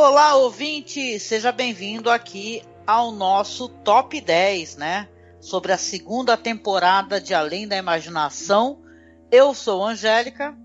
Olá, 0.00 0.36
ouvinte! 0.36 1.18
Seja 1.18 1.50
bem-vindo 1.50 2.08
aqui 2.08 2.62
ao 2.86 3.10
nosso 3.10 3.68
Top 3.68 4.20
10, 4.20 4.76
né? 4.76 5.08
Sobre 5.40 5.72
a 5.72 5.76
segunda 5.76 6.36
temporada 6.36 7.20
de 7.20 7.34
Além 7.34 7.66
da 7.66 7.76
Imaginação. 7.76 8.80
Eu 9.28 9.52
sou 9.52 9.84
Angélica. 9.84 10.56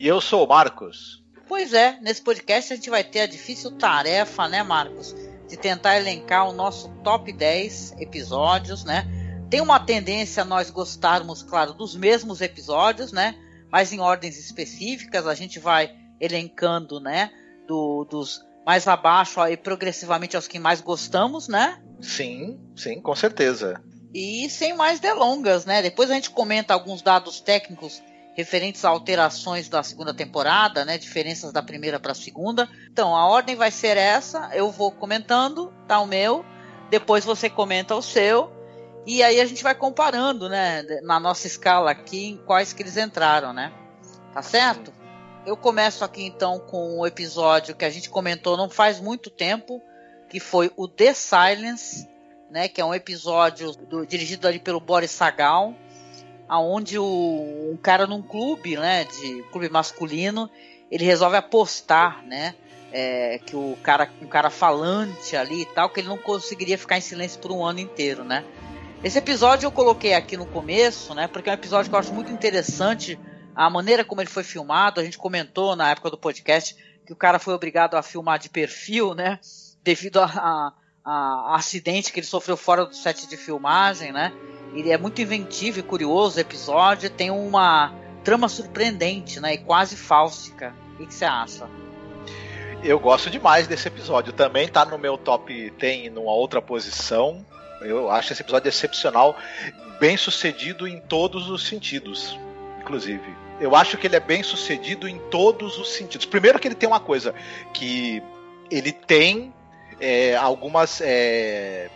E 0.00 0.08
eu 0.08 0.20
sou 0.20 0.44
o 0.44 0.48
Marcos. 0.48 1.24
Pois 1.46 1.72
é, 1.72 1.96
nesse 2.00 2.22
podcast 2.22 2.72
a 2.72 2.76
gente 2.76 2.90
vai 2.90 3.04
ter 3.04 3.20
a 3.20 3.26
difícil 3.26 3.70
tarefa, 3.78 4.48
né, 4.48 4.64
Marcos? 4.64 5.14
De 5.48 5.56
tentar 5.56 5.96
elencar 5.96 6.48
o 6.48 6.52
nosso 6.52 6.88
top 7.04 7.32
10 7.32 7.94
episódios, 8.00 8.82
né? 8.82 9.06
Tem 9.48 9.60
uma 9.60 9.78
tendência 9.78 10.42
a 10.42 10.44
nós 10.44 10.70
gostarmos, 10.70 11.40
claro, 11.44 11.72
dos 11.72 11.94
mesmos 11.94 12.40
episódios, 12.40 13.12
né? 13.12 13.36
Mas 13.70 13.92
em 13.92 14.00
ordens 14.00 14.40
específicas, 14.40 15.28
a 15.28 15.36
gente 15.36 15.60
vai 15.60 15.94
elencando, 16.20 16.98
né? 16.98 17.30
Do, 17.68 18.04
dos 18.10 18.44
mais 18.64 18.86
abaixo 18.86 19.44
e 19.46 19.56
progressivamente 19.56 20.36
aos 20.36 20.46
que 20.46 20.58
mais 20.58 20.80
gostamos, 20.80 21.48
né? 21.48 21.80
Sim, 22.00 22.58
sim, 22.76 23.00
com 23.00 23.14
certeza. 23.14 23.82
E 24.14 24.48
sem 24.50 24.74
mais 24.74 25.00
delongas, 25.00 25.64
né? 25.64 25.80
Depois 25.82 26.10
a 26.10 26.14
gente 26.14 26.30
comenta 26.30 26.74
alguns 26.74 27.02
dados 27.02 27.40
técnicos 27.40 28.02
referentes 28.34 28.84
a 28.84 28.88
alterações 28.88 29.68
da 29.68 29.82
segunda 29.82 30.12
temporada, 30.12 30.84
né? 30.84 30.98
Diferenças 30.98 31.52
da 31.52 31.62
primeira 31.62 31.98
para 31.98 32.12
a 32.12 32.14
segunda. 32.14 32.68
Então, 32.90 33.16
a 33.16 33.26
ordem 33.26 33.56
vai 33.56 33.70
ser 33.70 33.96
essa. 33.96 34.50
Eu 34.52 34.70
vou 34.70 34.90
comentando, 34.90 35.72
tá 35.86 35.98
o 36.00 36.06
meu. 36.06 36.44
Depois 36.90 37.24
você 37.24 37.48
comenta 37.48 37.94
o 37.94 38.02
seu. 38.02 38.52
E 39.06 39.22
aí 39.22 39.40
a 39.40 39.46
gente 39.46 39.62
vai 39.62 39.74
comparando, 39.74 40.48
né? 40.48 40.82
Na 41.02 41.18
nossa 41.18 41.46
escala 41.46 41.90
aqui, 41.90 42.30
em 42.30 42.36
quais 42.36 42.72
que 42.72 42.82
eles 42.82 42.96
entraram, 42.96 43.52
né? 43.52 43.72
Tá 44.32 44.42
certo? 44.42 44.92
Eu 45.44 45.56
começo 45.56 46.04
aqui 46.04 46.24
então 46.24 46.60
com 46.60 47.00
um 47.00 47.06
episódio 47.06 47.74
que 47.74 47.84
a 47.84 47.90
gente 47.90 48.08
comentou 48.08 48.56
não 48.56 48.70
faz 48.70 49.00
muito 49.00 49.28
tempo, 49.28 49.82
que 50.28 50.38
foi 50.38 50.70
o 50.76 50.86
The 50.86 51.12
Silence, 51.14 52.08
né, 52.48 52.68
que 52.68 52.80
é 52.80 52.84
um 52.84 52.94
episódio 52.94 53.72
do, 53.72 54.06
dirigido 54.06 54.46
ali 54.46 54.60
pelo 54.60 54.78
Boris 54.78 55.10
Sagal, 55.10 55.74
aonde 56.48 56.96
o, 56.96 57.70
um 57.72 57.76
cara 57.76 58.06
num 58.06 58.22
clube, 58.22 58.76
né, 58.76 59.02
de 59.02 59.42
clube 59.50 59.68
masculino, 59.68 60.48
ele 60.88 61.04
resolve 61.04 61.36
apostar, 61.36 62.24
né, 62.24 62.54
é, 62.92 63.40
que 63.44 63.56
o 63.56 63.76
cara, 63.82 64.08
um 64.22 64.28
cara 64.28 64.48
falante 64.48 65.36
ali 65.36 65.62
e 65.62 65.66
tal, 65.66 65.90
que 65.90 65.98
ele 65.98 66.08
não 66.08 66.18
conseguiria 66.18 66.78
ficar 66.78 66.98
em 66.98 67.00
silêncio 67.00 67.40
por 67.40 67.50
um 67.50 67.64
ano 67.64 67.80
inteiro, 67.80 68.22
né. 68.22 68.44
Esse 69.02 69.18
episódio 69.18 69.66
eu 69.66 69.72
coloquei 69.72 70.14
aqui 70.14 70.36
no 70.36 70.46
começo, 70.46 71.12
né, 71.16 71.26
porque 71.26 71.48
é 71.48 71.52
um 71.52 71.56
episódio 71.56 71.90
que 71.90 71.96
eu 71.96 71.98
acho 71.98 72.14
muito 72.14 72.30
interessante 72.30 73.18
a 73.54 73.68
maneira 73.68 74.04
como 74.04 74.20
ele 74.20 74.30
foi 74.30 74.44
filmado, 74.44 75.00
a 75.00 75.04
gente 75.04 75.18
comentou 75.18 75.76
na 75.76 75.90
época 75.90 76.10
do 76.10 76.18
podcast 76.18 76.76
que 77.06 77.12
o 77.12 77.16
cara 77.16 77.38
foi 77.38 77.54
obrigado 77.54 77.94
a 77.94 78.02
filmar 78.02 78.38
de 78.38 78.48
perfil, 78.48 79.14
né? 79.14 79.38
Devido 79.82 80.20
a, 80.20 80.24
a, 80.24 80.72
a 81.04 81.56
acidente 81.56 82.12
que 82.12 82.20
ele 82.20 82.26
sofreu 82.26 82.56
fora 82.56 82.86
do 82.86 82.94
set 82.94 83.26
de 83.26 83.36
filmagem, 83.36 84.12
né? 84.12 84.32
Ele 84.74 84.90
é 84.90 84.96
muito 84.96 85.20
inventivo 85.20 85.80
e 85.80 85.82
curioso 85.82 86.38
o 86.38 86.40
episódio, 86.40 87.10
tem 87.10 87.30
uma 87.30 87.94
trama 88.24 88.48
surpreendente, 88.48 89.40
né? 89.40 89.54
E 89.54 89.58
quase 89.58 89.96
fáustica. 89.96 90.74
O 90.94 91.06
que, 91.06 91.12
você 91.12 91.24
acha? 91.24 91.68
Eu 92.82 92.98
gosto 92.98 93.28
demais 93.28 93.66
desse 93.66 93.88
episódio. 93.88 94.32
Também 94.32 94.68
tá 94.68 94.84
no 94.84 94.98
meu 94.98 95.18
top, 95.18 95.70
tem 95.78 96.08
numa 96.08 96.32
outra 96.32 96.62
posição. 96.62 97.44
Eu 97.80 98.10
acho 98.10 98.32
esse 98.32 98.42
episódio 98.42 98.68
excepcional, 98.68 99.36
bem 99.98 100.16
sucedido 100.16 100.86
em 100.86 101.00
todos 101.00 101.50
os 101.50 101.66
sentidos, 101.66 102.38
inclusive 102.82 103.42
eu 103.62 103.76
acho 103.76 103.96
que 103.96 104.08
ele 104.08 104.16
é 104.16 104.20
bem 104.20 104.42
sucedido 104.42 105.08
em 105.08 105.18
todos 105.30 105.78
os 105.78 105.92
sentidos. 105.92 106.26
Primeiro 106.26 106.58
que 106.58 106.66
ele 106.66 106.74
tem 106.74 106.88
uma 106.88 106.98
coisa 106.98 107.32
que 107.72 108.20
ele 108.68 108.90
tem 108.90 109.54
é, 110.00 110.34
algumas 110.34 111.00
é, 111.00 111.88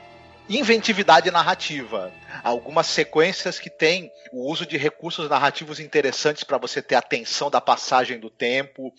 inventividade 0.48 1.28
narrativa, 1.28 2.12
algumas 2.44 2.86
sequências 2.86 3.58
que 3.58 3.68
tem 3.68 4.12
o 4.32 4.48
uso 4.48 4.64
de 4.64 4.76
recursos 4.76 5.28
narrativos 5.28 5.80
interessantes 5.80 6.44
para 6.44 6.56
você 6.56 6.80
ter 6.80 6.94
atenção 6.94 7.50
da 7.50 7.60
passagem 7.60 8.20
do 8.20 8.30
tempo. 8.30 8.94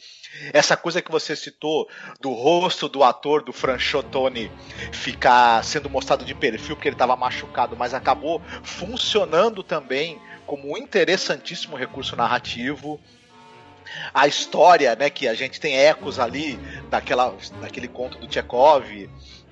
Essa 0.52 0.75
coisa 0.75 1.02
que 1.02 1.12
você 1.12 1.38
citou 1.38 1.88
do 2.19 2.34
rosto 2.34 2.90
do 2.90 3.02
ator 3.02 3.44
do 3.44 3.54
Franchotone 3.54 4.52
ficar 4.92 5.64
sendo 5.64 5.90
mostrado 5.90 6.25
de 6.25 6.36
perfil 6.36 6.75
porque 6.75 6.90
ele 6.90 6.96
estava 6.96 7.16
machucado, 7.16 7.78
mas 7.78 7.94
acabou 7.94 8.42
funcionando 8.62 9.64
também 9.64 10.19
como 10.47 10.74
um 10.74 10.78
interessantíssimo 10.78 11.75
recurso 11.75 12.16
narrativo. 12.16 13.00
A 14.13 14.28
história, 14.28 14.96
né, 14.96 15.09
que 15.09 15.28
a 15.28 15.34
gente 15.34 15.59
tem 15.59 15.78
ecos 15.78 16.19
ali 16.19 16.58
daquela, 16.90 17.35
daquele 17.62 17.88
conto 17.88 18.18
do 18.18 18.31
Chekhov 18.31 18.84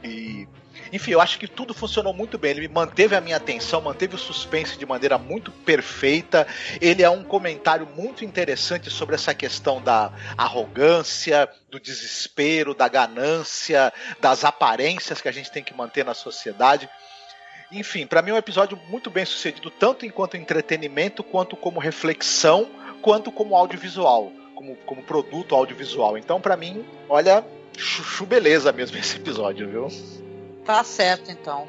e 0.04 0.48
enfim, 0.92 1.12
eu 1.12 1.22
acho 1.22 1.40
que 1.40 1.48
tudo 1.48 1.74
funcionou 1.74 2.14
muito 2.14 2.38
bem. 2.38 2.52
Ele 2.52 2.68
manteve 2.68 3.16
a 3.16 3.22
minha 3.22 3.38
atenção, 3.38 3.82
manteve 3.82 4.16
o 4.16 4.20
suspense 4.20 4.78
de 4.78 4.86
maneira 4.86 5.18
muito 5.18 5.52
perfeita. 5.52 6.48
Ele 6.80 7.02
é 7.02 7.10
um 7.10 7.24
comentário 7.24 7.88
muito 7.96 8.24
interessante 8.24 8.90
sobre 8.90 9.16
essa 9.16 9.34
questão 9.34 9.82
da 9.82 10.12
arrogância, 10.38 11.50
do 11.70 11.80
desespero, 11.80 12.74
da 12.74 12.88
ganância, 12.88 13.92
das 14.22 14.46
aparências 14.46 15.22
que 15.22 15.28
a 15.28 15.32
gente 15.32 15.52
tem 15.52 15.64
que 15.64 15.74
manter 15.74 16.06
na 16.06 16.14
sociedade. 16.14 16.90
Enfim, 17.72 18.06
para 18.06 18.22
mim 18.22 18.32
é 18.32 18.34
um 18.34 18.38
episódio 18.38 18.80
muito 18.90 19.10
bem 19.10 19.26
sucedido, 19.26 19.72
tanto 19.72 20.06
enquanto 20.06 20.38
entretenimento, 20.38 21.24
quanto 21.24 21.56
como 21.56 21.80
reflexão, 21.80 22.70
quanto 23.02 23.32
como 23.32 23.56
audiovisual, 23.56 24.32
como, 24.54 24.76
como 24.86 25.02
produto 25.02 25.56
audiovisual. 25.56 26.18
Então, 26.18 26.40
para 26.40 26.56
mim, 26.56 26.86
olha, 27.10 27.44
chuchu 27.78 28.26
beleza 28.26 28.72
mesmo 28.72 28.98
esse 28.98 29.18
episódio, 29.18 29.68
viu? 29.68 29.88
Tá 30.64 30.84
certo, 30.84 31.32
então. 31.32 31.68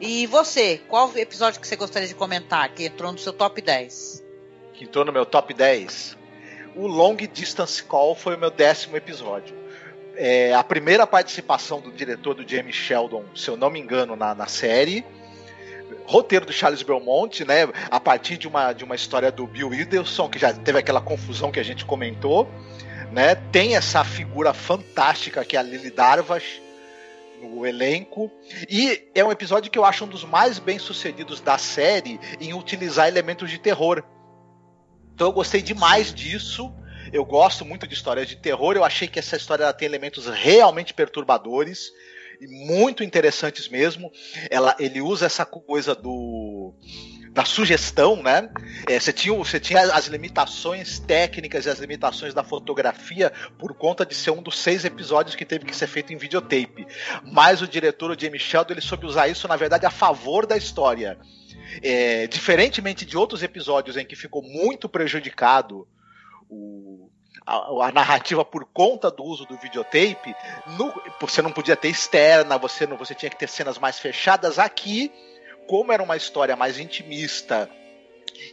E 0.00 0.26
você, 0.26 0.78
qual 0.88 1.10
episódio 1.16 1.60
que 1.60 1.68
você 1.68 1.76
gostaria 1.76 2.08
de 2.08 2.14
comentar 2.14 2.68
que 2.70 2.84
entrou 2.84 3.12
no 3.12 3.18
seu 3.18 3.32
top 3.32 3.60
10? 3.60 4.24
Que 4.72 4.84
entrou 4.84 5.04
no 5.04 5.12
meu 5.12 5.24
top 5.24 5.54
10? 5.54 6.16
O 6.74 6.86
Long 6.86 7.16
Distance 7.16 7.82
Call 7.82 8.14
foi 8.14 8.34
o 8.34 8.38
meu 8.38 8.50
décimo 8.50 8.96
episódio. 8.96 9.56
É 10.16 10.54
a 10.54 10.64
primeira 10.64 11.06
participação 11.06 11.80
do 11.80 11.92
diretor 11.92 12.34
do 12.34 12.48
James 12.48 12.74
Sheldon, 12.74 13.24
se 13.34 13.48
eu 13.48 13.56
não 13.56 13.70
me 13.70 13.80
engano, 13.80 14.16
na, 14.16 14.34
na 14.34 14.46
série 14.46 15.04
roteiro 16.06 16.46
do 16.46 16.52
Charles 16.52 16.82
Belmont, 16.82 17.44
né? 17.44 17.68
A 17.90 17.98
partir 17.98 18.36
de 18.36 18.46
uma, 18.46 18.72
de 18.72 18.84
uma 18.84 18.94
história 18.94 19.30
do 19.30 19.46
Bill 19.46 19.68
Wilderson, 19.68 20.28
que 20.28 20.38
já 20.38 20.52
teve 20.52 20.78
aquela 20.78 21.00
confusão 21.00 21.50
que 21.50 21.60
a 21.60 21.64
gente 21.64 21.84
comentou, 21.84 22.48
né? 23.12 23.34
Tem 23.34 23.76
essa 23.76 24.04
figura 24.04 24.52
fantástica 24.52 25.44
que 25.44 25.56
é 25.56 25.60
a 25.60 25.62
Lily 25.62 25.90
Darvas 25.90 26.44
no 27.40 27.66
elenco. 27.66 28.30
E 28.68 29.08
é 29.14 29.24
um 29.24 29.32
episódio 29.32 29.70
que 29.70 29.78
eu 29.78 29.84
acho 29.84 30.04
um 30.04 30.08
dos 30.08 30.24
mais 30.24 30.58
bem 30.58 30.78
sucedidos 30.78 31.40
da 31.40 31.58
série 31.58 32.18
em 32.40 32.54
utilizar 32.54 33.08
elementos 33.08 33.50
de 33.50 33.58
terror. 33.58 34.02
Então 35.14 35.28
eu 35.28 35.32
gostei 35.32 35.62
demais 35.62 36.12
disso. 36.12 36.72
Eu 37.12 37.24
gosto 37.24 37.64
muito 37.64 37.86
de 37.86 37.94
histórias 37.94 38.26
de 38.26 38.36
terror. 38.36 38.74
Eu 38.74 38.84
achei 38.84 39.06
que 39.06 39.18
essa 39.18 39.36
história 39.36 39.72
tem 39.72 39.86
elementos 39.86 40.26
realmente 40.26 40.92
perturbadores 40.94 41.90
muito 42.42 43.02
interessantes 43.02 43.68
mesmo. 43.68 44.10
Ela, 44.50 44.76
ele 44.78 45.00
usa 45.00 45.26
essa 45.26 45.44
coisa 45.44 45.94
do 45.94 46.74
da 47.34 47.44
sugestão, 47.44 48.22
né? 48.22 48.48
É, 48.88 48.98
você, 49.00 49.12
tinha, 49.12 49.36
você 49.36 49.58
tinha 49.58 49.80
as 49.92 50.06
limitações 50.06 51.00
técnicas 51.00 51.66
e 51.66 51.68
as 51.68 51.80
limitações 51.80 52.32
da 52.32 52.44
fotografia 52.44 53.32
por 53.58 53.74
conta 53.74 54.06
de 54.06 54.14
ser 54.14 54.30
um 54.30 54.40
dos 54.40 54.56
seis 54.56 54.84
episódios 54.84 55.34
que 55.34 55.44
teve 55.44 55.64
que 55.64 55.74
ser 55.74 55.88
feito 55.88 56.12
em 56.12 56.16
videotape. 56.16 56.86
Mas 57.24 57.60
o 57.60 57.66
diretor, 57.66 58.12
o 58.12 58.18
Jamie 58.18 58.38
Sheldon, 58.38 58.74
ele 58.74 58.80
soube 58.80 59.04
usar 59.04 59.26
isso, 59.26 59.48
na 59.48 59.56
verdade, 59.56 59.84
a 59.84 59.90
favor 59.90 60.46
da 60.46 60.56
história. 60.56 61.18
É, 61.82 62.28
diferentemente 62.28 63.04
de 63.04 63.16
outros 63.16 63.42
episódios 63.42 63.96
em 63.96 64.06
que 64.06 64.14
ficou 64.14 64.40
muito 64.40 64.88
prejudicado 64.88 65.88
o, 66.48 67.10
a, 67.46 67.86
a, 67.86 67.92
narrativa 67.92 68.44
por 68.44 68.64
conta 68.64 69.10
do 69.10 69.22
uso 69.22 69.44
do 69.44 69.56
videotape, 69.56 70.34
no, 70.78 70.92
você 71.20 71.42
não 71.42 71.52
podia 71.52 71.76
ter 71.76 71.88
externa, 71.88 72.56
você 72.56 72.86
não, 72.86 72.96
você 72.96 73.14
tinha 73.14 73.30
que 73.30 73.38
ter 73.38 73.48
cenas 73.48 73.78
mais 73.78 73.98
fechadas. 73.98 74.58
Aqui, 74.58 75.12
como 75.66 75.92
era 75.92 76.02
uma 76.02 76.16
história 76.16 76.56
mais 76.56 76.78
intimista, 76.78 77.68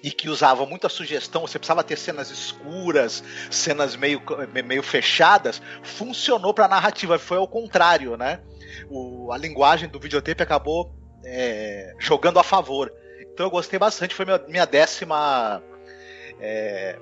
e 0.03 0.11
que 0.11 0.29
usava 0.29 0.65
muita 0.65 0.89
sugestão, 0.89 1.41
você 1.41 1.57
precisava 1.57 1.83
ter 1.83 1.97
cenas 1.97 2.29
escuras, 2.29 3.23
cenas 3.49 3.95
meio, 3.95 4.21
meio 4.63 4.83
fechadas, 4.83 5.61
funcionou 5.83 6.53
para 6.53 6.65
a 6.65 6.69
narrativa, 6.69 7.17
foi 7.17 7.37
ao 7.37 7.47
contrário, 7.47 8.15
né? 8.17 8.41
O, 8.89 9.31
a 9.31 9.37
linguagem 9.37 9.89
do 9.89 9.99
videotape 9.99 10.43
acabou 10.43 10.93
é, 11.25 11.93
jogando 11.99 12.39
a 12.39 12.43
favor. 12.43 12.91
Então 13.21 13.45
eu 13.45 13.49
gostei 13.49 13.79
bastante, 13.79 14.15
foi 14.15 14.25
minha, 14.25 14.39
minha 14.47 14.65
décima. 14.65 15.63
É, 16.39 16.97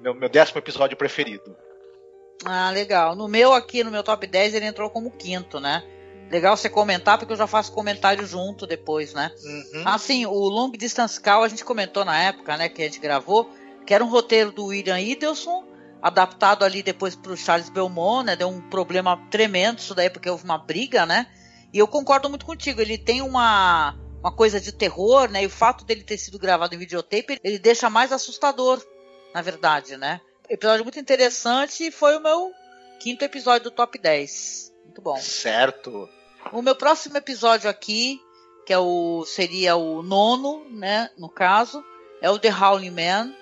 meu, 0.00 0.14
meu 0.14 0.28
décimo 0.28 0.58
episódio 0.58 0.96
preferido. 0.96 1.56
Ah, 2.44 2.70
legal. 2.70 3.16
No 3.16 3.28
meu 3.28 3.52
aqui, 3.52 3.82
no 3.82 3.90
meu 3.90 4.02
top 4.02 4.26
10, 4.26 4.54
ele 4.54 4.66
entrou 4.66 4.90
como 4.90 5.10
quinto, 5.10 5.58
né? 5.58 5.82
Legal 6.30 6.56
você 6.56 6.68
comentar, 6.68 7.18
porque 7.18 7.32
eu 7.32 7.36
já 7.36 7.46
faço 7.46 7.72
comentário 7.72 8.24
junto 8.26 8.66
depois, 8.66 9.14
né? 9.14 9.32
Uhum. 9.42 9.82
Assim, 9.86 10.26
o 10.26 10.32
Long 10.32 10.70
Distance 10.70 11.20
Call 11.20 11.42
a 11.42 11.48
gente 11.48 11.64
comentou 11.64 12.04
na 12.04 12.20
época, 12.20 12.56
né, 12.56 12.68
que 12.68 12.82
a 12.82 12.84
gente 12.84 13.00
gravou, 13.00 13.50
que 13.86 13.94
era 13.94 14.04
um 14.04 14.08
roteiro 14.08 14.52
do 14.52 14.66
William 14.66 15.00
Idelson, 15.00 15.64
adaptado 16.02 16.64
ali 16.64 16.82
depois 16.82 17.16
para 17.16 17.32
o 17.32 17.36
Charles 17.36 17.70
Belmont, 17.70 18.26
né? 18.26 18.36
Deu 18.36 18.48
um 18.48 18.60
problema 18.60 19.16
tremendo 19.30 19.78
isso 19.78 19.94
daí, 19.94 20.10
porque 20.10 20.28
houve 20.28 20.44
uma 20.44 20.58
briga, 20.58 21.06
né? 21.06 21.26
E 21.72 21.78
eu 21.78 21.88
concordo 21.88 22.28
muito 22.28 22.46
contigo, 22.46 22.80
ele 22.80 22.98
tem 22.98 23.22
uma, 23.22 23.94
uma 24.20 24.32
coisa 24.32 24.60
de 24.60 24.70
terror, 24.72 25.30
né? 25.30 25.42
E 25.42 25.46
o 25.46 25.50
fato 25.50 25.84
dele 25.84 26.02
ter 26.02 26.18
sido 26.18 26.38
gravado 26.38 26.74
em 26.74 26.78
videotape, 26.78 27.38
ele 27.42 27.58
deixa 27.58 27.90
mais 27.90 28.12
assustador, 28.12 28.82
na 29.34 29.42
verdade, 29.42 29.96
né? 29.96 30.20
Episódio 30.48 30.84
muito 30.84 30.98
interessante 30.98 31.86
e 31.86 31.90
foi 31.90 32.16
o 32.16 32.20
meu 32.20 32.52
quinto 32.98 33.24
episódio 33.24 33.64
do 33.64 33.70
Top 33.70 33.98
10. 33.98 34.72
Muito 34.84 35.02
bom. 35.02 35.16
Certo. 35.18 36.08
O 36.52 36.62
meu 36.62 36.74
próximo 36.74 37.16
episódio 37.16 37.68
aqui, 37.68 38.20
que 38.64 38.72
é 38.72 38.78
o 38.78 39.24
seria 39.26 39.76
o 39.76 40.02
nono, 40.02 40.64
né, 40.70 41.10
no 41.18 41.28
caso, 41.28 41.84
é 42.20 42.30
o 42.30 42.38
The 42.38 42.48
Howling 42.48 42.90
Man. 42.90 43.34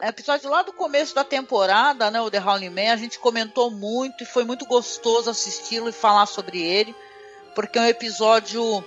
É 0.00 0.08
episódio 0.08 0.50
lá 0.50 0.62
do 0.62 0.72
começo 0.72 1.14
da 1.14 1.24
temporada, 1.24 2.10
né, 2.10 2.20
o 2.20 2.30
The 2.30 2.40
Howling 2.40 2.70
Man, 2.70 2.92
a 2.92 2.96
gente 2.96 3.18
comentou 3.18 3.70
muito 3.70 4.22
e 4.22 4.26
foi 4.26 4.44
muito 4.44 4.64
gostoso 4.66 5.30
assisti-lo 5.30 5.88
e 5.88 5.92
falar 5.92 6.26
sobre 6.26 6.60
ele, 6.60 6.94
porque 7.54 7.78
é 7.78 7.82
um 7.82 7.86
episódio 7.86 8.84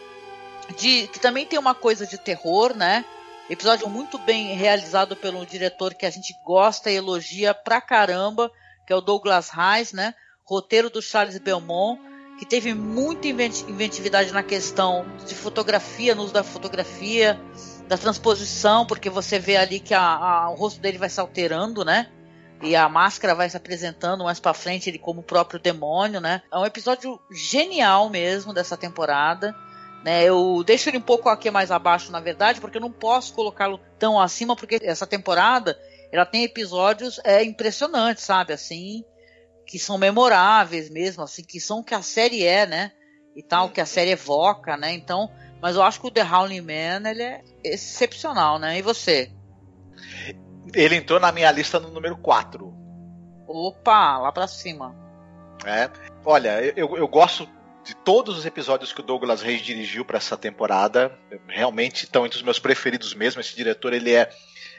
de 0.78 1.08
que 1.08 1.20
também 1.20 1.46
tem 1.46 1.58
uma 1.58 1.74
coisa 1.74 2.06
de 2.06 2.18
terror, 2.18 2.76
né? 2.76 3.06
Episódio 3.50 3.90
muito 3.90 4.18
bem 4.18 4.54
realizado 4.56 5.16
pelo 5.16 5.46
diretor 5.46 5.94
que 5.94 6.06
a 6.06 6.10
gente 6.10 6.34
gosta 6.46 6.92
e 6.92 6.96
elogia 6.96 7.54
pra 7.54 7.80
caramba, 7.80 8.52
que 8.86 8.92
é 8.92 8.96
o 8.96 9.02
Douglas 9.02 9.50
Reis, 9.50 9.94
né? 9.94 10.14
Roteiro 10.44 10.90
do 10.90 11.02
Charles 11.02 11.38
Belmont 11.38 12.00
que 12.38 12.46
teve 12.46 12.74
muita 12.74 13.28
inventividade 13.28 14.32
na 14.32 14.44
questão 14.44 15.06
de 15.26 15.34
fotografia, 15.34 16.14
no 16.14 16.24
uso 16.24 16.34
da 16.34 16.44
fotografia, 16.44 17.40
da 17.88 17.98
transposição, 17.98 18.86
porque 18.86 19.10
você 19.10 19.40
vê 19.40 19.58
ali 19.58 19.80
que 19.80 19.94
a, 19.94 20.02
a, 20.02 20.50
o 20.50 20.56
rosto 20.56 20.80
dele 20.80 21.00
vai 21.00 21.10
se 21.10 21.20
alterando, 21.20 21.84
né? 21.84 22.08
E 22.62 22.76
a 22.76 22.88
máscara 22.88 23.34
vai 23.34 23.50
se 23.50 23.58
apresentando 23.58 24.24
mais 24.24 24.40
para 24.40 24.54
frente, 24.54 24.90
ele 24.90 25.00
como 25.00 25.22
o 25.22 25.24
próprio 25.24 25.60
demônio, 25.60 26.22
né? 26.22 26.44
É 26.52 26.58
um 26.58 26.66
episódio 26.66 27.20
genial 27.32 28.10
mesmo 28.10 28.54
dessa 28.54 28.78
temporada. 28.78 29.56
Né, 30.08 30.24
eu 30.24 30.64
deixo 30.66 30.90
ele 30.90 31.00
um 31.00 31.02
pouco 31.02 31.28
aqui 31.28 31.52
mais 31.52 31.70
abaixo, 31.70 32.14
na 32.14 32.22
verdade, 32.22 32.62
porque 32.62 32.78
eu 32.78 32.82
não 32.82 32.90
posso 32.90 33.34
colocá-lo 33.34 33.78
tão 34.00 34.18
acima, 34.18 34.56
porque 34.56 34.80
essa 34.82 35.06
temporada 35.06 35.78
ela 36.14 36.26
tem 36.26 36.46
episódios 36.46 37.20
é, 37.26 37.44
impressionantes, 37.44 38.24
sabe? 38.24 38.54
Assim, 38.54 39.04
que 39.66 39.78
são 39.78 39.98
memoráveis 39.98 40.90
mesmo, 40.90 41.24
assim, 41.24 41.44
que 41.44 41.60
são 41.60 41.80
o 41.80 41.84
que 41.84 41.94
a 41.94 42.02
série 42.02 42.46
é, 42.46 42.66
né? 42.66 42.94
E 43.36 43.44
tal, 43.44 43.70
que 43.70 43.82
a 43.82 43.86
série 43.86 44.12
evoca, 44.12 44.78
né? 44.78 44.94
Então, 44.94 45.30
mas 45.62 45.76
eu 45.76 45.84
acho 45.84 46.00
que 46.00 46.08
o 46.08 46.12
The 46.12 46.24
Howling 46.24 46.62
Man, 46.62 47.10
ele 47.10 47.24
é 47.24 47.44
excepcional, 47.62 48.60
né? 48.60 48.80
E 48.80 48.82
você? 48.82 49.30
Ele 50.74 50.96
entrou 50.96 51.20
na 51.20 51.34
minha 51.34 51.52
lista 51.52 51.82
no 51.82 51.92
número 51.92 52.16
4. 52.16 52.74
Opa, 53.46 54.20
lá 54.20 54.32
pra 54.32 54.48
cima. 54.48 54.96
É. 55.66 55.90
Olha, 56.24 56.62
eu, 56.78 56.96
eu 56.96 57.10
gosto 57.10 57.57
de 57.88 57.96
todos 57.96 58.38
os 58.38 58.46
episódios 58.46 58.92
que 58.92 59.00
o 59.00 59.04
Douglas 59.04 59.42
Reis 59.42 59.62
dirigiu 59.62 60.04
para 60.04 60.18
essa 60.18 60.36
temporada. 60.36 61.18
Realmente 61.48 62.04
estão 62.04 62.26
entre 62.26 62.36
os 62.38 62.44
meus 62.44 62.60
preferidos 62.60 63.14
mesmo. 63.14 63.40
Esse 63.40 63.56
diretor, 63.56 63.94
ele 63.94 64.14
é 64.14 64.30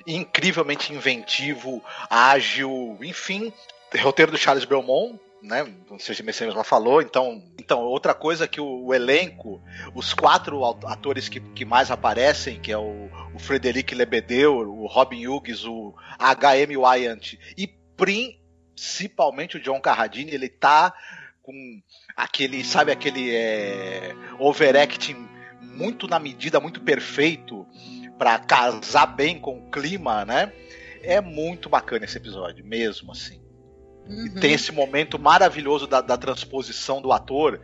incrivelmente 0.07 0.93
inventivo, 0.93 1.83
ágil, 2.11 2.99
enfim, 3.01 3.51
roteiro 3.99 4.31
do 4.31 4.37
Charles 4.37 4.67
Belmont, 4.67 5.19
né? 5.43 5.67
Não 5.91 5.99
sei 5.99 6.15
se 6.15 6.23
você 6.23 6.45
mesmo 6.45 6.63
falou. 6.63 7.01
Então, 7.01 7.43
então 7.59 7.81
outra 7.81 8.13
coisa 8.13 8.47
que 8.47 8.61
o, 8.61 8.85
o, 8.85 8.95
elenco, 8.95 9.63
os 9.95 10.13
quatro 10.13 10.63
atores 10.63 11.31
que, 11.31 11.41
que 11.41 11.65
mais 11.65 11.91
aparecem, 11.91 12.61
que 12.61 12.71
é 12.71 12.77
o, 12.77 13.09
o 13.35 13.39
Frederic 13.39 13.95
Lebedeu, 13.95 14.55
o 14.55 14.87
Robin 14.87 15.27
Hughes, 15.27 15.65
o 15.65 15.95
H.M. 16.19 16.77
Wyant 16.77 17.39
e 17.57 17.67
principalmente 17.97 19.57
o 19.57 19.61
John 19.61 19.81
Carradine, 19.81 20.31
ele 20.31 20.51
tá 20.51 20.93
com 21.49 21.81
aquele, 22.19 22.65
sabe, 22.65 22.91
aquele 22.91 23.33
é, 23.33 24.13
overacting 24.41 25.29
muito 25.63 26.09
na 26.09 26.19
medida, 26.19 26.59
muito 26.59 26.81
perfeito 26.81 27.65
para 28.19 28.37
casar 28.41 29.07
bem 29.07 29.39
com 29.39 29.57
o 29.57 29.71
clima, 29.71 30.25
né? 30.25 30.53
É 31.01 31.21
muito 31.21 31.69
bacana 31.69 32.05
esse 32.05 32.17
episódio, 32.17 32.65
mesmo 32.65 33.13
assim. 33.13 33.41
Uhum. 34.09 34.27
E 34.27 34.41
tem 34.41 34.53
esse 34.53 34.73
momento 34.73 35.17
maravilhoso 35.17 35.87
da, 35.87 36.01
da, 36.01 36.17
transposição 36.17 37.01
do 37.01 37.13
ator, 37.13 37.61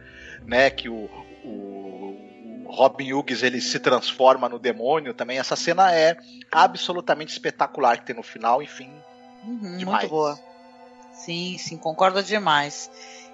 né? 0.47 0.71
Que 0.71 0.89
o, 0.89 1.11
o, 1.45 2.65
o 2.65 2.71
Robin 2.71 3.13
Hughes 3.13 3.43
ele 3.43 3.61
se 3.61 3.81
transforma 3.81 4.49
no 4.49 4.61
demônio 4.61 5.13
também. 5.13 5.39
Essa 5.39 5.57
cena 5.57 5.93
é 5.93 6.17
absolutamente 6.53 7.33
espetacular 7.33 7.99
que 7.99 8.07
tem 8.07 8.15
no 8.15 8.23
final, 8.23 8.63
enfim. 8.63 8.93
Uhum, 9.43 9.85
muito 9.85 10.09
boa. 10.09 10.39
Sim, 11.13 11.57
sim, 11.59 11.77
concordo 11.77 12.23
demais. 12.23 12.89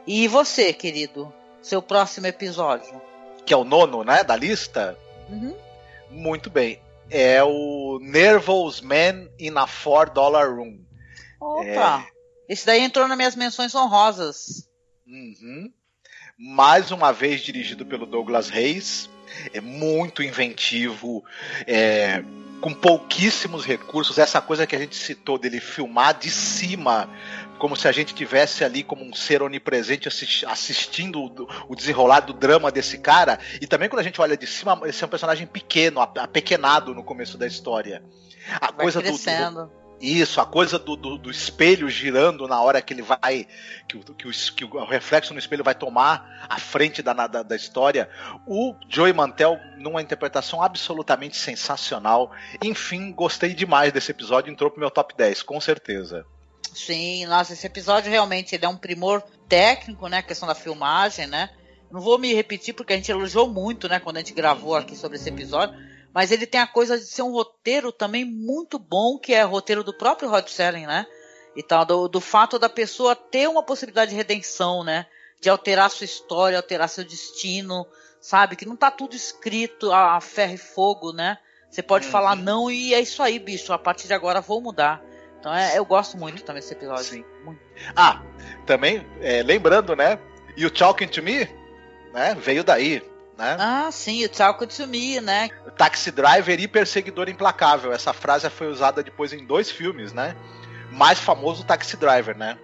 E 0.06 0.26
você, 0.28 0.72
querido? 0.72 1.32
Seu 1.62 1.82
próximo 1.82 2.26
episódio? 2.26 3.00
Que 3.44 3.52
é 3.52 3.56
o 3.56 3.64
nono, 3.64 4.02
né? 4.02 4.24
Da 4.24 4.36
lista? 4.36 4.98
Uhum. 5.28 5.56
Muito 6.10 6.50
bem. 6.50 6.80
É 7.10 7.42
o 7.42 7.98
Nervous 8.00 8.80
Man 8.80 9.28
in 9.38 9.56
a 9.56 9.66
Four 9.66 10.10
Dollar 10.10 10.54
Room. 10.54 10.78
Opa! 11.40 12.06
É 12.06 12.20
esse 12.50 12.66
daí 12.66 12.80
entrou 12.80 13.06
nas 13.06 13.16
minhas 13.16 13.36
menções 13.36 13.72
honrosas. 13.76 14.68
Uhum. 15.06 15.72
Mais 16.36 16.90
uma 16.90 17.12
vez 17.12 17.42
dirigido 17.42 17.86
pelo 17.86 18.04
Douglas 18.04 18.48
Reis. 18.48 19.08
É 19.54 19.60
muito 19.60 20.20
inventivo, 20.20 21.22
é, 21.64 22.24
com 22.60 22.72
pouquíssimos 22.74 23.64
recursos. 23.64 24.18
Essa 24.18 24.40
coisa 24.40 24.66
que 24.66 24.76
a 24.76 24.78
gente 24.78 24.94
citou 24.94 25.38
dele 25.38 25.60
filmar 25.60 26.18
de 26.18 26.30
cima, 26.30 27.08
como 27.58 27.74
se 27.74 27.88
a 27.88 27.92
gente 27.92 28.14
tivesse 28.14 28.64
ali 28.64 28.82
como 28.82 29.04
um 29.04 29.14
ser 29.14 29.42
onipresente 29.42 30.08
assistindo 30.46 31.32
o 31.68 31.74
desenrolar 31.74 32.20
do 32.20 32.32
drama 32.32 32.70
desse 32.70 32.98
cara. 32.98 33.38
E 33.60 33.66
também 33.66 33.88
quando 33.88 34.00
a 34.00 34.04
gente 34.04 34.20
olha 34.20 34.36
de 34.36 34.46
cima, 34.46 34.80
esse 34.84 35.02
é 35.02 35.06
um 35.06 35.10
personagem 35.10 35.46
pequeno, 35.46 36.00
apequenado 36.00 36.94
no 36.94 37.02
começo 37.02 37.38
da 37.38 37.46
história. 37.46 38.02
A 38.60 38.66
Vai 38.72 38.84
coisa 38.84 39.00
crescendo. 39.00 39.66
do, 39.66 39.79
isso, 40.00 40.40
a 40.40 40.46
coisa 40.46 40.78
do, 40.78 40.96
do, 40.96 41.18
do, 41.18 41.30
espelho 41.30 41.88
girando 41.90 42.48
na 42.48 42.60
hora 42.60 42.80
que 42.80 42.94
ele 42.94 43.02
vai. 43.02 43.46
Que, 43.86 43.98
que, 44.14 44.28
o, 44.28 44.32
que 44.32 44.64
o 44.64 44.84
reflexo 44.86 45.34
no 45.34 45.38
espelho 45.38 45.62
vai 45.62 45.74
tomar 45.74 46.46
a 46.48 46.58
frente 46.58 47.02
da, 47.02 47.12
da, 47.12 47.42
da 47.42 47.56
história. 47.56 48.08
O 48.46 48.74
Joey 48.88 49.12
Mantel, 49.12 49.60
numa 49.76 50.00
interpretação 50.00 50.62
absolutamente 50.62 51.36
sensacional. 51.36 52.32
Enfim, 52.62 53.12
gostei 53.12 53.52
demais 53.52 53.92
desse 53.92 54.10
episódio, 54.10 54.50
entrou 54.50 54.70
pro 54.70 54.80
meu 54.80 54.90
top 54.90 55.14
10, 55.14 55.42
com 55.42 55.60
certeza. 55.60 56.24
Sim, 56.72 57.26
nossa, 57.26 57.52
esse 57.52 57.66
episódio 57.66 58.10
realmente 58.10 58.54
ele 58.54 58.64
é 58.64 58.68
um 58.68 58.76
primor 58.76 59.22
técnico, 59.48 60.08
né? 60.08 60.18
A 60.18 60.22
questão 60.22 60.48
da 60.48 60.54
filmagem, 60.54 61.26
né? 61.26 61.50
Não 61.90 62.00
vou 62.00 62.18
me 62.18 62.32
repetir 62.32 62.72
porque 62.72 62.92
a 62.92 62.96
gente 62.96 63.10
elogiou 63.10 63.48
muito, 63.48 63.88
né? 63.88 63.98
Quando 63.98 64.16
a 64.16 64.20
gente 64.20 64.32
gravou 64.32 64.76
aqui 64.76 64.96
sobre 64.96 65.18
esse 65.18 65.28
episódio 65.28 65.89
mas 66.12 66.32
ele 66.32 66.46
tem 66.46 66.60
a 66.60 66.66
coisa 66.66 66.98
de 66.98 67.04
ser 67.04 67.22
um 67.22 67.32
roteiro 67.32 67.92
também 67.92 68.24
muito 68.24 68.78
bom, 68.78 69.18
que 69.18 69.32
é 69.32 69.44
o 69.44 69.48
roteiro 69.48 69.84
do 69.84 69.94
próprio 69.94 70.28
Rod 70.28 70.48
Serling, 70.48 70.86
né? 70.86 71.06
E 71.56 71.62
tal, 71.62 71.84
do, 71.84 72.08
do 72.08 72.20
fato 72.20 72.58
da 72.58 72.68
pessoa 72.68 73.14
ter 73.14 73.48
uma 73.48 73.62
possibilidade 73.62 74.10
de 74.10 74.16
redenção, 74.16 74.82
né? 74.82 75.06
De 75.40 75.48
alterar 75.48 75.90
sua 75.90 76.04
história, 76.04 76.58
alterar 76.58 76.88
seu 76.88 77.04
destino, 77.04 77.86
sabe? 78.20 78.56
Que 78.56 78.66
não 78.66 78.76
tá 78.76 78.90
tudo 78.90 79.14
escrito 79.14 79.92
a, 79.92 80.16
a 80.16 80.20
ferro 80.20 80.54
e 80.54 80.58
fogo, 80.58 81.12
né? 81.12 81.38
Você 81.70 81.82
pode 81.82 82.06
uhum. 82.06 82.12
falar 82.12 82.34
não 82.34 82.70
e 82.70 82.92
é 82.92 83.00
isso 83.00 83.22
aí, 83.22 83.38
bicho. 83.38 83.72
A 83.72 83.78
partir 83.78 84.08
de 84.08 84.14
agora 84.14 84.40
vou 84.40 84.60
mudar. 84.60 85.02
Então 85.38 85.54
é, 85.54 85.78
eu 85.78 85.84
gosto 85.84 86.18
muito 86.18 86.42
também 86.42 86.60
desse 86.60 86.74
episódio. 86.74 87.04
Sim. 87.04 87.24
Muito. 87.44 87.60
Ah, 87.94 88.22
também, 88.66 89.06
é, 89.20 89.42
lembrando, 89.42 89.94
né? 89.94 90.18
You 90.56 90.70
Talking 90.70 91.06
to 91.06 91.22
Me, 91.22 91.48
né? 92.12 92.34
Veio 92.34 92.64
daí 92.64 93.02
né? 93.40 93.56
Ah, 93.58 93.90
sim, 93.90 94.24
o 94.24 94.28
Talk 94.28 94.66
to 94.66 94.86
Me, 94.86 95.20
né? 95.20 95.48
Taxi 95.76 96.10
Driver 96.10 96.60
e 96.60 96.68
Perseguidor 96.68 97.28
Implacável. 97.28 97.92
Essa 97.92 98.12
frase 98.12 98.48
foi 98.50 98.68
usada 98.68 99.02
depois 99.02 99.32
em 99.32 99.44
dois 99.44 99.70
filmes, 99.70 100.12
né? 100.12 100.36
Mais 100.92 101.18
famoso 101.18 101.64
Taxi 101.64 101.96
Driver, 101.96 102.36
né? 102.36 102.58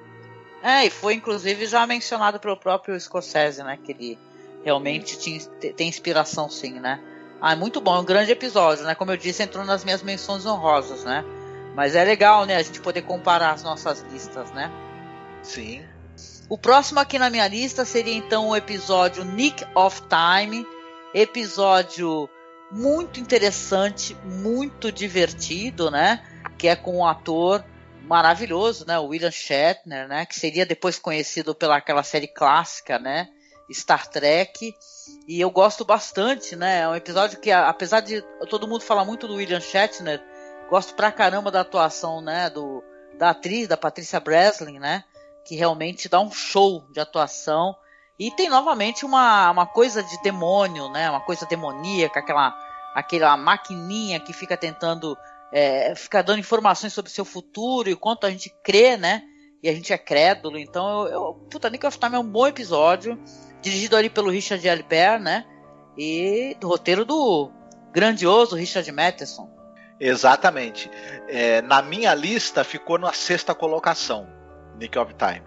É, 0.63 0.85
e 0.85 0.91
foi 0.91 1.15
inclusive 1.15 1.65
já 1.67 1.87
mencionado 1.87 2.39
pelo 2.39 2.57
próprio 2.57 2.99
Scorsese, 3.01 3.63
né? 3.63 3.79
Que 3.83 3.93
ele 3.93 4.19
realmente 4.63 5.19
tinha, 5.19 5.41
tem 5.73 5.89
inspiração, 5.89 6.51
sim, 6.51 6.79
né? 6.79 7.01
Ah, 7.41 7.53
é 7.53 7.57
muito 7.57 7.81
bom, 7.81 7.97
é 7.97 8.01
um 8.01 8.05
grande 8.05 8.33
episódio, 8.33 8.85
né? 8.85 8.95
Como 8.95 9.11
eu 9.11 9.17
disse, 9.17 9.43
entrou 9.43 9.65
nas 9.65 9.85
minhas 9.85 10.03
menções 10.03 10.45
honrosas, 10.45 11.05
né? 11.05 11.25
Mas 11.75 11.95
é 11.95 12.05
legal, 12.05 12.47
né, 12.47 12.57
a 12.57 12.63
gente 12.63 12.81
poder 12.81 13.03
comparar 13.03 13.53
as 13.53 13.63
nossas 13.63 14.01
listas, 14.11 14.51
né? 14.53 14.71
Sim. 15.43 15.85
O 16.49 16.57
próximo 16.57 17.01
aqui 17.01 17.19
na 17.19 17.29
minha 17.29 17.49
lista 17.49 17.85
seria 17.85 18.15
então 18.15 18.49
o 18.49 18.57
episódio 18.57 19.25
Nick 19.25 19.67
of 19.75 20.01
Time, 20.03 20.65
episódio 21.13 22.31
muito 22.71 23.19
interessante, 23.19 24.15
muito 24.25 24.93
divertido, 24.93 25.91
né? 25.91 26.25
Que 26.57 26.69
é 26.69 26.77
com 26.77 26.99
um 26.99 27.05
ator 27.05 27.65
maravilhoso, 28.03 28.87
né? 28.87 28.97
O 28.97 29.07
William 29.07 29.33
Shatner, 29.33 30.07
né? 30.07 30.25
Que 30.25 30.39
seria 30.39 30.65
depois 30.65 31.01
conhecido 31.01 31.53
pela 31.53 31.79
aquela 31.79 32.05
série 32.05 32.29
clássica, 32.29 32.97
né? 32.97 33.29
Star 33.73 34.07
Trek. 34.07 34.73
E 35.27 35.41
eu 35.41 35.51
gosto 35.51 35.85
bastante, 35.85 36.55
né? 36.55 36.83
É 36.83 36.89
um 36.89 36.95
episódio 36.95 37.41
que, 37.41 37.51
apesar 37.51 37.99
de 37.99 38.23
todo 38.49 38.69
mundo 38.69 38.83
falar 38.83 39.05
muito 39.05 39.27
do 39.27 39.35
William 39.35 39.61
Shatner, 39.61 40.23
gosto 40.71 40.95
pra 40.95 41.11
caramba 41.11 41.51
da 41.51 41.63
atuação, 41.63 42.21
né? 42.21 42.49
Do, 42.51 42.85
da 43.19 43.31
atriz, 43.31 43.67
da 43.67 43.77
Patrícia 43.77 44.21
Breslin, 44.21 44.79
né? 44.79 45.03
Que 45.47 45.55
realmente 45.55 46.09
dá 46.09 46.21
um 46.21 46.31
show 46.31 46.85
de 46.91 47.01
atuação. 47.01 47.77
E 48.19 48.31
tem 48.31 48.49
novamente 48.49 49.05
uma, 49.05 49.51
uma 49.51 49.67
coisa 49.67 50.03
de 50.03 50.23
demônio, 50.23 50.89
né? 50.91 51.09
Uma 51.11 51.21
coisa 51.21 51.47
demoníaca, 51.47 52.21
aquela, 52.21 52.57
aquela 52.95 53.37
maquininha 53.37 54.19
que 54.19 54.33
fica 54.33 54.57
tentando 54.57 55.17
é, 55.53 55.95
fica 55.95 56.23
dando 56.23 56.41
informações 56.41 56.93
sobre 56.93 57.11
o 57.11 57.15
seu 57.15 57.25
futuro 57.25 57.89
e 57.89 57.97
quanto 57.97 58.27
a 58.27 58.31
gente 58.31 58.53
crê, 58.63 58.97
né? 58.97 59.23
E 59.63 59.69
a 59.69 59.73
gente 59.73 59.93
é 59.93 59.99
crédulo. 59.99 60.59
Então, 60.59 61.07
eu, 61.07 61.13
eu, 61.13 61.35
puta, 61.51 61.71
Nick 61.71 61.87
of 61.87 61.99
Time 61.99 62.17
é 62.17 62.19
um 62.19 62.29
bom 62.29 62.47
episódio, 62.47 63.19
dirigido 63.63 63.97
ali 63.97 64.11
pelo 64.11 64.31
Richard 64.31 64.69
Albert, 64.69 65.21
né? 65.21 65.47
E 65.97 66.57
do 66.61 66.69
roteiro 66.69 67.05
do 67.05 67.51
grandioso 67.93 68.55
Richard 68.55 68.91
Matheson. 68.93 69.49
Exatamente. 69.99 70.91
É, 71.27 71.63
na 71.63 71.81
minha 71.81 72.15
lista 72.15 72.63
ficou 72.63 72.99
na 72.99 73.13
sexta 73.13 73.55
colocação, 73.55 74.29
Nick 74.79 74.99
of 74.99 75.15
Time. 75.15 75.47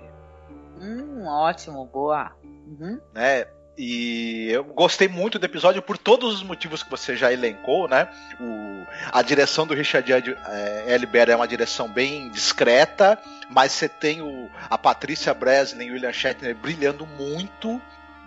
Hum, 0.80 1.26
ótimo, 1.26 1.86
boa. 1.86 2.32
Uhum. 2.44 3.00
Né? 3.14 3.46
E 3.82 4.50
eu 4.52 4.66
gostei 4.66 5.08
muito 5.08 5.40
do 5.40 5.46
episódio 5.46 5.82
por 5.82 5.98
todos 5.98 6.36
os 6.36 6.44
motivos 6.44 6.84
que 6.84 6.92
você 6.92 7.16
já 7.16 7.32
elencou, 7.32 7.88
né? 7.88 8.10
O, 8.38 8.86
a 9.10 9.22
direção 9.22 9.66
do 9.66 9.74
Richard 9.74 10.12
é, 10.12 10.96
Elber 10.96 11.30
é 11.30 11.36
uma 11.36 11.48
direção 11.48 11.88
bem 11.88 12.28
discreta, 12.28 13.18
mas 13.50 13.72
você 13.72 13.88
tem 13.88 14.22
o, 14.22 14.50
a 14.70 14.78
Patrícia 14.78 15.34
Breslin 15.34 15.86
e 15.86 15.92
o 15.92 15.94
William 15.94 16.12
Shatner 16.12 16.54
brilhando 16.58 17.06
muito, 17.06 17.82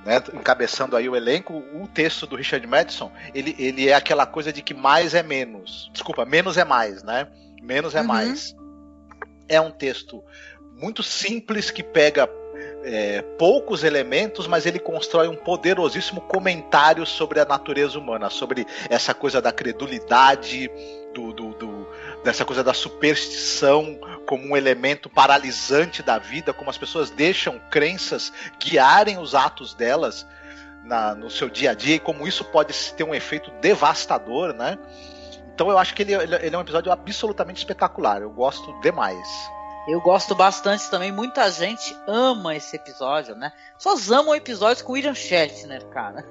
né, 0.07 0.23
encabeçando 0.33 0.97
aí 0.97 1.07
o 1.07 1.15
elenco, 1.15 1.63
o 1.75 1.87
texto 1.87 2.27
do 2.27 2.35
Richard 2.35 2.67
Madison, 2.67 3.13
ele, 3.35 3.55
ele 3.59 3.91
é 3.91 3.95
aquela 3.95 4.25
coisa 4.25 4.51
de 4.55 4.63
que 4.63 4.73
mais 4.73 5.13
é 5.13 5.23
menos. 5.23 5.91
Desculpa, 5.93 6.25
menos 6.25 6.57
é 6.57 6.65
mais, 6.65 7.03
né? 7.03 7.29
Menos 7.61 7.95
é 7.95 8.01
uhum. 8.01 8.07
mais. 8.07 8.57
É 9.49 9.61
um 9.61 9.71
texto 9.71 10.25
muito 10.83 11.03
simples 11.03 11.71
que 11.71 11.83
pega 11.83 12.29
é, 12.85 13.23
poucos 13.39 13.85
elementos, 13.85 14.47
mas 14.49 14.67
ele 14.67 14.79
constrói 14.79 15.29
um 15.29 15.37
poderosíssimo 15.37 16.21
comentário 16.21 17.07
sobre 17.07 17.39
a 17.39 17.45
natureza 17.45 17.99
humana, 17.99 18.29
sobre 18.29 18.67
essa 18.91 19.15
coisa 19.15 19.41
da 19.41 19.53
credulidade, 19.53 20.69
do, 21.15 21.33
do, 21.33 21.55
do, 21.55 21.89
dessa 22.25 22.45
coisa 22.45 22.65
da 22.65 22.75
superstição 22.75 23.99
como 24.27 24.49
um 24.49 24.57
elemento 24.57 25.09
paralisante 25.09 26.03
da 26.03 26.19
vida, 26.19 26.53
como 26.53 26.71
as 26.71 26.79
pessoas 26.79 27.11
deixam 27.11 27.61
crenças 27.71 28.33
guiarem 28.59 29.19
os 29.19 29.35
atos 29.35 29.75
delas 29.75 30.27
na, 30.85 31.15
no 31.15 31.31
seu 31.31 31.49
dia 31.49 31.71
a 31.71 31.75
dia 31.75 31.97
e 31.97 32.01
como 32.01 32.27
isso 32.27 32.45
pode 32.47 32.75
ter 32.93 33.05
um 33.05 33.15
efeito 33.15 33.51
devastador, 33.61 34.53
né? 34.53 34.77
Então 35.55 35.71
eu 35.71 35.79
acho 35.79 35.95
que 35.95 36.03
ele, 36.03 36.15
ele 36.15 36.57
é 36.57 36.59
um 36.59 36.63
episódio 36.63 36.91
absolutamente 36.91 37.59
espetacular. 37.59 38.23
Eu 38.23 38.31
gosto 38.31 38.73
demais. 38.81 39.29
Eu 39.87 40.01
gosto 40.01 40.35
bastante 40.35 40.89
também, 40.89 41.11
muita 41.11 41.51
gente 41.51 41.97
ama 42.07 42.55
esse 42.55 42.77
episódio, 42.77 43.35
né? 43.35 43.53
Só 43.77 43.95
amam 44.15 44.35
episódios 44.35 44.81
com 44.81 44.93
William 44.93 45.15
Shatner, 45.15 45.85
cara. 45.87 46.25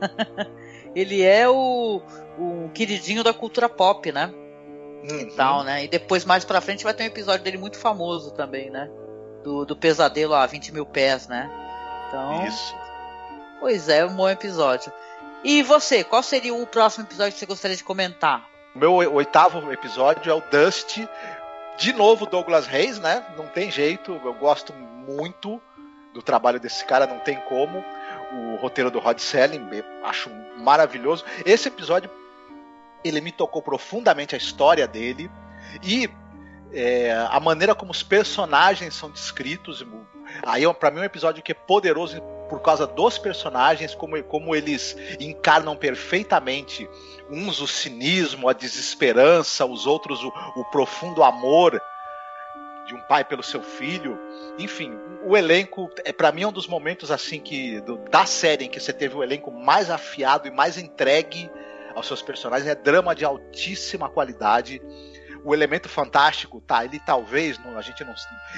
Ele 0.95 1.21
é 1.21 1.49
o, 1.49 2.01
o 2.37 2.69
queridinho 2.73 3.23
da 3.23 3.33
cultura 3.33 3.67
pop, 3.67 4.09
né? 4.11 4.33
Uhum. 5.03 5.19
E 5.19 5.25
tal, 5.35 5.63
né? 5.63 5.83
E 5.83 5.87
depois, 5.87 6.23
mais 6.23 6.45
pra 6.45 6.61
frente, 6.61 6.83
vai 6.83 6.93
ter 6.93 7.03
um 7.03 7.07
episódio 7.07 7.43
dele 7.43 7.57
muito 7.57 7.77
famoso 7.77 8.31
também, 8.31 8.69
né? 8.69 8.89
Do, 9.43 9.65
do 9.65 9.75
pesadelo 9.75 10.33
a 10.33 10.45
20 10.45 10.71
mil 10.73 10.85
pés, 10.85 11.27
né? 11.27 11.49
Então. 12.07 12.45
Isso. 12.45 12.75
Pois 13.59 13.89
é, 13.89 14.05
um 14.05 14.15
bom 14.15 14.29
episódio. 14.29 14.91
E 15.43 15.61
você, 15.63 16.03
qual 16.03 16.23
seria 16.23 16.53
o 16.53 16.67
próximo 16.67 17.05
episódio 17.05 17.33
que 17.33 17.39
você 17.39 17.45
gostaria 17.45 17.75
de 17.75 17.83
comentar? 17.83 18.47
O 18.75 18.79
meu 18.79 18.93
oitavo 18.93 19.71
episódio 19.73 20.31
é 20.31 20.33
o 20.33 20.41
Dust 20.49 20.99
de 21.81 21.93
novo, 21.93 22.27
Douglas 22.27 22.67
Reis, 22.67 22.99
né? 22.99 23.25
Não 23.35 23.47
tem 23.47 23.71
jeito, 23.71 24.11
eu 24.23 24.33
gosto 24.35 24.71
muito 24.71 25.59
do 26.13 26.21
trabalho 26.21 26.59
desse 26.59 26.85
cara, 26.85 27.07
não 27.07 27.17
tem 27.17 27.37
como. 27.49 27.83
O 28.31 28.55
roteiro 28.57 28.91
do 28.91 28.99
Rod 28.99 29.17
Selling, 29.17 29.67
acho 30.03 30.29
maravilhoso. 30.59 31.25
Esse 31.43 31.69
episódio, 31.69 32.07
ele 33.03 33.19
me 33.19 33.31
tocou 33.31 33.63
profundamente 33.63 34.35
a 34.35 34.37
história 34.37 34.87
dele 34.87 35.29
e 35.81 36.07
é, 36.71 37.13
a 37.31 37.39
maneira 37.39 37.73
como 37.73 37.89
os 37.89 38.03
personagens 38.03 38.93
são 38.93 39.09
descritos. 39.09 39.83
Aí, 40.43 40.71
para 40.75 40.91
mim, 40.91 40.99
é 40.99 41.01
um 41.01 41.05
episódio 41.05 41.41
que 41.41 41.51
é 41.51 41.55
poderoso 41.55 42.21
por 42.51 42.59
causa 42.59 42.85
dos 42.85 43.17
personagens, 43.17 43.95
como, 43.95 44.21
como 44.25 44.53
eles 44.53 44.97
encarnam 45.21 45.73
perfeitamente 45.73 46.85
uns 47.29 47.61
o 47.61 47.65
cinismo, 47.65 48.49
a 48.49 48.53
desesperança, 48.53 49.65
os 49.65 49.87
outros 49.87 50.21
o, 50.21 50.33
o 50.57 50.65
profundo 50.65 51.23
amor 51.23 51.81
de 52.85 52.93
um 52.93 52.99
pai 53.03 53.23
pelo 53.23 53.41
seu 53.41 53.63
filho. 53.63 54.19
Enfim, 54.59 54.91
o 55.23 55.37
elenco 55.37 55.89
é 56.03 56.11
para 56.11 56.29
mim 56.33 56.41
é 56.43 56.47
um 56.47 56.51
dos 56.51 56.67
momentos 56.67 57.09
assim 57.09 57.39
que 57.39 57.79
do, 57.79 57.97
da 58.09 58.25
série 58.25 58.65
em 58.65 58.69
que 58.69 58.81
você 58.81 58.91
teve 58.91 59.15
o 59.15 59.23
elenco 59.23 59.49
mais 59.49 59.89
afiado 59.89 60.45
e 60.45 60.51
mais 60.51 60.77
entregue 60.77 61.49
aos 61.95 62.05
seus 62.05 62.21
personagens. 62.21 62.69
É 62.69 62.75
drama 62.75 63.15
de 63.15 63.23
altíssima 63.23 64.09
qualidade 64.09 64.81
o 65.43 65.53
elemento 65.53 65.89
fantástico, 65.89 66.61
tá, 66.61 66.85
ele 66.85 66.99
talvez, 66.99 67.57
não, 67.57 67.77
a 67.77 67.81
gente 67.81 68.03
não. 68.03 68.13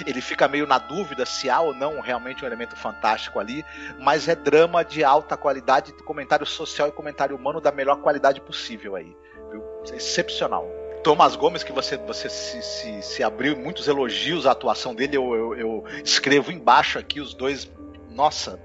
Ele 0.05 0.21
fica 0.21 0.47
meio 0.47 0.67
na 0.67 0.77
dúvida 0.77 1.25
se 1.25 1.49
há 1.49 1.61
ou 1.61 1.73
não 1.73 1.99
realmente 2.01 2.43
um 2.43 2.47
elemento 2.47 2.75
fantástico 2.75 3.39
ali, 3.39 3.63
mas 3.99 4.27
é 4.27 4.35
drama 4.35 4.83
de 4.83 5.03
alta 5.03 5.37
qualidade, 5.37 5.93
comentário 6.03 6.45
social 6.45 6.87
e 6.87 6.91
comentário 6.91 7.35
humano 7.35 7.61
da 7.61 7.71
melhor 7.71 7.97
qualidade 7.97 8.41
possível 8.41 8.95
aí. 8.95 9.15
Viu? 9.49 9.63
É 9.91 9.95
excepcional. 9.95 10.67
Thomas 11.03 11.35
Gomes, 11.35 11.63
que 11.63 11.71
você, 11.71 11.97
você 11.97 12.29
se, 12.29 12.61
se, 12.61 13.01
se 13.01 13.23
abriu 13.23 13.57
muitos 13.57 13.87
elogios 13.87 14.47
à 14.47 14.51
atuação 14.51 14.95
dele, 14.95 15.17
eu, 15.17 15.35
eu, 15.35 15.55
eu 15.55 15.83
escrevo 16.03 16.51
embaixo 16.51 16.97
aqui 16.97 17.19
os 17.19 17.33
dois. 17.33 17.69
Nossa, 18.09 18.59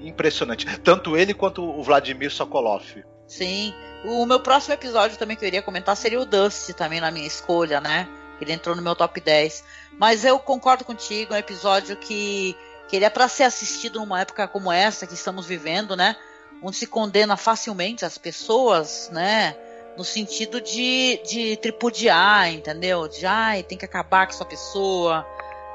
impressionante. 0.00 0.66
Tanto 0.80 1.16
ele 1.16 1.34
quanto 1.34 1.62
o 1.62 1.82
Vladimir 1.82 2.30
Sokolov. 2.30 2.82
Sim. 3.26 3.74
O 4.04 4.26
meu 4.26 4.40
próximo 4.40 4.74
episódio 4.74 5.16
também 5.16 5.36
que 5.36 5.44
eu 5.44 5.48
iria 5.48 5.62
comentar 5.62 5.96
seria 5.96 6.20
o 6.20 6.24
Dust, 6.24 6.72
também 6.74 7.00
na 7.00 7.10
minha 7.10 7.26
escolha, 7.26 7.80
né? 7.80 8.08
Ele 8.40 8.52
entrou 8.52 8.74
no 8.74 8.82
meu 8.82 8.96
top 8.96 9.20
10. 9.20 9.64
Mas 9.98 10.24
eu 10.24 10.38
concordo 10.38 10.84
contigo, 10.84 11.32
é 11.32 11.36
um 11.36 11.40
episódio 11.40 11.96
que, 11.96 12.56
que 12.88 12.96
ele 12.96 13.04
é 13.04 13.10
para 13.10 13.28
ser 13.28 13.44
assistido 13.44 14.00
numa 14.00 14.20
época 14.20 14.48
como 14.48 14.72
essa 14.72 15.06
que 15.06 15.14
estamos 15.14 15.46
vivendo, 15.46 15.94
né? 15.96 16.16
Onde 16.60 16.76
se 16.76 16.86
condena 16.86 17.36
facilmente 17.36 18.04
as 18.04 18.18
pessoas, 18.18 19.08
né? 19.12 19.56
No 19.96 20.04
sentido 20.04 20.60
de, 20.60 21.20
de 21.24 21.56
tripudiar, 21.58 22.52
entendeu? 22.52 23.06
De, 23.06 23.24
ai, 23.26 23.62
tem 23.62 23.78
que 23.78 23.84
acabar 23.84 24.26
com 24.26 24.32
essa 24.32 24.44
pessoa, 24.44 25.24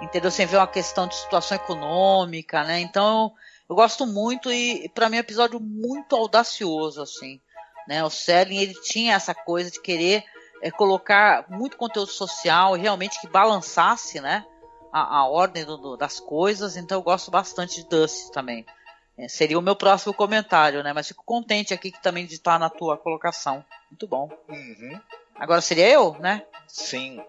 entendeu? 0.01 0.29
Sem 0.31 0.45
ver 0.45 0.57
uma 0.57 0.67
questão 0.67 1.07
de 1.07 1.15
situação 1.15 1.55
econômica, 1.55 2.63
né? 2.63 2.79
Então, 2.79 3.31
eu 3.31 3.46
gosto 3.75 4.05
muito 4.05 4.51
e, 4.51 4.89
para 4.89 5.09
mim 5.09 5.17
é 5.17 5.19
um 5.19 5.21
episódio 5.21 5.59
muito 5.59 6.15
audacioso, 6.15 7.01
assim. 7.01 7.41
Né? 7.87 8.03
O 8.03 8.09
Selling 8.09 8.57
ele 8.57 8.73
tinha 8.73 9.15
essa 9.15 9.33
coisa 9.33 9.69
de 9.69 9.81
querer 9.81 10.23
é, 10.61 10.71
colocar 10.71 11.45
muito 11.49 11.77
conteúdo 11.77 12.11
social 12.11 12.75
e 12.75 12.79
realmente 12.79 13.19
que 13.19 13.27
balançasse 13.27 14.19
né, 14.19 14.45
a, 14.91 15.19
a 15.19 15.27
ordem 15.27 15.65
do, 15.65 15.77
do, 15.77 15.97
das 15.97 16.19
coisas. 16.19 16.77
Então 16.77 16.97
eu 16.97 17.03
gosto 17.03 17.29
bastante 17.29 17.81
de 17.81 17.89
Dust 17.89 18.31
também. 18.31 18.65
É, 19.17 19.27
seria 19.27 19.57
o 19.57 19.61
meu 19.61 19.75
próximo 19.75 20.13
comentário, 20.13 20.83
né? 20.83 20.93
Mas 20.93 21.07
fico 21.07 21.23
contente 21.25 21.73
aqui 21.73 21.91
que 21.91 22.01
também 22.01 22.25
de 22.25 22.35
estar 22.35 22.59
na 22.59 22.69
tua 22.69 22.97
colocação. 22.97 23.65
Muito 23.89 24.07
bom. 24.07 24.29
Uhum. 24.47 25.01
Agora 25.35 25.59
seria 25.59 25.89
eu, 25.89 26.15
né? 26.19 26.45
Sim. 26.67 27.21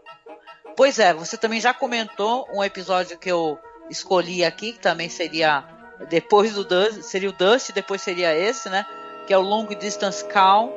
Pois 0.76 0.98
é, 0.98 1.14
você 1.14 1.36
também 1.36 1.60
já 1.60 1.72
comentou 1.74 2.46
um 2.52 2.62
episódio 2.62 3.18
que 3.18 3.30
eu 3.30 3.58
escolhi 3.90 4.44
aqui, 4.44 4.72
que 4.72 4.78
também 4.78 5.08
seria 5.08 5.77
depois 6.08 6.54
do 6.54 6.64
Dust, 6.64 7.02
seria 7.02 7.30
o 7.30 7.32
Dust, 7.32 7.72
depois 7.72 8.02
seria 8.02 8.34
esse, 8.34 8.68
né? 8.68 8.86
que 9.28 9.34
é 9.34 9.36
o 9.36 9.42
Long 9.42 9.66
Distance 9.66 10.24
Call. 10.24 10.72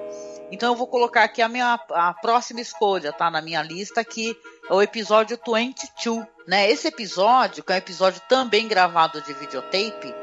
Então 0.52 0.74
eu 0.74 0.76
vou 0.76 0.86
colocar 0.86 1.24
aqui 1.24 1.42
a 1.42 1.48
minha 1.48 1.80
a 1.92 2.14
próxima 2.16 2.60
escolha, 2.60 3.14
tá? 3.14 3.32
Na 3.32 3.42
minha 3.42 3.64
lista, 3.64 4.04
que 4.04 4.38
é 4.70 4.74
o 4.74 4.82
episódio 4.82 5.40
22, 5.42 6.28
né? 6.46 6.70
Esse 6.70 6.90
episódio, 6.90 7.64
que 7.64 7.72
é 7.72 7.76
um 7.76 7.78
episódio 7.78 8.22
também 8.28 8.68
gravado 8.68 9.22
de 9.22 9.34
videotape, 9.34 10.14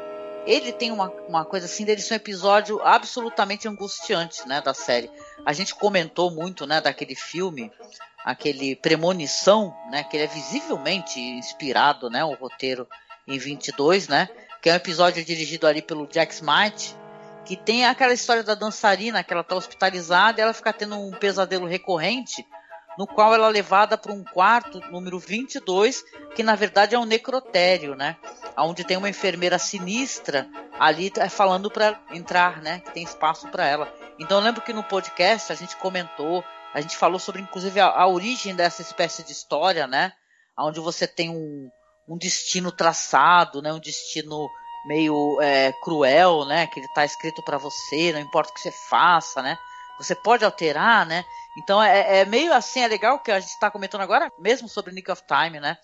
ele 0.44 0.72
tem 0.72 0.92
uma, 0.92 1.10
uma 1.26 1.42
coisa 1.42 1.64
assim, 1.64 1.86
dele 1.86 2.02
ser 2.02 2.14
um 2.14 2.16
episódio 2.16 2.82
absolutamente 2.82 3.66
angustiante, 3.66 4.46
né, 4.46 4.60
da 4.60 4.74
série. 4.74 5.10
A 5.46 5.54
gente 5.54 5.74
comentou 5.74 6.30
muito, 6.30 6.66
né, 6.66 6.82
daquele 6.82 7.14
filme, 7.14 7.72
aquele 8.22 8.76
Premonição, 8.76 9.74
né, 9.90 10.04
que 10.04 10.18
ele 10.18 10.24
é 10.24 10.26
visivelmente 10.26 11.18
inspirado, 11.18 12.10
né, 12.10 12.24
o 12.24 12.34
roteiro 12.34 12.86
em 13.26 13.38
22, 13.38 14.08
né, 14.08 14.28
que 14.60 14.68
é 14.68 14.72
um 14.72 14.76
episódio 14.76 15.24
dirigido 15.24 15.66
ali 15.66 15.82
pelo 15.82 16.06
Jack 16.06 16.34
Smith, 16.34 16.96
que 17.44 17.56
tem 17.56 17.86
aquela 17.86 18.12
história 18.12 18.42
da 18.42 18.54
dançarina, 18.54 19.24
que 19.24 19.32
ela 19.32 19.42
está 19.42 19.54
hospitalizada 19.54 20.40
e 20.40 20.42
ela 20.42 20.52
fica 20.52 20.72
tendo 20.72 20.98
um 20.98 21.10
pesadelo 21.10 21.66
recorrente, 21.66 22.44
no 22.98 23.06
qual 23.06 23.32
ela 23.32 23.46
é 23.46 23.50
levada 23.50 23.96
para 23.96 24.12
um 24.12 24.24
quarto, 24.24 24.80
número 24.90 25.18
22, 25.18 26.04
que 26.34 26.42
na 26.42 26.56
verdade 26.56 26.94
é 26.94 26.98
um 26.98 27.04
necrotério, 27.04 27.94
né? 27.94 28.16
Onde 28.56 28.84
tem 28.84 28.96
uma 28.96 29.08
enfermeira 29.08 29.58
sinistra 29.58 30.48
ali 30.78 31.12
é, 31.16 31.28
falando 31.28 31.70
para 31.70 31.98
entrar, 32.12 32.60
né? 32.60 32.80
Que 32.80 32.90
tem 32.90 33.04
espaço 33.04 33.48
para 33.48 33.64
ela. 33.66 33.92
Então 34.18 34.38
eu 34.38 34.44
lembro 34.44 34.60
que 34.60 34.72
no 34.72 34.82
podcast 34.82 35.52
a 35.52 35.54
gente 35.54 35.76
comentou, 35.76 36.44
a 36.74 36.80
gente 36.80 36.96
falou 36.96 37.20
sobre 37.20 37.40
inclusive 37.40 37.78
a, 37.78 37.86
a 37.86 38.06
origem 38.08 38.54
dessa 38.54 38.82
espécie 38.82 39.22
de 39.22 39.30
história, 39.30 39.86
né? 39.86 40.12
Onde 40.58 40.80
você 40.80 41.06
tem 41.06 41.30
um, 41.30 41.70
um 42.08 42.16
destino 42.16 42.72
traçado, 42.72 43.60
né? 43.60 43.72
Um 43.72 43.78
destino 43.78 44.48
meio 44.86 45.38
é, 45.42 45.72
cruel, 45.82 46.44
né? 46.46 46.66
Que 46.66 46.80
ele 46.80 46.86
está 46.86 47.04
escrito 47.04 47.42
para 47.42 47.58
você, 47.58 48.12
não 48.12 48.20
importa 48.20 48.50
o 48.50 48.54
que 48.54 48.60
você 48.60 48.72
faça, 48.72 49.42
né? 49.42 49.58
Você 49.98 50.14
pode 50.14 50.44
alterar, 50.44 51.04
né? 51.04 51.24
Então 51.58 51.82
é, 51.82 52.20
é 52.20 52.24
meio 52.24 52.52
assim, 52.54 52.80
é 52.80 52.88
legal 52.88 53.18
que 53.18 53.30
a 53.30 53.38
gente 53.38 53.50
está 53.50 53.70
comentando 53.70 54.00
agora, 54.00 54.32
mesmo 54.38 54.68
sobre 54.68 54.94
Nick 54.94 55.10
of 55.10 55.22
Time, 55.26 55.60
né? 55.60 55.76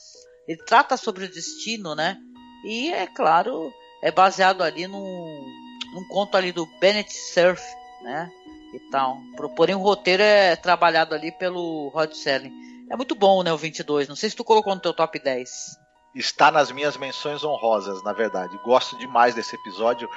Ele 0.48 0.62
trata 0.64 0.96
sobre 0.96 1.24
o 1.24 1.30
destino, 1.30 1.94
né? 1.94 2.16
E 2.64 2.92
é 2.92 3.06
claro, 3.06 3.72
é 4.02 4.10
baseado 4.10 4.62
ali 4.62 4.86
num, 4.86 5.44
num 5.92 6.08
conto 6.08 6.36
ali 6.36 6.52
do 6.52 6.66
Bennett 6.80 7.12
Cerf, 7.12 7.62
né? 8.02 8.30
E 8.72 8.78
tal. 8.90 9.18
Porém, 9.56 9.74
o 9.74 9.80
roteiro 9.80 10.22
é 10.22 10.56
trabalhado 10.56 11.14
ali 11.14 11.30
pelo 11.30 11.88
Rod 11.90 12.12
Serling. 12.12 12.52
É 12.90 12.96
muito 12.96 13.14
bom, 13.14 13.42
né, 13.42 13.52
o 13.52 13.56
22. 13.56 14.08
Não 14.08 14.16
sei 14.16 14.30
se 14.30 14.36
tu 14.36 14.42
colocou 14.44 14.74
no 14.74 14.80
teu 14.80 14.92
top 14.92 15.18
10 15.18 15.83
está 16.14 16.50
nas 16.50 16.70
minhas 16.70 16.96
menções 16.96 17.42
honrosas, 17.42 18.02
na 18.02 18.12
verdade. 18.12 18.58
Gosto 18.64 18.96
demais 18.96 19.34
desse 19.34 19.54
episódio. 19.56 20.08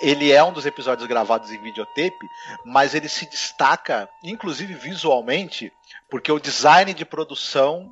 Ele 0.00 0.30
é 0.30 0.42
um 0.42 0.52
dos 0.52 0.64
episódios 0.64 1.06
gravados 1.08 1.50
em 1.50 1.60
videotape, 1.60 2.28
mas 2.64 2.94
ele 2.94 3.08
se 3.08 3.26
destaca, 3.26 4.08
inclusive 4.22 4.74
visualmente, 4.74 5.72
porque 6.08 6.30
o 6.30 6.38
design 6.38 6.94
de 6.94 7.04
produção 7.04 7.90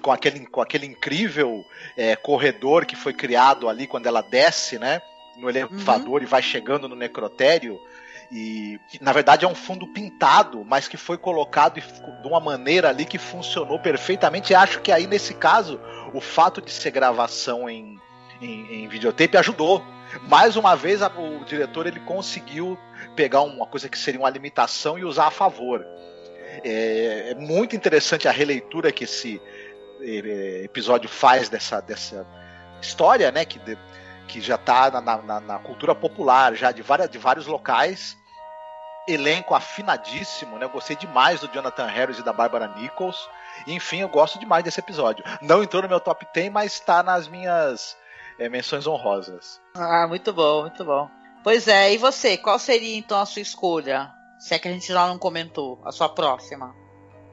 com 0.00 0.12
aquele, 0.12 0.46
com 0.46 0.60
aquele 0.60 0.86
incrível 0.86 1.64
é, 1.96 2.16
corredor 2.16 2.84
que 2.84 2.96
foi 2.96 3.12
criado 3.12 3.68
ali 3.68 3.86
quando 3.86 4.06
ela 4.06 4.22
desce, 4.22 4.78
né? 4.78 5.00
No 5.36 5.48
elevador 5.48 6.20
uhum. 6.20 6.22
e 6.22 6.26
vai 6.26 6.42
chegando 6.42 6.88
no 6.88 6.96
necrotério. 6.96 7.80
E 8.30 8.80
na 9.00 9.12
verdade 9.12 9.44
é 9.44 9.48
um 9.48 9.54
fundo 9.54 9.86
pintado, 9.86 10.64
mas 10.64 10.88
que 10.88 10.96
foi 10.96 11.18
colocado 11.18 11.80
de 11.80 12.26
uma 12.26 12.40
maneira 12.40 12.88
ali 12.88 13.04
que 13.04 13.18
funcionou 13.18 13.78
perfeitamente. 13.78 14.52
E 14.52 14.56
acho 14.56 14.80
que 14.80 14.90
aí 14.90 15.06
nesse 15.06 15.34
caso 15.34 15.78
o 16.12 16.20
fato 16.20 16.60
de 16.60 16.70
ser 16.70 16.90
gravação 16.90 17.68
em, 17.68 18.00
em, 18.40 18.84
em 18.84 18.88
videotape 18.88 19.36
ajudou. 19.36 19.84
Mais 20.28 20.56
uma 20.56 20.76
vez, 20.76 21.02
a, 21.02 21.08
o 21.08 21.44
diretor 21.44 21.86
ele 21.86 22.00
conseguiu 22.00 22.78
pegar 23.16 23.42
uma 23.42 23.66
coisa 23.66 23.88
que 23.88 23.98
seria 23.98 24.20
uma 24.20 24.30
limitação 24.30 24.98
e 24.98 25.04
usar 25.04 25.26
a 25.26 25.30
favor. 25.30 25.84
É, 26.64 27.30
é 27.30 27.34
muito 27.34 27.74
interessante 27.74 28.28
a 28.28 28.30
releitura 28.30 28.92
que 28.92 29.04
esse 29.04 29.40
é, 30.00 30.62
episódio 30.64 31.08
faz 31.08 31.48
dessa, 31.48 31.80
dessa 31.80 32.26
história, 32.80 33.30
né, 33.30 33.44
que, 33.44 33.58
de, 33.58 33.78
que 34.28 34.40
já 34.40 34.56
está 34.56 34.90
na, 34.90 35.00
na, 35.00 35.40
na, 35.40 35.58
cultura 35.58 35.94
popular, 35.94 36.54
já 36.54 36.72
de, 36.72 36.82
várias, 36.82 37.08
de 37.08 37.18
vários 37.18 37.46
locais. 37.46 38.18
Elenco 39.08 39.54
afinadíssimo, 39.54 40.58
né? 40.58 40.64
Eu 40.64 40.70
gostei 40.70 40.94
demais 40.94 41.40
do 41.40 41.48
Jonathan 41.48 41.86
Harris 41.86 42.18
e 42.18 42.22
da 42.22 42.32
Barbara 42.32 42.68
Nichols. 42.68 43.28
Enfim, 43.66 44.00
eu 44.00 44.08
gosto 44.08 44.38
demais 44.38 44.64
desse 44.64 44.80
episódio. 44.80 45.24
Não 45.40 45.62
entrou 45.62 45.82
no 45.82 45.88
meu 45.88 46.00
top 46.00 46.26
10, 46.34 46.52
mas 46.52 46.72
está 46.74 47.02
nas 47.02 47.28
minhas 47.28 47.96
é, 48.38 48.48
menções 48.48 48.86
honrosas. 48.86 49.60
Ah, 49.74 50.06
muito 50.08 50.32
bom, 50.32 50.62
muito 50.62 50.84
bom. 50.84 51.08
Pois 51.42 51.66
é, 51.66 51.92
e 51.92 51.98
você? 51.98 52.36
Qual 52.36 52.58
seria 52.58 52.96
então 52.96 53.20
a 53.20 53.26
sua 53.26 53.42
escolha? 53.42 54.10
Se 54.38 54.54
é 54.54 54.58
que 54.58 54.68
a 54.68 54.72
gente 54.72 54.88
já 54.88 55.06
não 55.06 55.18
comentou, 55.18 55.80
a 55.84 55.92
sua 55.92 56.08
próxima. 56.08 56.74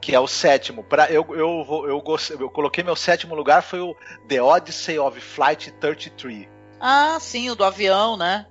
Que 0.00 0.14
é 0.14 0.20
o 0.20 0.26
sétimo. 0.26 0.82
Pra, 0.82 1.10
eu, 1.10 1.26
eu, 1.30 1.66
eu, 1.68 1.88
eu, 1.88 2.04
eu 2.40 2.50
coloquei 2.50 2.82
meu 2.82 2.96
sétimo 2.96 3.34
lugar, 3.34 3.62
foi 3.62 3.80
o 3.80 3.94
The 4.28 4.40
Odyssey 4.40 4.98
of 4.98 5.20
Flight 5.20 5.70
33. 5.72 6.48
Ah, 6.80 7.18
sim, 7.20 7.50
o 7.50 7.54
do 7.54 7.64
avião, 7.64 8.16
né? 8.16 8.46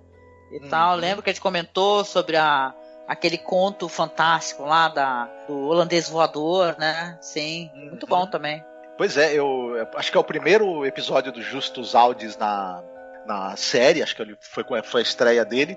E 0.52 0.60
tal. 0.70 0.96
Lembro 0.96 1.24
que 1.24 1.30
a 1.30 1.34
gente 1.34 1.42
comentou 1.42 2.04
sobre 2.06 2.38
a, 2.38 2.74
aquele 3.10 3.40
conto 3.40 3.90
fantástico 3.90 4.64
lá 4.64 4.88
da, 4.88 5.28
do 5.48 5.68
holandês 5.68 6.08
voador, 6.08 6.76
né? 6.78 7.18
Sim, 7.20 7.72
uhum. 7.74 7.90
muito 7.90 8.06
bom 8.06 8.28
também. 8.28 8.64
Pois 8.96 9.18
é, 9.18 9.34
eu 9.34 9.76
acho 9.96 10.12
que 10.12 10.18
é 10.18 10.20
o 10.20 10.24
primeiro 10.24 10.86
episódio 10.86 11.32
do 11.32 11.42
Justus 11.42 11.96
Aldis 11.96 12.38
na, 12.38 12.84
na 13.26 13.56
série, 13.56 14.04
acho 14.04 14.16
que 14.16 14.22
ele 14.22 14.38
foi, 14.40 14.64
foi 14.84 15.02
a 15.02 15.04
estreia 15.04 15.44
dele. 15.44 15.76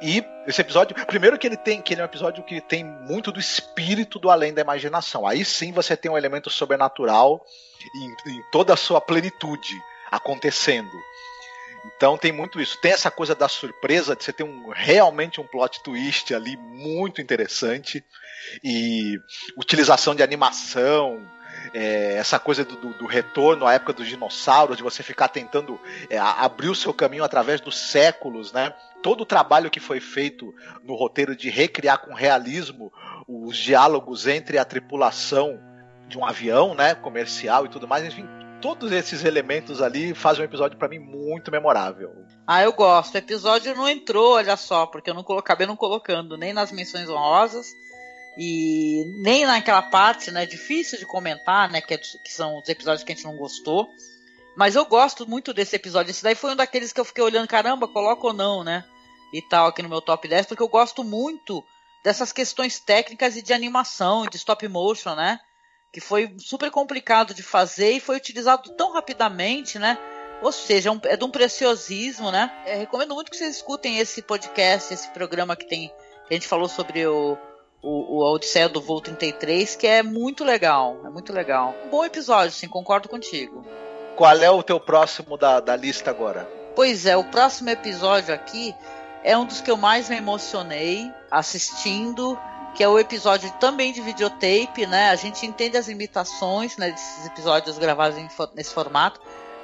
E 0.00 0.24
esse 0.46 0.60
episódio, 0.60 0.94
primeiro 1.06 1.36
que 1.36 1.46
ele 1.46 1.56
tem, 1.56 1.82
que 1.82 1.92
ele 1.92 2.00
é 2.00 2.04
um 2.04 2.06
episódio 2.06 2.44
que 2.44 2.60
tem 2.60 2.84
muito 2.84 3.32
do 3.32 3.40
espírito 3.40 4.18
do 4.18 4.30
além 4.30 4.54
da 4.54 4.62
imaginação. 4.62 5.26
Aí 5.26 5.44
sim 5.44 5.72
você 5.72 5.96
tem 5.96 6.10
um 6.10 6.16
elemento 6.16 6.48
sobrenatural 6.48 7.44
em, 7.96 8.30
em 8.30 8.42
toda 8.52 8.74
a 8.74 8.76
sua 8.76 9.00
plenitude 9.00 9.74
acontecendo. 10.10 10.90
Então 11.84 12.16
tem 12.16 12.32
muito 12.32 12.60
isso. 12.60 12.78
Tem 12.80 12.92
essa 12.92 13.10
coisa 13.10 13.34
da 13.34 13.48
surpresa, 13.48 14.16
de 14.16 14.24
você 14.24 14.32
ter 14.32 14.42
um, 14.42 14.70
realmente 14.70 15.40
um 15.40 15.46
plot 15.46 15.82
twist 15.82 16.34
ali 16.34 16.56
muito 16.56 17.20
interessante. 17.20 18.04
E 18.64 19.18
utilização 19.56 20.14
de 20.14 20.22
animação, 20.22 21.22
é, 21.74 22.14
essa 22.14 22.38
coisa 22.38 22.64
do, 22.64 22.76
do, 22.76 22.92
do, 22.94 23.06
retorno 23.06 23.66
à 23.66 23.74
época 23.74 23.92
dos 23.92 24.08
dinossauros, 24.08 24.76
de 24.76 24.82
você 24.82 25.02
ficar 25.02 25.28
tentando 25.28 25.78
é, 26.08 26.18
abrir 26.18 26.68
o 26.68 26.74
seu 26.74 26.92
caminho 26.92 27.24
através 27.24 27.60
dos 27.60 27.76
séculos, 27.76 28.52
né? 28.52 28.74
Todo 29.02 29.22
o 29.22 29.26
trabalho 29.26 29.70
que 29.70 29.80
foi 29.80 30.00
feito 30.00 30.54
no 30.82 30.94
roteiro 30.94 31.36
de 31.36 31.48
recriar 31.48 31.98
com 31.98 32.12
realismo 32.12 32.92
os 33.26 33.56
diálogos 33.56 34.26
entre 34.26 34.58
a 34.58 34.64
tripulação 34.64 35.60
de 36.08 36.18
um 36.18 36.26
avião, 36.26 36.74
né, 36.74 36.94
comercial 36.94 37.64
e 37.64 37.68
tudo 37.68 37.86
mais, 37.86 38.04
enfim, 38.04 38.26
todos 38.60 38.92
esses 38.92 39.24
elementos 39.24 39.80
ali 39.80 40.14
fazem 40.14 40.42
um 40.42 40.44
episódio 40.44 40.78
para 40.78 40.88
mim 40.88 40.98
muito 40.98 41.50
memorável. 41.50 42.12
Ah, 42.46 42.62
eu 42.62 42.72
gosto. 42.72 43.14
O 43.14 43.18
episódio 43.18 43.74
não 43.74 43.88
entrou, 43.88 44.34
olha 44.34 44.56
só, 44.56 44.86
porque 44.86 45.10
eu 45.10 45.14
não 45.14 45.24
acabei 45.38 45.66
não 45.66 45.76
colocando 45.76 46.36
nem 46.36 46.52
nas 46.52 46.70
menções 46.70 47.08
honrosas 47.08 47.66
e 48.38 49.04
nem 49.22 49.44
naquela 49.46 49.82
parte, 49.82 50.30
né, 50.30 50.46
difícil 50.46 50.98
de 50.98 51.06
comentar, 51.06 51.70
né, 51.70 51.80
que, 51.80 51.94
é, 51.94 51.98
que 51.98 52.32
são 52.32 52.58
os 52.58 52.68
episódios 52.68 53.02
que 53.02 53.12
a 53.12 53.14
gente 53.14 53.24
não 53.24 53.36
gostou. 53.36 53.88
Mas 54.56 54.76
eu 54.76 54.84
gosto 54.84 55.28
muito 55.28 55.54
desse 55.54 55.76
episódio. 55.76 56.10
Esse 56.10 56.22
daí 56.22 56.34
foi 56.34 56.52
um 56.52 56.56
daqueles 56.56 56.92
que 56.92 57.00
eu 57.00 57.04
fiquei 57.04 57.24
olhando, 57.24 57.48
caramba, 57.48 57.88
coloca 57.88 58.26
ou 58.26 58.32
não, 58.32 58.62
né? 58.62 58.84
E 59.32 59.40
tal, 59.40 59.68
aqui 59.68 59.82
no 59.82 59.88
meu 59.88 60.00
top 60.00 60.26
10, 60.26 60.46
porque 60.46 60.62
eu 60.62 60.68
gosto 60.68 61.02
muito 61.04 61.64
dessas 62.02 62.32
questões 62.32 62.78
técnicas 62.80 63.36
e 63.36 63.42
de 63.42 63.52
animação, 63.52 64.26
de 64.26 64.36
stop 64.36 64.66
motion, 64.68 65.14
né? 65.14 65.38
Que 65.92 66.00
foi 66.00 66.34
super 66.38 66.70
complicado 66.70 67.34
de 67.34 67.42
fazer 67.42 67.92
e 67.92 68.00
foi 68.00 68.16
utilizado 68.16 68.70
tão 68.70 68.92
rapidamente, 68.92 69.78
né? 69.78 69.98
Ou 70.42 70.52
seja, 70.52 70.88
é, 70.88 70.92
um, 70.92 71.00
é 71.04 71.16
de 71.16 71.24
um 71.24 71.30
preciosismo, 71.30 72.30
né? 72.30 72.50
Eu 72.66 72.78
recomendo 72.78 73.14
muito 73.14 73.30
que 73.30 73.36
vocês 73.36 73.56
escutem 73.56 73.98
esse 73.98 74.22
podcast, 74.22 74.94
esse 74.94 75.08
programa 75.10 75.56
que 75.56 75.66
tem. 75.66 75.88
Que 76.26 76.30
a 76.30 76.34
gente 76.34 76.48
falou 76.48 76.68
sobre 76.68 77.06
o, 77.06 77.36
o, 77.82 78.18
o 78.18 78.34
Odisseia 78.34 78.68
do 78.68 78.80
Voo 78.80 79.00
33, 79.00 79.76
que 79.76 79.86
é 79.86 80.02
muito 80.02 80.44
legal. 80.44 80.98
É 81.04 81.10
muito 81.10 81.32
legal. 81.32 81.74
Um 81.84 81.90
bom 81.90 82.04
episódio, 82.04 82.52
sim, 82.52 82.68
concordo 82.68 83.08
contigo. 83.08 83.64
Qual 84.16 84.36
é 84.36 84.50
o 84.50 84.62
teu 84.62 84.80
próximo 84.80 85.36
da, 85.36 85.60
da 85.60 85.76
lista 85.76 86.10
agora? 86.10 86.48
Pois 86.74 87.04
é, 87.04 87.16
o 87.16 87.24
próximo 87.24 87.68
episódio 87.68 88.32
aqui 88.32 88.74
é 89.22 89.36
um 89.36 89.44
dos 89.44 89.60
que 89.60 89.70
eu 89.70 89.76
mais 89.76 90.08
me 90.08 90.16
emocionei 90.16 91.10
assistindo 91.30 92.38
que 92.74 92.82
é 92.82 92.88
o 92.88 92.98
episódio 92.98 93.50
também 93.60 93.92
de 93.92 94.00
videotape, 94.00 94.86
né? 94.86 95.10
A 95.10 95.16
gente 95.16 95.44
entende 95.46 95.76
as 95.76 95.88
limitações 95.88 96.76
né, 96.76 96.90
desses 96.90 97.26
episódios 97.26 97.78
gravados 97.78 98.16
em, 98.18 98.28
nesse 98.54 98.72
formato, 98.72 99.20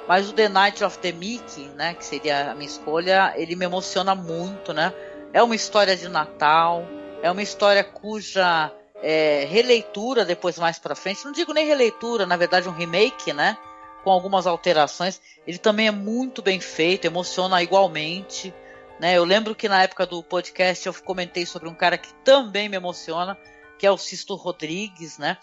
mas 0.07 0.29
o 0.29 0.33
The 0.33 0.49
Night 0.49 0.83
of 0.83 0.97
the 0.99 1.11
Mickey, 1.11 1.69
né, 1.75 1.93
que 1.93 2.05
seria 2.05 2.51
a 2.51 2.55
minha 2.55 2.67
escolha, 2.67 3.33
ele 3.35 3.55
me 3.55 3.65
emociona 3.65 4.15
muito, 4.15 4.73
né? 4.73 4.93
É 5.33 5.43
uma 5.43 5.55
história 5.55 5.95
de 5.95 6.07
Natal, 6.07 6.85
é 7.21 7.29
uma 7.29 7.41
história 7.41 7.83
cuja 7.83 8.71
é, 9.01 9.45
releitura 9.49 10.23
depois 10.23 10.57
mais 10.57 10.79
para 10.79 10.95
frente, 10.95 11.25
não 11.25 11.31
digo 11.31 11.53
nem 11.53 11.65
releitura, 11.65 12.25
na 12.25 12.37
verdade 12.37 12.69
um 12.69 12.71
remake, 12.71 13.33
né? 13.33 13.57
Com 14.03 14.11
algumas 14.11 14.47
alterações, 14.47 15.19
ele 15.45 15.57
também 15.57 15.87
é 15.87 15.91
muito 15.91 16.41
bem 16.41 16.59
feito, 16.59 17.05
emociona 17.05 17.61
igualmente. 17.61 18.53
Né? 18.99 19.17
Eu 19.17 19.23
lembro 19.23 19.55
que 19.55 19.69
na 19.69 19.83
época 19.83 20.05
do 20.05 20.23
podcast 20.23 20.85
eu 20.85 20.93
comentei 20.93 21.45
sobre 21.45 21.69
um 21.69 21.73
cara 21.73 21.97
que 21.97 22.13
também 22.23 22.67
me 22.67 22.77
emociona, 22.77 23.37
que 23.77 23.85
é 23.85 23.91
o 23.91 23.97
Sisto 23.97 24.35
Rodrigues, 24.35 25.17
né? 25.17 25.37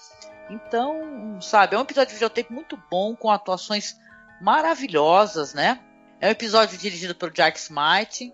Então, 0.50 1.38
sabe, 1.40 1.74
é 1.74 1.78
um 1.78 1.82
episódio 1.82 2.08
de 2.08 2.14
videotape 2.14 2.52
muito 2.52 2.76
bom, 2.90 3.16
com 3.16 3.30
atuações 3.30 3.96
maravilhosas, 4.40 5.54
né? 5.54 5.80
É 6.20 6.28
um 6.28 6.30
episódio 6.30 6.76
dirigido 6.76 7.14
pelo 7.14 7.32
Jack 7.32 7.58
Smite 7.58 8.32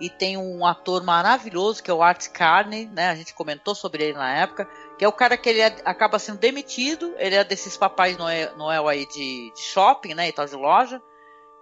e 0.00 0.10
tem 0.10 0.36
um 0.36 0.66
ator 0.66 1.04
maravilhoso 1.04 1.82
que 1.82 1.90
é 1.90 1.94
o 1.94 2.02
Art 2.02 2.28
Carney, 2.30 2.86
né? 2.86 3.10
A 3.10 3.14
gente 3.14 3.34
comentou 3.34 3.74
sobre 3.74 4.04
ele 4.04 4.14
na 4.14 4.34
época, 4.34 4.68
que 4.98 5.04
é 5.04 5.08
o 5.08 5.12
cara 5.12 5.36
que 5.36 5.48
ele 5.48 5.60
é, 5.60 5.76
acaba 5.84 6.18
sendo 6.18 6.38
demitido, 6.38 7.14
ele 7.18 7.36
é 7.36 7.44
desses 7.44 7.76
papais 7.76 8.16
Noel, 8.16 8.56
Noel 8.56 8.88
aí 8.88 9.06
de, 9.06 9.52
de 9.52 9.62
shopping, 9.62 10.14
né, 10.14 10.28
e 10.28 10.32
tal 10.32 10.46
de 10.46 10.56
loja, 10.56 11.00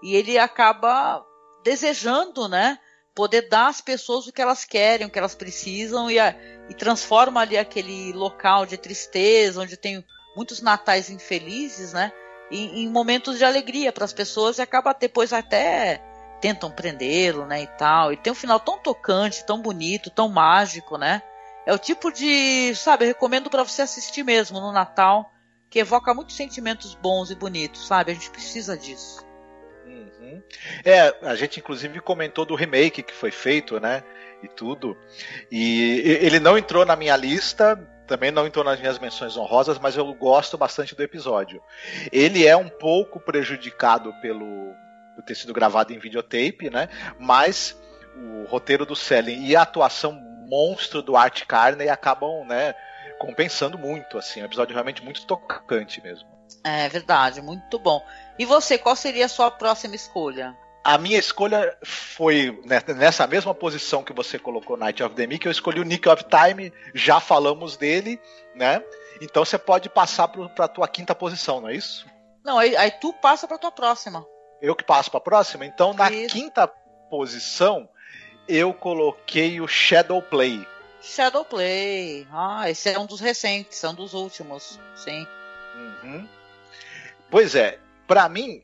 e 0.03 0.15
ele 0.15 0.39
acaba 0.39 1.25
desejando, 1.63 2.49
né, 2.49 2.79
poder 3.15 3.49
dar 3.49 3.69
às 3.69 3.81
pessoas 3.81 4.27
o 4.27 4.33
que 4.33 4.43
elas 4.43 4.65
querem, 4.65 5.07
o 5.07 5.11
que 5.11 5.19
elas 5.19 5.35
precisam 5.35 6.11
e, 6.11 6.19
a, 6.19 6.35
e 6.69 6.75
transforma 6.75 7.41
ali 7.41 7.57
aquele 7.57 8.13
local 8.13 8.67
de 8.67 8.77
tristeza, 8.77 9.61
onde 9.61 9.77
tem 9.77 10.05
muitos 10.37 10.61
natais 10.61 11.11
infelizes, 11.11 11.93
né, 11.93 12.13
em, 12.51 12.83
em 12.83 12.89
momentos 12.89 13.39
de 13.39 13.45
alegria 13.45 13.93
para 13.93 14.05
as 14.05 14.13
pessoas 14.13 14.59
e 14.59 14.63
acaba 14.63 14.93
depois 14.93 15.33
até 15.33 16.03
tentam 16.41 16.71
prendê-lo, 16.71 17.47
né, 17.47 17.63
e 17.63 17.67
tal. 17.67 18.13
E 18.13 18.17
tem 18.17 18.33
um 18.33 18.37
final 18.37 18.59
tão 18.59 18.79
tocante, 18.79 19.45
tão 19.45 19.61
bonito, 19.61 20.11
tão 20.11 20.29
mágico, 20.29 20.97
né? 20.97 21.23
É 21.67 21.75
o 21.75 21.79
tipo 21.79 22.11
de, 22.11 22.75
sabe, 22.75 23.05
recomendo 23.05 23.51
para 23.51 23.63
você 23.63 23.83
assistir 23.83 24.23
mesmo 24.25 24.59
no 24.59 24.73
Natal, 24.73 25.31
que 25.69 25.79
evoca 25.79 26.15
muitos 26.15 26.35
sentimentos 26.35 26.95
bons 26.95 27.31
e 27.31 27.35
bonitos, 27.35 27.87
sabe? 27.87 28.13
A 28.13 28.15
gente 28.15 28.31
precisa 28.31 28.77
disso. 28.77 29.25
Uhum. 30.35 30.43
É, 30.85 31.15
a 31.23 31.35
gente 31.35 31.61
inclusive 31.61 32.01
comentou 32.01 32.45
do 32.45 32.55
remake 32.55 33.03
que 33.03 33.15
foi 33.15 33.31
feito, 33.31 33.81
né? 33.81 34.03
E 34.43 34.49
tudo. 34.49 34.97
E 35.51 36.19
ele 36.23 36.41
não 36.41 36.57
entrou 36.57 36.85
na 36.87 36.97
minha 36.97 37.17
lista, 37.17 37.77
também 38.07 38.31
não 38.31 38.47
entrou 38.47 38.65
nas 38.65 38.81
minhas 38.81 38.99
menções 38.99 39.37
honrosas, 39.37 39.79
mas 39.79 39.97
eu 39.97 40.15
gosto 40.15 40.57
bastante 40.57 40.95
do 40.95 41.03
episódio. 41.03 41.63
Ele 42.11 42.47
é 42.47 42.57
um 42.57 42.69
pouco 42.69 43.21
prejudicado 43.21 44.13
pelo 44.21 44.75
por 45.15 45.25
ter 45.25 45.35
sido 45.35 45.53
gravado 45.53 45.93
em 45.93 45.99
videotape, 45.99 46.71
né? 46.71 46.89
Mas 47.19 47.79
o 48.17 48.45
roteiro 48.45 48.87
do 48.87 48.97
Selling 48.97 49.47
e 49.47 49.55
a 49.55 49.63
atuação 49.63 50.13
monstro 50.49 51.03
do 51.03 51.17
Art 51.17 51.45
Carney 51.47 51.89
acabam, 51.89 52.45
né, 52.45 52.75
compensando 53.19 53.79
muito, 53.79 54.19
assim, 54.19 54.41
é 54.41 54.43
um 54.43 54.47
episódio 54.47 54.75
realmente 54.75 55.03
muito 55.03 55.25
tocante 55.25 56.03
mesmo. 56.03 56.29
É 56.65 56.89
verdade, 56.89 57.41
muito 57.41 57.79
bom. 57.79 58.05
E 58.41 58.47
você, 58.47 58.79
qual 58.79 58.97
seria 58.97 59.27
a 59.27 59.29
sua 59.29 59.51
próxima 59.51 59.95
escolha? 59.95 60.57
A 60.83 60.97
minha 60.97 61.19
escolha 61.19 61.77
foi 61.85 62.59
nessa 62.65 63.27
mesma 63.27 63.55
posição 63.55 64.03
que 64.03 64.15
você 64.15 64.39
colocou 64.39 64.79
Night 64.79 65.03
of 65.03 65.15
the 65.15 65.27
Meek, 65.27 65.45
eu 65.45 65.53
escolhi 65.53 65.79
o 65.79 65.85
Nick 65.85 66.09
of 66.09 66.25
Time, 66.25 66.73
já 66.95 67.21
falamos 67.21 67.77
dele, 67.77 68.19
né? 68.55 68.83
Então 69.21 69.45
você 69.45 69.59
pode 69.59 69.91
passar 69.91 70.27
para 70.29 70.65
a 70.65 70.69
tua 70.69 70.89
quinta 70.89 71.15
posição, 71.15 71.61
não 71.61 71.69
é 71.69 71.75
isso? 71.75 72.07
Não, 72.43 72.59
aí, 72.59 72.75
aí 72.79 72.91
tu 72.93 73.13
passa 73.13 73.47
para 73.47 73.59
tua 73.59 73.71
próxima. 73.71 74.25
Eu 74.63 74.75
que 74.75 74.85
passo 74.85 75.11
para 75.11 75.19
a 75.19 75.23
próxima. 75.23 75.67
Então 75.67 75.93
na 75.93 76.11
isso. 76.11 76.33
quinta 76.33 76.67
posição 77.11 77.87
eu 78.49 78.73
coloquei 78.73 79.61
o 79.61 79.69
Shadow 79.69 80.23
Play. 80.23 80.67
Shadow 81.03 81.45
Play. 81.45 82.27
Ah, 82.33 82.71
esse 82.71 82.89
é 82.89 82.99
um 82.99 83.05
dos 83.05 83.21
recentes, 83.21 83.85
é 83.85 83.89
um 83.91 83.95
dos 83.95 84.15
últimos, 84.15 84.81
sim. 84.97 85.27
Uhum. 85.77 86.27
Pois 87.31 87.55
é, 87.55 87.79
para 88.11 88.29
mim, 88.29 88.61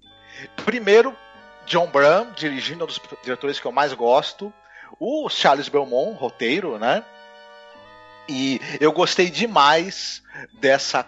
primeiro 0.64 1.16
John 1.66 1.86
Brown, 1.86 2.32
dirigindo 2.32 2.82
um 2.82 2.86
dos 2.88 3.00
diretores 3.22 3.60
que 3.60 3.66
eu 3.66 3.70
mais 3.70 3.92
gosto. 3.92 4.52
O 4.98 5.28
Charles 5.28 5.68
Belmont, 5.68 6.18
roteiro, 6.18 6.80
né? 6.80 7.04
E 8.28 8.60
eu 8.80 8.90
gostei 8.90 9.30
demais 9.30 10.20
dessa 10.54 11.06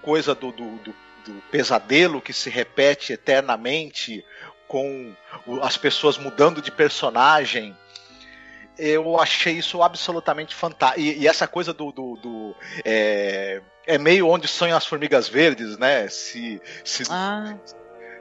coisa 0.00 0.34
do, 0.34 0.50
do, 0.50 0.76
do, 0.76 0.94
do 1.26 1.42
pesadelo 1.50 2.22
que 2.22 2.32
se 2.32 2.48
repete 2.48 3.12
eternamente, 3.12 4.24
com 4.66 5.14
as 5.60 5.76
pessoas 5.76 6.16
mudando 6.16 6.62
de 6.62 6.70
personagem 6.70 7.76
eu 8.78 9.18
achei 9.20 9.54
isso 9.54 9.82
absolutamente 9.82 10.54
fantástico. 10.54 11.00
E, 11.00 11.20
e, 11.20 11.28
essa 11.28 11.46
coisa 11.46 11.72
do. 11.72 11.92
do, 11.92 12.16
do 12.16 12.56
é, 12.84 13.60
é, 13.86 13.98
meio 13.98 14.28
onde 14.28 14.48
sonham 14.48 14.76
as 14.76 14.86
formigas 14.86 15.28
verdes, 15.28 15.76
né? 15.76 16.08
Se, 16.08 16.60
se, 16.82 17.04
ah 17.10 17.54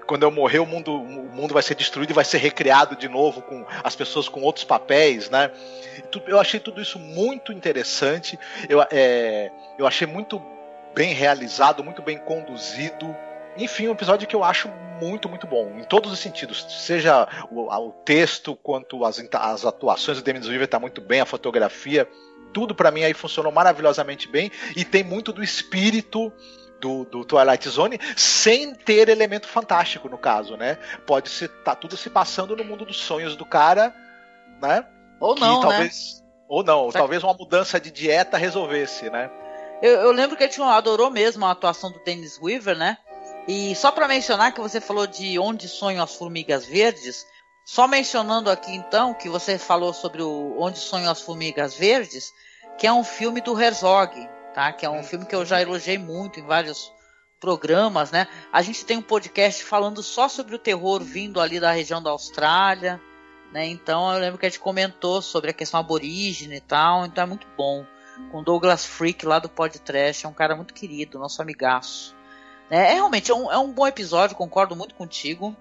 quando 0.06 0.24
eu 0.24 0.32
morrer 0.32 0.60
o 0.60 0.66
mundo, 0.66 0.94
o 0.94 1.32
mundo 1.34 1.54
vai 1.54 1.64
ser 1.64 1.76
destruído 1.76 2.12
e 2.12 2.14
vai 2.14 2.26
ser 2.26 2.38
recriado 2.38 2.96
de 2.96 3.08
novo 3.08 3.42
com 3.42 3.66
as 3.84 3.96
pessoas 3.96 4.28
com 4.28 4.42
outros 4.42 4.66
papéis, 4.66 5.30
né? 5.30 5.52
Eu 6.28 6.40
achei 6.40 6.60
tudo 6.60 6.82
isso 6.82 7.00
muito 7.00 7.52
interessante. 7.52 8.38
Eu, 8.70 8.86
é, 8.92 9.52
eu 9.78 9.88
achei 9.88 10.06
muito 10.06 10.42
bem 10.94 11.14
realizado, 11.14 11.84
muito 11.84 12.02
bem 12.02 12.18
conduzido. 12.18 13.16
Enfim, 13.58 13.88
um 13.88 13.92
episódio 13.92 14.28
que 14.28 14.36
eu 14.36 14.44
acho 14.44 14.70
muito, 15.02 15.28
muito 15.28 15.46
bom, 15.46 15.78
em 15.78 15.84
todos 15.84 16.12
os 16.12 16.20
sentidos. 16.20 16.66
Seja 16.70 17.28
o, 17.52 17.70
o 17.70 17.92
texto, 18.06 18.56
quanto 18.56 19.04
as, 19.06 19.20
as 19.34 19.66
atuações 19.66 20.18
do 20.18 20.24
Demis 20.24 20.48
Weaver 20.48 20.66
está 20.66 20.80
muito 20.80 21.02
bem, 21.02 21.22
a 21.22 21.26
fotografia, 21.26 22.08
tudo 22.54 22.74
para 22.76 22.92
mim 22.92 23.04
aí 23.04 23.14
funcionou 23.14 23.52
maravilhosamente 23.52 24.28
bem 24.28 24.52
e 24.76 24.86
tem 24.86 25.04
muito 25.04 25.34
do 25.34 25.44
espírito 25.44 26.32
do, 26.80 27.06
do 27.06 27.26
Twilight 27.26 27.68
Zone 27.70 28.00
sem 28.16 28.76
ter 28.76 29.10
elemento 29.10 29.48
fantástico, 29.48 30.10
no 30.10 30.18
caso, 30.18 30.58
né? 30.58 30.78
Pode 31.06 31.30
ser, 31.30 31.48
tá 31.64 31.74
tudo 31.74 31.96
se 31.96 32.10
passando 32.10 32.56
no 32.56 32.64
mundo 32.64 32.86
dos 32.86 32.98
sonhos 32.98 33.36
do 33.36 33.46
cara, 33.46 33.94
né? 34.62 34.86
Ou 35.20 35.36
não, 35.36 35.62
que, 35.62 35.68
talvez, 35.68 36.20
né? 36.20 36.28
Ou 36.48 36.64
não, 36.64 36.92
Só 36.92 37.00
talvez 37.00 37.24
uma 37.24 37.34
mudança 37.34 37.80
de 37.80 37.90
dieta 37.90 38.38
resolvesse, 38.38 39.10
né? 39.10 39.32
Eu, 39.82 39.94
eu 40.02 40.12
lembro 40.12 40.36
que 40.36 40.44
ele 40.44 40.52
tinha, 40.52 40.68
adorou 40.68 41.10
mesmo 41.10 41.46
a 41.46 41.52
atuação 41.52 41.92
do 41.92 42.04
Dennis 42.04 42.40
Weaver, 42.42 42.78
né? 42.78 42.98
E 43.48 43.76
só 43.76 43.92
para 43.92 44.08
mencionar 44.08 44.54
que 44.54 44.62
você 44.62 44.80
falou 44.80 45.06
de 45.06 45.38
Onde 45.38 45.68
Sonham 45.68 46.04
as 46.04 46.16
Formigas 46.16 46.66
Verdes, 46.66 47.26
só 47.66 47.88
mencionando 47.88 48.50
aqui 48.50 48.74
então 48.74 49.14
que 49.14 49.28
você 49.28 49.58
falou 49.58 49.94
sobre 49.94 50.22
o 50.22 50.56
Onde 50.60 50.80
Sonham 50.80 51.12
as 51.12 51.22
Formigas 51.22 51.74
Verdes, 51.74 52.34
que 52.78 52.88
é 52.88 52.94
um 52.94 53.04
filme 53.04 53.42
do 53.42 53.60
Herzog, 53.60 54.16
tá? 54.54 54.72
Que 54.72 54.86
é 54.86 54.90
um 54.90 55.04
filme 55.04 55.26
que 55.26 55.36
eu 55.36 55.46
já 55.46 55.62
elogiei 55.62 55.98
muito 55.98 56.40
em 56.40 56.46
vários 56.46 56.92
programas, 57.40 58.12
né? 58.12 58.28
A 58.52 58.62
gente 58.62 58.86
tem 58.86 58.98
um 58.98 59.02
podcast 59.02 59.64
falando 59.66 60.02
só 60.02 60.30
sobre 60.30 60.56
o 60.56 60.60
terror 60.60 61.02
vindo 61.02 61.42
ali 61.42 61.60
da 61.60 61.72
região 61.72 62.02
da 62.02 62.12
Austrália, 62.12 63.02
né? 63.52 63.66
Então 63.66 64.14
eu 64.14 64.20
lembro 64.20 64.40
que 64.40 64.46
a 64.46 64.50
gente 64.50 64.60
comentou 64.60 65.22
sobre 65.22 65.52
a 65.52 65.54
questão 65.54 65.82
aborígene 65.82 66.56
e 66.56 66.62
tal, 66.62 67.06
então 67.06 67.26
é 67.26 67.28
muito 67.28 67.48
bom. 67.58 67.86
Com 68.32 68.42
Douglas 68.42 68.86
Freak 68.86 69.26
lá 69.26 69.40
do 69.40 69.50
Podcast, 69.50 70.26
é 70.26 70.30
um 70.30 70.34
cara 70.34 70.56
muito 70.56 70.74
querido, 70.74 71.20
nosso 71.20 71.42
amigaço. 71.42 72.16
Né? 72.74 72.90
É 72.90 72.94
realmente 72.96 73.30
é 73.30 73.36
um, 73.36 73.52
é 73.52 73.58
um 73.60 73.72
bom 73.72 73.86
episódio, 73.86 74.36
concordo 74.36 74.76
muito 74.76 74.96
contigo. 74.96 75.56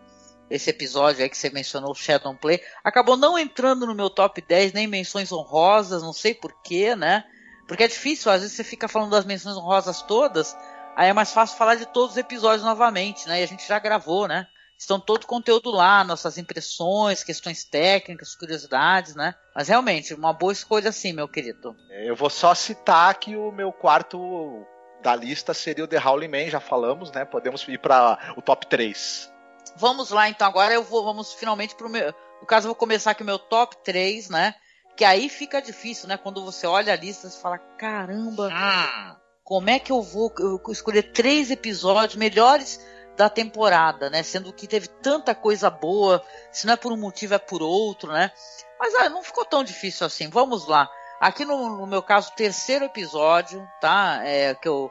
Esse 0.48 0.70
episódio 0.70 1.22
aí 1.22 1.29
que 1.29 1.37
você 1.37 1.51
mencionou, 1.51 1.94
Shadow 1.94 2.35
Play, 2.35 2.62
acabou 2.83 3.18
não 3.18 3.38
entrando 3.38 3.87
no 3.87 3.94
meu 3.94 4.09
top 4.09 4.40
10, 4.40 4.72
nem 4.72 4.87
menções 4.87 5.31
honrosas, 5.31 6.03
não 6.03 6.12
sei 6.14 6.35
porquê, 6.35 6.96
né? 6.96 7.25
Porque 7.68 7.85
é 7.85 7.88
difícil, 7.88 8.33
às 8.33 8.40
vezes 8.40 8.57
você 8.57 8.64
fica 8.64 8.88
falando 8.88 9.11
das 9.11 9.27
menções 9.27 9.57
honrosas 9.59 10.01
todas, 10.01 10.57
aí 10.96 11.11
é 11.11 11.12
mais 11.12 11.33
fácil 11.33 11.59
falar 11.59 11.75
de 11.75 11.85
todos 11.85 12.12
os 12.12 12.16
episódios 12.16 12.64
novamente, 12.64 13.29
né? 13.29 13.40
E 13.40 13.42
a 13.42 13.46
gente 13.46 13.68
já 13.68 13.79
gravou, 13.79 14.27
né? 14.27 14.46
Estão 14.79 14.98
todo 14.98 15.25
o 15.25 15.27
conteúdo 15.27 15.70
lá, 15.70 16.03
nossas 16.03 16.38
impressões, 16.38 17.22
questões 17.22 17.62
técnicas, 17.62 18.35
curiosidades, 18.35 19.14
né? 19.14 19.35
Mas 19.55 19.68
realmente, 19.68 20.14
uma 20.14 20.33
boa 20.33 20.53
escolha 20.53 20.90
sim, 20.90 21.12
meu 21.12 21.29
querido. 21.29 21.77
É, 21.90 22.09
eu 22.09 22.16
vou 22.16 22.31
só 22.31 22.55
citar 22.55 23.14
que 23.18 23.37
o 23.37 23.53
meu 23.53 23.70
quarto 23.70 24.66
da 25.03 25.15
lista 25.15 25.53
seria 25.53 25.85
o 25.85 25.88
The 25.88 25.99
Howling 25.99 26.29
Man, 26.29 26.49
já 26.49 26.61
falamos, 26.61 27.11
né? 27.11 27.25
Podemos 27.25 27.67
ir 27.69 27.79
para 27.79 28.19
o 28.37 28.43
top 28.43 28.67
3. 28.67 29.31
Vamos 29.77 30.11
lá, 30.11 30.29
então 30.29 30.47
agora 30.47 30.73
eu 30.73 30.83
vou, 30.83 31.05
vamos 31.05 31.33
finalmente 31.33 31.75
pro 31.75 31.88
meu, 31.88 32.15
no 32.41 32.47
caso 32.47 32.67
eu 32.67 32.71
vou 32.71 32.77
começar 32.77 33.12
aqui 33.12 33.23
o 33.23 33.27
meu 33.27 33.38
top 33.38 33.77
3, 33.85 34.29
né? 34.29 34.55
Que 34.97 35.05
aí 35.05 35.29
fica 35.29 35.61
difícil, 35.61 36.09
né? 36.09 36.17
Quando 36.17 36.45
você 36.45 36.67
olha 36.67 36.93
a 36.93 36.97
lista, 36.97 37.29
você 37.29 37.41
fala: 37.41 37.59
caramba, 37.79 38.51
ah. 38.53 39.17
como 39.43 39.71
é 39.71 39.79
que 39.79 39.91
eu 39.91 40.03
vou 40.03 40.33
eu 40.38 40.61
escolher 40.69 41.12
três 41.12 41.51
episódios 41.51 42.17
melhores 42.17 42.81
da 43.17 43.31
temporada, 43.31 44.11
né? 44.11 44.23
Sendo 44.23 44.53
que 44.53 44.67
teve 44.67 44.88
tanta 44.88 45.35
coisa 45.35 45.71
boa, 45.71 46.23
se 46.51 46.67
não 46.67 46.75
é 46.75 46.77
por 46.77 46.93
um 46.93 46.97
motivo, 46.97 47.35
é 47.35 47.38
por 47.38 47.62
outro, 47.62 48.12
né? 48.12 48.31
Mas 48.79 48.95
ah, 48.97 49.09
não 49.09 49.23
ficou 49.23 49.45
tão 49.45 49.65
difícil 49.65 50.07
assim. 50.07 50.29
Vamos 50.29 50.67
lá. 50.67 50.91
Aqui 51.23 51.45
no, 51.45 51.77
no 51.77 51.87
meu 51.87 52.03
caso, 52.03 52.31
o 52.31 52.35
terceiro 52.35 52.85
episódio, 52.85 53.65
tá? 53.81 54.19
É, 54.25 54.57
que 54.57 54.67
eu, 54.67 54.91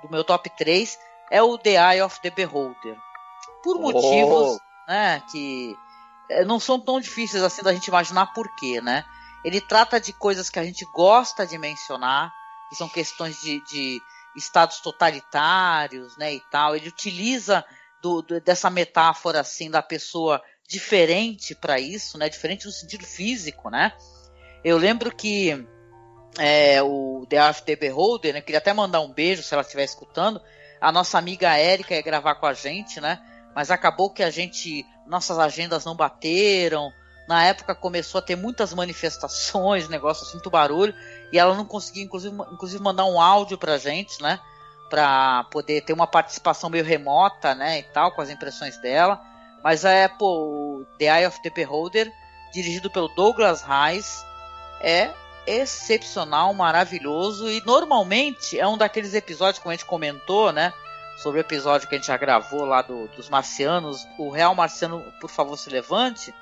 do 0.00 0.08
meu 0.08 0.22
top 0.22 0.48
3 0.48 0.96
é 1.28 1.42
o 1.42 1.58
The 1.58 1.72
Eye 1.72 2.02
of 2.02 2.20
the 2.20 2.30
Beholder. 2.30 2.96
Por 3.64 3.80
motivos, 3.80 4.58
oh. 4.58 4.60
né, 4.86 5.20
que 5.28 5.76
é, 6.30 6.44
não 6.44 6.60
são 6.60 6.78
tão 6.78 7.00
difíceis 7.00 7.42
assim 7.42 7.64
da 7.64 7.72
gente 7.72 7.88
imaginar 7.88 8.26
por 8.26 8.46
quê, 8.54 8.80
né? 8.80 9.04
Ele 9.44 9.60
trata 9.60 10.00
de 10.00 10.12
coisas 10.12 10.48
que 10.48 10.60
a 10.60 10.62
gente 10.62 10.84
gosta 10.94 11.44
de 11.44 11.58
mencionar, 11.58 12.32
que 12.68 12.76
são 12.76 12.88
questões 12.88 13.40
de, 13.40 13.60
de 13.64 14.00
estados 14.36 14.78
totalitários, 14.78 16.16
né, 16.16 16.32
e 16.32 16.40
tal. 16.48 16.76
Ele 16.76 16.90
utiliza 16.90 17.64
do, 18.00 18.22
do, 18.22 18.40
dessa 18.40 18.70
metáfora 18.70 19.40
assim 19.40 19.68
da 19.68 19.82
pessoa 19.82 20.40
diferente 20.68 21.56
para 21.56 21.80
isso, 21.80 22.16
né, 22.16 22.28
diferente 22.28 22.66
no 22.66 22.72
sentido 22.72 23.04
físico, 23.04 23.68
né. 23.68 23.92
Eu 24.64 24.78
lembro 24.78 25.14
que 25.14 25.66
é, 26.38 26.82
o 26.82 27.26
The 27.28 27.52
the 27.52 27.76
Beholder, 27.76 28.34
né, 28.34 28.40
queria 28.40 28.58
até 28.58 28.72
mandar 28.72 29.00
um 29.00 29.12
beijo 29.12 29.42
se 29.42 29.52
ela 29.52 29.62
estiver 29.62 29.84
escutando. 29.84 30.40
A 30.80 30.90
nossa 30.90 31.18
amiga 31.18 31.56
Érica 31.56 31.94
ia 31.94 32.02
gravar 32.02 32.36
com 32.36 32.46
a 32.46 32.54
gente, 32.54 33.00
né? 33.00 33.20
Mas 33.54 33.70
acabou 33.70 34.10
que 34.10 34.22
a 34.22 34.30
gente 34.30 34.84
nossas 35.06 35.38
agendas 35.38 35.84
não 35.84 35.94
bateram. 35.94 36.92
Na 37.28 37.44
época 37.44 37.74
começou 37.74 38.18
a 38.18 38.22
ter 38.22 38.36
muitas 38.36 38.74
manifestações, 38.74 39.88
negócio 39.90 40.24
assim, 40.24 40.34
muito 40.34 40.50
barulho, 40.50 40.94
e 41.32 41.38
ela 41.38 41.54
não 41.54 41.64
conseguia, 41.64 42.02
inclusive, 42.02 42.34
inclusive 42.52 42.82
mandar 42.82 43.04
um 43.04 43.20
áudio 43.20 43.58
pra 43.58 43.78
gente, 43.78 44.20
né? 44.22 44.40
Pra 44.90 45.44
poder 45.44 45.82
ter 45.82 45.92
uma 45.92 46.06
participação 46.06 46.68
meio 46.68 46.84
remota, 46.84 47.54
né? 47.54 47.78
E 47.78 47.82
tal, 47.84 48.12
com 48.12 48.20
as 48.20 48.30
impressões 48.30 48.76
dela. 48.78 49.20
Mas 49.62 49.84
é, 49.84 50.08
pô, 50.08 50.84
The 50.98 51.04
Eye 51.04 51.26
of 51.26 51.40
the 51.42 51.50
Beholder, 51.50 52.12
dirigido 52.52 52.90
pelo 52.90 53.08
Douglas 53.08 53.62
Reis, 53.62 54.24
é 54.82 55.12
excepcional, 55.46 56.52
maravilhoso 56.54 57.48
e 57.48 57.62
normalmente 57.64 58.58
é 58.58 58.66
um 58.66 58.76
daqueles 58.76 59.14
episódios 59.14 59.58
como 59.58 59.70
a 59.70 59.74
gente 59.74 59.86
comentou, 59.86 60.52
né? 60.52 60.72
Sobre 61.16 61.40
o 61.40 61.42
episódio 61.42 61.88
que 61.88 61.94
a 61.94 61.98
gente 61.98 62.06
já 62.06 62.16
gravou 62.16 62.64
lá 62.64 62.82
do, 62.82 63.06
dos 63.08 63.28
marcianos, 63.28 64.06
o 64.18 64.30
Real 64.30 64.54
Marciano, 64.54 65.04
por 65.20 65.30
favor, 65.30 65.56
se 65.56 65.70
levante, 65.70 66.34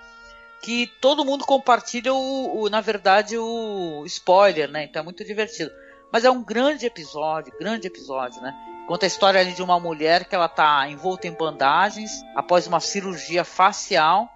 que 0.62 0.86
todo 1.00 1.24
mundo 1.24 1.44
compartilha 1.44 2.12
o, 2.14 2.62
o, 2.62 2.68
na 2.68 2.80
verdade, 2.80 3.36
o 3.36 4.04
spoiler, 4.06 4.70
né? 4.70 4.84
Então 4.84 5.00
é 5.00 5.04
muito 5.04 5.24
divertido. 5.24 5.70
Mas 6.12 6.24
é 6.24 6.30
um 6.30 6.42
grande 6.42 6.86
episódio, 6.86 7.52
grande 7.58 7.86
episódio, 7.86 8.40
né? 8.40 8.54
Conta 8.86 9.06
a 9.06 9.08
história 9.08 9.40
ali 9.40 9.52
de 9.52 9.62
uma 9.62 9.78
mulher 9.78 10.24
que 10.24 10.34
ela 10.34 10.48
tá 10.48 10.88
envolta 10.88 11.26
em 11.26 11.32
bandagens 11.32 12.22
após 12.34 12.66
uma 12.66 12.80
cirurgia 12.80 13.44
facial 13.44 14.28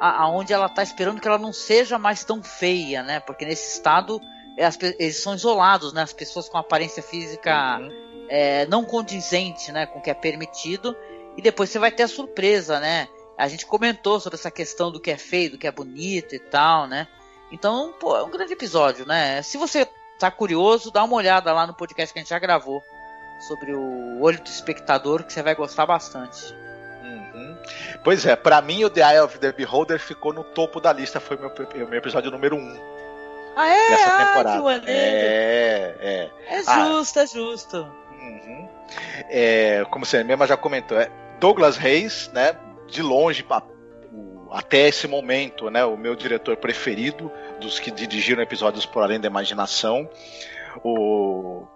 aonde 0.00 0.52
ela 0.52 0.66
está 0.66 0.82
esperando 0.82 1.20
que 1.20 1.28
ela 1.28 1.38
não 1.38 1.52
seja 1.52 1.98
mais 1.98 2.24
tão 2.24 2.42
feia, 2.42 3.02
né? 3.02 3.20
Porque 3.20 3.44
nesse 3.44 3.76
estado 3.76 4.20
é, 4.56 4.64
as, 4.64 4.78
eles 4.98 5.22
são 5.22 5.34
isolados, 5.34 5.92
né? 5.92 6.02
As 6.02 6.12
pessoas 6.12 6.48
com 6.48 6.58
aparência 6.58 7.02
física 7.02 7.78
uhum. 7.78 8.26
é, 8.28 8.66
não 8.66 8.84
condizente, 8.84 9.72
né? 9.72 9.86
Com 9.86 9.98
o 9.98 10.02
que 10.02 10.10
é 10.10 10.14
permitido. 10.14 10.96
E 11.36 11.42
depois 11.42 11.70
você 11.70 11.78
vai 11.78 11.90
ter 11.90 12.04
a 12.04 12.08
surpresa, 12.08 12.78
né? 12.80 13.08
A 13.36 13.48
gente 13.48 13.66
comentou 13.66 14.20
sobre 14.20 14.38
essa 14.38 14.50
questão 14.50 14.92
do 14.92 15.00
que 15.00 15.10
é 15.10 15.16
feio, 15.16 15.52
do 15.52 15.58
que 15.58 15.66
é 15.66 15.72
bonito 15.72 16.34
e 16.34 16.38
tal, 16.38 16.86
né? 16.86 17.08
Então, 17.50 17.92
pô, 17.98 18.16
é 18.16 18.22
um 18.22 18.30
grande 18.30 18.52
episódio, 18.52 19.06
né? 19.06 19.42
Se 19.42 19.58
você 19.58 19.88
tá 20.18 20.30
curioso, 20.30 20.90
dá 20.90 21.02
uma 21.02 21.16
olhada 21.16 21.52
lá 21.52 21.66
no 21.66 21.74
podcast 21.74 22.12
que 22.12 22.18
a 22.18 22.22
gente 22.22 22.30
já 22.30 22.38
gravou 22.38 22.82
sobre 23.48 23.74
o 23.74 24.20
olho 24.20 24.40
do 24.40 24.48
espectador, 24.48 25.24
que 25.24 25.32
você 25.32 25.42
vai 25.42 25.54
gostar 25.54 25.86
bastante. 25.86 26.54
Pois 28.02 28.26
é, 28.26 28.36
para 28.36 28.60
mim 28.60 28.84
o 28.84 28.90
The 28.90 29.00
Eye 29.00 29.20
of 29.20 29.38
the 29.38 29.52
Beholder 29.52 29.98
ficou 29.98 30.32
no 30.32 30.44
topo 30.44 30.80
da 30.80 30.92
lista, 30.92 31.20
foi 31.20 31.36
meu, 31.36 31.52
meu 31.88 31.98
episódio 31.98 32.30
número 32.30 32.56
1. 32.56 32.58
Um 32.58 32.94
ah, 33.56 33.68
é? 33.68 33.90
Dessa 33.90 34.06
ah, 34.08 34.26
temporada. 34.26 34.90
é, 34.90 35.94
é. 36.00 36.30
É 36.48 36.62
justo, 36.62 37.18
ah, 37.18 37.22
é 37.22 37.26
justo. 37.26 37.76
Uhum. 38.10 38.68
É, 39.30 39.86
como 39.90 40.04
você 40.04 40.24
mesma 40.24 40.46
já 40.46 40.56
comentou, 40.56 40.98
é 40.98 41.08
Douglas 41.38 41.76
Reis, 41.76 42.30
né? 42.32 42.56
De 42.88 43.00
longe, 43.00 43.44
até 44.50 44.88
esse 44.88 45.06
momento, 45.06 45.70
né? 45.70 45.84
O 45.84 45.96
meu 45.96 46.14
diretor 46.14 46.56
preferido 46.56 47.30
dos 47.60 47.78
que 47.78 47.90
dirigiram 47.90 48.42
episódios 48.42 48.84
por 48.84 49.02
além 49.02 49.20
da 49.20 49.28
imaginação. 49.28 50.08
O 50.82 51.66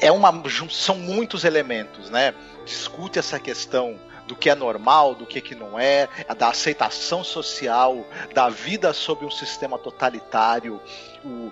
é 0.00 0.10
uma 0.10 0.32
são 0.70 0.96
muitos 0.96 1.44
elementos, 1.44 2.08
né? 2.10 2.34
Discute 2.64 3.18
essa 3.18 3.38
questão 3.38 3.98
do 4.26 4.34
que 4.34 4.48
é 4.48 4.54
normal, 4.54 5.14
do 5.14 5.26
que, 5.26 5.40
que 5.40 5.54
não 5.54 5.78
é, 5.78 6.08
da 6.36 6.48
aceitação 6.48 7.22
social, 7.22 8.06
da 8.32 8.48
vida 8.48 8.92
sob 8.92 9.24
um 9.24 9.30
sistema 9.30 9.78
totalitário, 9.78 10.80
o, 11.24 11.50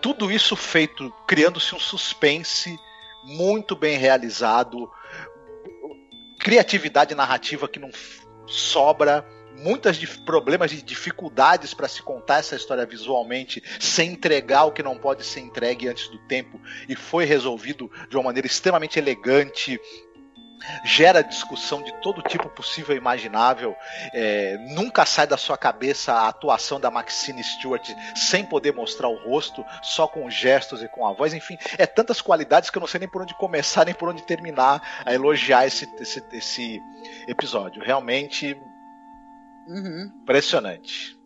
tudo 0.00 0.30
isso 0.30 0.56
feito 0.56 1.12
criando-se 1.26 1.74
um 1.74 1.80
suspense 1.80 2.78
muito 3.24 3.74
bem 3.74 3.96
realizado, 3.96 4.90
criatividade 6.38 7.14
narrativa 7.14 7.68
que 7.68 7.78
não 7.78 7.90
sobra, 8.46 9.26
muitos 9.56 9.98
problemas 10.24 10.70
de 10.70 10.82
dificuldades 10.82 11.72
para 11.72 11.88
se 11.88 12.02
contar 12.02 12.38
essa 12.38 12.56
história 12.56 12.84
visualmente, 12.84 13.62
sem 13.80 14.12
entregar 14.12 14.64
o 14.64 14.72
que 14.72 14.82
não 14.82 14.98
pode 14.98 15.24
ser 15.24 15.40
entregue 15.40 15.88
antes 15.88 16.08
do 16.08 16.18
tempo, 16.26 16.60
e 16.88 16.94
foi 16.94 17.24
resolvido 17.24 17.90
de 18.08 18.16
uma 18.16 18.24
maneira 18.24 18.46
extremamente 18.46 18.98
elegante, 18.98 19.80
gera 20.84 21.22
discussão 21.22 21.82
de 21.82 21.92
todo 22.00 22.22
tipo 22.22 22.48
possível 22.48 22.94
e 22.94 22.98
imaginável. 22.98 23.76
É, 24.12 24.56
nunca 24.70 25.04
sai 25.04 25.26
da 25.26 25.36
sua 25.36 25.56
cabeça 25.56 26.12
a 26.12 26.28
atuação 26.28 26.80
da 26.80 26.90
Maxine 26.90 27.42
Stewart 27.42 27.90
sem 28.14 28.44
poder 28.44 28.72
mostrar 28.72 29.08
o 29.08 29.16
rosto, 29.16 29.64
só 29.82 30.06
com 30.06 30.28
gestos 30.30 30.82
e 30.82 30.88
com 30.88 31.06
a 31.06 31.12
voz. 31.12 31.34
Enfim, 31.34 31.56
é 31.78 31.86
tantas 31.86 32.20
qualidades 32.20 32.70
que 32.70 32.78
eu 32.78 32.80
não 32.80 32.86
sei 32.86 33.00
nem 33.00 33.08
por 33.08 33.22
onde 33.22 33.34
começar 33.34 33.84
nem 33.84 33.94
por 33.94 34.08
onde 34.08 34.22
terminar 34.22 35.02
a 35.04 35.12
elogiar 35.12 35.66
esse, 35.66 35.88
esse, 36.00 36.22
esse 36.32 36.82
episódio. 37.28 37.82
Realmente 37.82 38.56
uhum. 39.66 40.12
impressionante. 40.22 41.18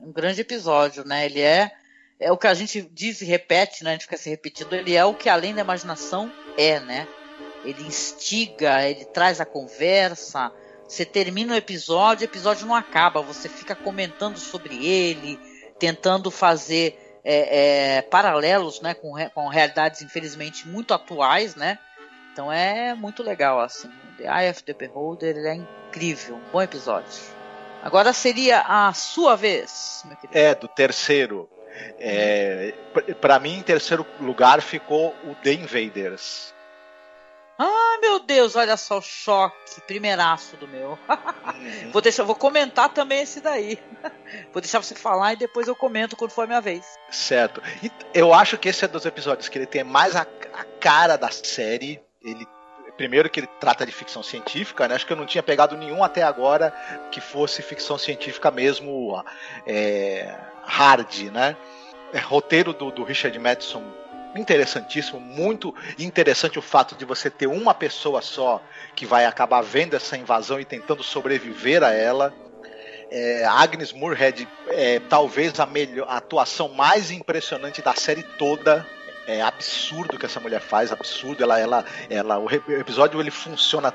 Um 0.00 0.12
grande 0.12 0.40
episódio, 0.40 1.04
né? 1.04 1.24
Ele 1.24 1.40
é 1.40 1.72
é 2.18 2.30
o 2.30 2.38
que 2.38 2.46
a 2.46 2.54
gente 2.54 2.80
diz 2.92 3.20
e 3.20 3.24
repete, 3.24 3.82
né? 3.82 3.90
A 3.90 3.92
gente 3.94 4.04
fica 4.04 4.16
se 4.16 4.30
repetindo. 4.30 4.72
Ele 4.72 4.94
é 4.94 5.04
o 5.04 5.14
que 5.14 5.28
além 5.28 5.54
da 5.54 5.60
imaginação 5.60 6.32
é, 6.56 6.78
né? 6.80 7.06
Ele 7.64 7.82
instiga, 7.82 8.88
ele 8.88 9.04
traz 9.04 9.40
a 9.40 9.44
conversa. 9.44 10.52
Você 10.86 11.04
termina 11.04 11.54
o 11.54 11.56
episódio, 11.56 12.26
o 12.26 12.30
episódio 12.30 12.66
não 12.66 12.74
acaba, 12.74 13.22
você 13.22 13.48
fica 13.48 13.74
comentando 13.74 14.38
sobre 14.38 14.86
ele, 14.86 15.38
tentando 15.78 16.30
fazer 16.30 17.20
é, 17.24 17.96
é, 17.96 18.02
paralelos 18.02 18.80
né, 18.80 18.92
com, 18.94 19.14
com 19.30 19.48
realidades 19.48 20.02
infelizmente 20.02 20.68
muito 20.68 20.92
atuais, 20.92 21.56
né? 21.56 21.78
Então 22.32 22.52
é 22.52 22.94
muito 22.94 23.22
legal 23.22 23.60
assim. 23.60 23.90
The 24.18 24.24
Eye 24.24 24.50
of 24.50 24.62
the 24.62 24.74
Beholder 24.74 25.36
é 25.36 25.54
incrível, 25.54 26.36
um 26.36 26.52
bom 26.52 26.62
episódio. 26.62 27.22
Agora 27.82 28.12
seria 28.12 28.60
a 28.60 28.92
sua 28.92 29.36
vez, 29.36 30.02
meu 30.04 30.16
querido. 30.16 30.38
É, 30.38 30.54
do 30.54 30.68
terceiro. 30.68 31.48
É, 31.98 32.72
para 33.20 33.38
mim, 33.38 33.58
em 33.58 33.62
terceiro 33.62 34.06
lugar 34.20 34.62
ficou 34.62 35.14
o 35.24 35.34
The 35.42 35.52
Invaders. 35.52 36.53
Ah, 37.58 37.98
meu 38.00 38.18
Deus, 38.18 38.56
olha 38.56 38.76
só 38.76 38.98
o 38.98 39.02
choque, 39.02 39.80
primeiraço 39.86 40.56
do 40.56 40.66
meu. 40.66 40.98
Uhum. 41.08 41.90
vou 41.92 42.02
deixar, 42.02 42.24
vou 42.24 42.34
comentar 42.34 42.88
também 42.88 43.22
esse 43.22 43.40
daí. 43.40 43.78
vou 44.52 44.60
deixar 44.60 44.82
você 44.82 44.94
falar 44.94 45.34
e 45.34 45.36
depois 45.36 45.68
eu 45.68 45.76
comento 45.76 46.16
quando 46.16 46.32
for 46.32 46.42
a 46.42 46.46
minha 46.46 46.60
vez. 46.60 46.84
Certo. 47.10 47.62
Eu 48.12 48.34
acho 48.34 48.58
que 48.58 48.68
esse 48.68 48.84
é 48.84 48.88
dos 48.88 49.06
episódios 49.06 49.48
que 49.48 49.56
ele 49.56 49.66
tem 49.66 49.84
mais 49.84 50.16
a, 50.16 50.22
a 50.22 50.64
cara 50.80 51.16
da 51.16 51.30
série. 51.30 52.02
Ele 52.22 52.46
primeiro 52.96 53.28
que 53.28 53.40
ele 53.40 53.48
trata 53.60 53.84
de 53.84 53.92
ficção 53.92 54.22
científica, 54.22 54.86
né? 54.86 54.94
Acho 54.94 55.06
que 55.06 55.12
eu 55.12 55.16
não 55.16 55.26
tinha 55.26 55.42
pegado 55.42 55.76
nenhum 55.76 56.02
até 56.02 56.22
agora 56.22 56.72
que 57.10 57.20
fosse 57.20 57.62
ficção 57.62 57.98
científica 57.98 58.50
mesmo 58.50 59.22
é, 59.66 60.36
hard, 60.62 61.32
né? 61.32 61.56
É, 62.12 62.18
roteiro 62.18 62.72
do, 62.72 62.90
do 62.90 63.02
Richard 63.02 63.36
Madison 63.38 63.82
interessantíssimo, 64.36 65.20
muito 65.20 65.74
interessante 65.98 66.58
o 66.58 66.62
fato 66.62 66.94
de 66.94 67.04
você 67.04 67.30
ter 67.30 67.46
uma 67.46 67.74
pessoa 67.74 68.20
só 68.20 68.62
que 68.94 69.06
vai 69.06 69.24
acabar 69.24 69.62
vendo 69.62 69.94
essa 69.94 70.16
invasão 70.16 70.60
e 70.60 70.64
tentando 70.64 71.02
sobreviver 71.02 71.82
a 71.82 71.92
ela. 71.92 72.34
É, 73.10 73.44
Agnes 73.44 73.92
Moorehead 73.92 74.48
é 74.68 74.98
talvez 74.98 75.60
a, 75.60 75.66
melhor, 75.66 76.08
a 76.08 76.16
atuação 76.16 76.68
mais 76.70 77.10
impressionante 77.10 77.80
da 77.82 77.94
série 77.94 78.22
toda. 78.22 78.86
É 79.26 79.40
absurdo 79.40 80.16
o 80.16 80.18
que 80.18 80.26
essa 80.26 80.38
mulher 80.38 80.60
faz, 80.60 80.92
absurdo. 80.92 81.42
Ela, 81.42 81.58
ela, 81.58 81.84
ela, 82.10 82.38
o 82.38 82.50
episódio 82.50 83.18
ele 83.20 83.30
funciona 83.30 83.90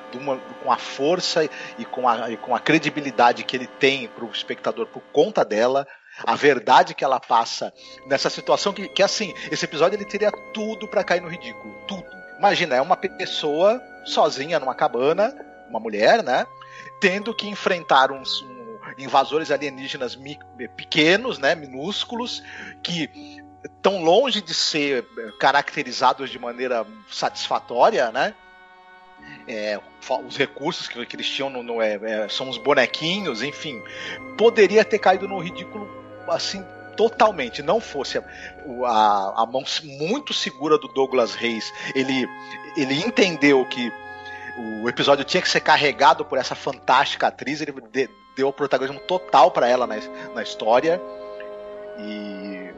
com 0.64 0.72
a 0.72 0.78
força 0.78 1.48
e 1.78 1.86
com 1.86 2.08
a, 2.10 2.32
e 2.32 2.38
com 2.38 2.56
a 2.56 2.60
credibilidade 2.60 3.44
que 3.44 3.56
ele 3.56 3.68
tem 3.68 4.08
para 4.08 4.26
o 4.26 4.32
espectador 4.32 4.88
por 4.88 5.04
conta 5.12 5.46
dela 5.46 5.86
a 6.26 6.36
verdade 6.36 6.94
que 6.94 7.04
ela 7.04 7.20
passa 7.20 7.74
nessa 8.06 8.30
situação 8.30 8.74
que, 8.74 8.88
que 8.88 9.04
assim, 9.04 9.34
esse 9.52 9.66
episódio 9.66 9.96
ele 9.96 10.06
teria 10.06 10.32
tudo 10.54 10.88
para 10.88 11.04
cair 11.04 11.22
no 11.22 11.30
ridículo, 11.30 11.74
tudo. 11.88 12.06
Imagina, 12.38 12.76
é 12.76 12.82
uma 12.82 12.96
pessoa 12.96 13.82
sozinha 14.06 14.60
numa 14.60 14.76
cabana, 14.76 15.36
uma 15.70 15.80
mulher, 15.80 16.24
né, 16.24 16.46
tendo 17.00 17.34
que 17.34 17.48
enfrentar 17.48 18.12
uns 18.12 18.42
um, 18.42 18.78
invasores 18.98 19.52
alienígenas 19.52 20.18
pequenos, 20.76 21.38
né, 21.38 21.56
minúsculos, 21.56 22.44
que 22.82 23.40
tão 23.82 24.04
longe 24.04 24.42
de 24.42 24.54
ser 24.54 25.06
caracterizados 25.38 26.30
de 26.30 26.40
maneira 26.40 26.86
satisfatória, 27.10 28.12
né? 28.12 28.34
É, 29.46 29.78
os 30.26 30.38
recursos 30.38 30.88
que, 30.88 31.06
que 31.06 31.16
eles 31.16 31.30
tinham 31.30 31.50
no, 31.50 31.62
no 31.62 31.82
é, 31.82 32.00
é, 32.02 32.30
são 32.30 32.50
os 32.50 32.58
bonequinhos, 32.58 33.44
enfim, 33.44 33.84
poderia 34.38 34.86
ter 34.86 34.98
caído 34.98 35.28
no 35.28 35.40
ridículo 35.40 35.99
assim 36.30 36.64
totalmente 36.96 37.64
não 37.64 37.80
fosse 37.80 38.18
a, 38.18 38.24
a, 38.86 39.44
a, 39.44 39.46
mão 39.46 39.64
muito 39.84 40.34
segura 40.34 40.78
do 40.78 40.90
Douglas 40.90 41.34
Reis, 41.34 41.72
ele, 41.96 42.28
ele 42.76 42.96
entendeu 42.96 43.66
que 43.66 43.90
o 44.84 44.90
episódio 44.90 45.24
tinha 45.24 45.42
que 45.42 45.50
ser 45.50 45.62
carregado 45.62 46.26
por 46.26 46.38
essa 46.38 46.56
fantástica 46.56 47.28
atriz, 47.28 47.62
ele 47.62 47.74
de, 47.92 48.10
deu 48.36 48.50
o 48.50 48.54
protagonismo 48.54 49.00
total 49.02 49.52
para 49.52 49.68
ela 49.68 49.88
na, 49.88 49.96
na 50.36 50.44
história. 50.44 51.02
E. 51.98 52.70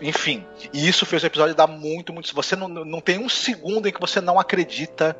Enfim, 0.00 0.44
e 0.72 0.88
isso 0.88 1.06
fez 1.06 1.22
o 1.22 1.26
episódio 1.26 1.54
dar 1.54 1.66
muito, 1.66 2.12
muito. 2.12 2.34
Você 2.34 2.56
não, 2.56 2.68
não 2.68 3.00
tem 3.00 3.18
um 3.18 3.28
segundo 3.28 3.86
em 3.86 3.92
que 3.92 4.00
você 4.00 4.20
não 4.20 4.40
acredita 4.40 5.16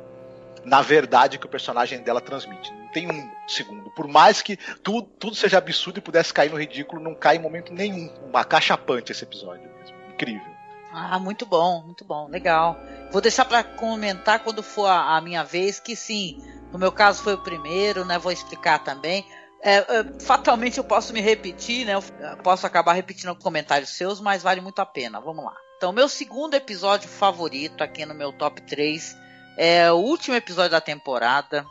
na 0.63 0.81
verdade 0.81 1.37
que 1.37 1.45
o 1.45 1.49
personagem 1.49 2.01
dela 2.01 2.21
transmite. 2.21 2.71
Não 2.73 2.87
tem 2.87 3.09
um 3.09 3.31
segundo. 3.47 3.89
Por 3.91 4.07
mais 4.07 4.41
que 4.41 4.57
tudo, 4.83 5.07
tudo 5.19 5.35
seja 5.35 5.57
absurdo 5.57 5.97
e 5.97 6.01
pudesse 6.01 6.33
cair 6.33 6.51
no 6.51 6.59
ridículo, 6.59 7.01
não 7.01 7.15
cai 7.15 7.37
em 7.37 7.39
momento 7.39 7.73
nenhum. 7.73 8.11
Uma 8.23 8.43
cachapante 8.43 9.11
esse 9.11 9.23
episódio 9.23 9.69
mesmo. 9.77 9.97
Incrível. 10.13 10.51
Ah, 10.93 11.17
muito 11.17 11.45
bom, 11.45 11.81
muito 11.83 12.03
bom, 12.03 12.27
legal. 12.27 12.77
Vou 13.11 13.21
deixar 13.21 13.45
para 13.45 13.63
comentar 13.63 14.39
quando 14.43 14.61
for 14.61 14.87
a, 14.87 15.15
a, 15.15 15.21
minha 15.21 15.43
vez, 15.43 15.79
que 15.79 15.95
sim, 15.95 16.37
no 16.71 16.77
meu 16.77 16.91
caso 16.91 17.23
foi 17.23 17.33
o 17.33 17.41
primeiro, 17.41 18.03
né? 18.03 18.17
Vou 18.19 18.31
explicar 18.31 18.79
também. 18.79 19.25
É, 19.63 19.77
é, 19.77 19.85
fatalmente 20.19 20.77
eu 20.77 20.83
posso 20.83 21.13
me 21.13 21.21
repetir, 21.21 21.85
né? 21.85 21.95
Eu 21.95 22.37
posso 22.43 22.67
acabar 22.67 22.93
repetindo 22.93 23.33
comentários 23.35 23.91
seus, 23.91 24.19
mas 24.19 24.43
vale 24.43 24.59
muito 24.59 24.79
a 24.79 24.85
pena. 24.85 25.21
Vamos 25.21 25.45
lá. 25.45 25.55
Então, 25.77 25.93
meu 25.93 26.09
segundo 26.09 26.55
episódio 26.55 27.07
favorito 27.07 27.83
aqui 27.83 28.05
no 28.05 28.13
meu 28.13 28.33
top 28.33 28.61
3 28.61 29.15
é 29.57 29.91
o 29.91 29.97
último 29.97 30.35
episódio 30.35 30.71
da 30.71 30.81
temporada, 30.81 31.65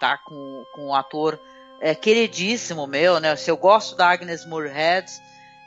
tá? 0.00 0.18
Com, 0.18 0.64
com 0.74 0.86
um 0.88 0.94
ator 0.94 1.38
é, 1.80 1.94
queridíssimo 1.94 2.86
meu, 2.86 3.18
né? 3.18 3.34
Se 3.36 3.50
eu 3.50 3.56
gosto 3.56 3.96
da 3.96 4.10
Agnes 4.10 4.44
Moorehead, 4.46 5.10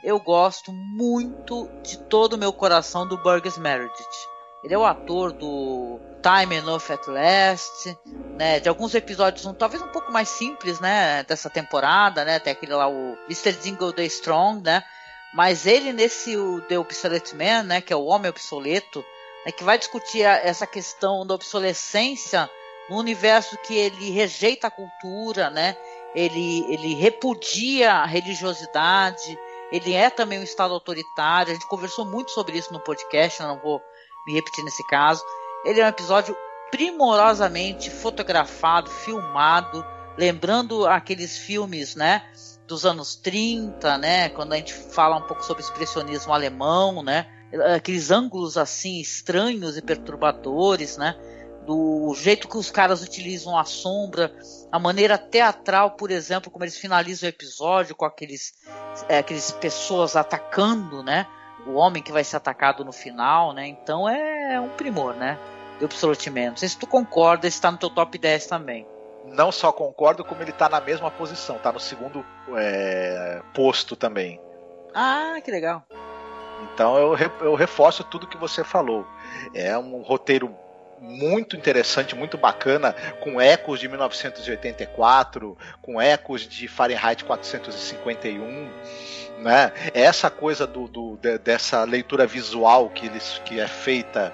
eu 0.02 0.20
gosto 0.20 0.72
muito 0.72 1.68
de 1.82 1.98
todo 1.98 2.34
o 2.34 2.38
meu 2.38 2.52
coração 2.52 3.06
do 3.06 3.18
Burgess 3.18 3.58
Meredith. 3.58 4.36
Ele 4.64 4.74
é 4.74 4.78
o 4.78 4.84
ator 4.84 5.32
do 5.32 6.00
Time 6.22 6.56
Enough 6.56 6.90
at 6.90 7.06
Last, 7.06 7.98
né? 8.36 8.58
De 8.60 8.68
alguns 8.68 8.94
episódios, 8.94 9.44
um, 9.46 9.54
talvez 9.54 9.82
um 9.82 9.88
pouco 9.88 10.10
mais 10.10 10.28
simples, 10.28 10.80
né? 10.80 11.22
Dessa 11.24 11.50
temporada, 11.50 12.24
né? 12.24 12.38
Tem 12.38 12.52
aquele 12.52 12.74
lá, 12.74 12.88
o 12.88 13.16
Mr. 13.26 13.52
Dingle 13.52 13.92
the 13.92 14.04
Strong, 14.04 14.62
né? 14.62 14.82
Mas 15.34 15.66
ele 15.66 15.92
nesse 15.92 16.36
o 16.36 16.60
The 16.62 16.78
Obsolete 16.78 17.36
Man, 17.36 17.62
né? 17.64 17.80
Que 17.80 17.92
é 17.92 17.96
o 17.96 18.06
Homem 18.06 18.30
Obsoleto, 18.30 19.04
né, 19.46 19.52
que 19.52 19.62
vai 19.62 19.78
discutir 19.78 20.22
essa 20.22 20.66
questão 20.66 21.24
da 21.24 21.34
obsolescência 21.34 22.50
no 22.90 22.98
universo 22.98 23.56
que 23.58 23.74
ele 23.74 24.10
rejeita 24.10 24.66
a 24.66 24.70
cultura, 24.70 25.48
né? 25.50 25.76
Ele, 26.14 26.64
ele 26.68 26.94
repudia 26.94 27.92
a 27.92 28.06
religiosidade, 28.06 29.38
ele 29.70 29.94
é 29.94 30.10
também 30.10 30.40
um 30.40 30.42
Estado 30.42 30.74
autoritário. 30.74 31.52
A 31.52 31.54
gente 31.54 31.68
conversou 31.68 32.04
muito 32.04 32.32
sobre 32.32 32.58
isso 32.58 32.72
no 32.72 32.80
podcast, 32.80 33.40
não 33.42 33.58
vou 33.58 33.80
me 34.26 34.34
repetir 34.34 34.64
nesse 34.64 34.84
caso. 34.88 35.22
Ele 35.64 35.80
é 35.80 35.84
um 35.84 35.88
episódio 35.88 36.36
primorosamente 36.70 37.90
fotografado, 37.90 38.90
filmado, 38.90 39.84
lembrando 40.16 40.86
aqueles 40.86 41.38
filmes, 41.38 41.94
né, 41.94 42.28
dos 42.66 42.84
anos 42.84 43.14
30, 43.14 43.96
né, 43.98 44.28
quando 44.30 44.54
a 44.54 44.56
gente 44.56 44.72
fala 44.72 45.16
um 45.16 45.26
pouco 45.26 45.44
sobre 45.44 45.62
expressionismo 45.62 46.32
alemão, 46.32 47.02
né, 47.02 47.26
aqueles 47.74 48.10
ângulos 48.10 48.56
assim 48.56 49.00
estranhos 49.00 49.76
e 49.76 49.82
perturbadores, 49.82 50.96
né, 50.96 51.16
do 51.66 52.14
jeito 52.14 52.48
que 52.48 52.56
os 52.56 52.70
caras 52.70 53.02
utilizam 53.02 53.58
a 53.58 53.64
sombra, 53.64 54.32
a 54.70 54.78
maneira 54.78 55.18
teatral, 55.18 55.92
por 55.92 56.10
exemplo, 56.10 56.50
como 56.50 56.64
eles 56.64 56.78
finalizam 56.78 57.26
o 57.26 57.30
episódio 57.30 57.94
com 57.94 58.04
aqueles, 58.04 58.54
é, 59.08 59.18
aqueles 59.18 59.50
pessoas 59.50 60.14
atacando, 60.14 61.02
né, 61.02 61.26
o 61.66 61.74
homem 61.74 62.02
que 62.02 62.12
vai 62.12 62.22
ser 62.22 62.36
atacado 62.36 62.84
no 62.84 62.92
final, 62.92 63.52
né? 63.52 63.66
Então 63.66 64.08
é 64.08 64.60
um 64.60 64.68
primor, 64.68 65.14
né? 65.14 65.36
De 65.78 65.84
Absolute 65.84 66.30
Não 66.30 66.56
sei 66.56 66.68
se 66.68 66.78
tu 66.78 66.86
concorda, 66.86 67.46
está 67.46 67.70
no 67.70 67.76
teu 67.76 67.90
top 67.90 68.16
10 68.16 68.46
também. 68.46 68.86
Não 69.26 69.50
só 69.50 69.72
concordo, 69.72 70.24
como 70.24 70.40
ele 70.40 70.52
está 70.52 70.68
na 70.68 70.80
mesma 70.80 71.10
posição, 71.10 71.56
está 71.56 71.72
no 71.72 71.80
segundo 71.80 72.24
é, 72.56 73.42
posto 73.52 73.96
também. 73.96 74.40
Ah, 74.94 75.34
que 75.44 75.50
legal. 75.50 75.84
Então 76.62 76.96
eu, 76.98 77.16
eu 77.40 77.54
reforço 77.54 78.04
tudo 78.04 78.26
que 78.26 78.36
você 78.36 78.64
falou. 78.64 79.06
É 79.54 79.76
um 79.76 80.02
roteiro 80.02 80.54
muito 80.98 81.56
interessante, 81.56 82.14
muito 82.14 82.38
bacana, 82.38 82.94
com 83.20 83.40
ecos 83.40 83.78
de 83.78 83.88
1984, 83.88 85.56
com 85.82 86.00
ecos 86.00 86.48
de 86.48 86.66
Fahrenheit 86.66 87.22
451 87.24 88.70
né? 89.38 89.72
Essa 89.92 90.30
coisa 90.30 90.66
do, 90.66 90.88
do 90.88 91.16
de, 91.16 91.38
dessa 91.38 91.84
leitura 91.84 92.26
visual 92.26 92.88
que, 92.90 93.06
eles, 93.06 93.40
que 93.44 93.60
é 93.60 93.68
feita 93.68 94.32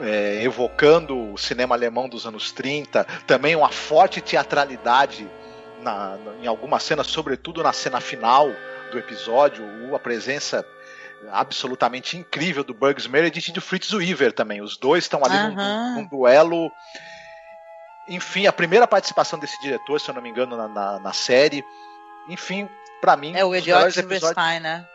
é, 0.00 0.42
evocando 0.42 1.32
o 1.32 1.38
cinema 1.38 1.74
alemão 1.74 2.08
dos 2.08 2.26
anos 2.26 2.52
30, 2.52 3.04
também 3.26 3.56
uma 3.56 3.70
forte 3.70 4.20
teatralidade 4.20 5.28
na, 5.82 6.16
na, 6.16 6.34
em 6.42 6.46
algumas 6.46 6.82
cenas, 6.82 7.06
sobretudo 7.06 7.62
na 7.62 7.72
cena 7.72 8.00
final 8.00 8.50
do 8.90 8.98
episódio, 8.98 9.64
a 9.94 9.98
presença 9.98 10.64
absolutamente 11.30 12.16
incrível 12.16 12.64
do 12.64 12.74
Bugs 12.74 13.06
Meredith 13.06 13.48
e 13.48 13.52
do 13.52 13.60
Fritz 13.60 13.92
Weaver 13.92 14.32
também. 14.32 14.60
Os 14.60 14.76
dois 14.76 15.04
estão 15.04 15.22
ali 15.24 15.36
uhum. 15.36 15.54
num, 15.54 15.94
num, 15.96 16.06
duelo. 16.06 16.70
Enfim, 18.08 18.46
a 18.46 18.52
primeira 18.52 18.86
participação 18.86 19.38
desse 19.38 19.60
diretor, 19.60 20.00
se 20.00 20.08
eu 20.08 20.14
não 20.14 20.22
me 20.22 20.30
engano, 20.30 20.56
na, 20.56 20.68
na, 20.68 20.98
na 20.98 21.12
série. 21.12 21.64
Enfim, 22.28 22.68
para 23.00 23.16
mim, 23.16 23.34
é 23.36 23.44
o 23.44 23.54
Idiot 23.54 23.98
episódios... 23.98 24.62
né? 24.62 24.86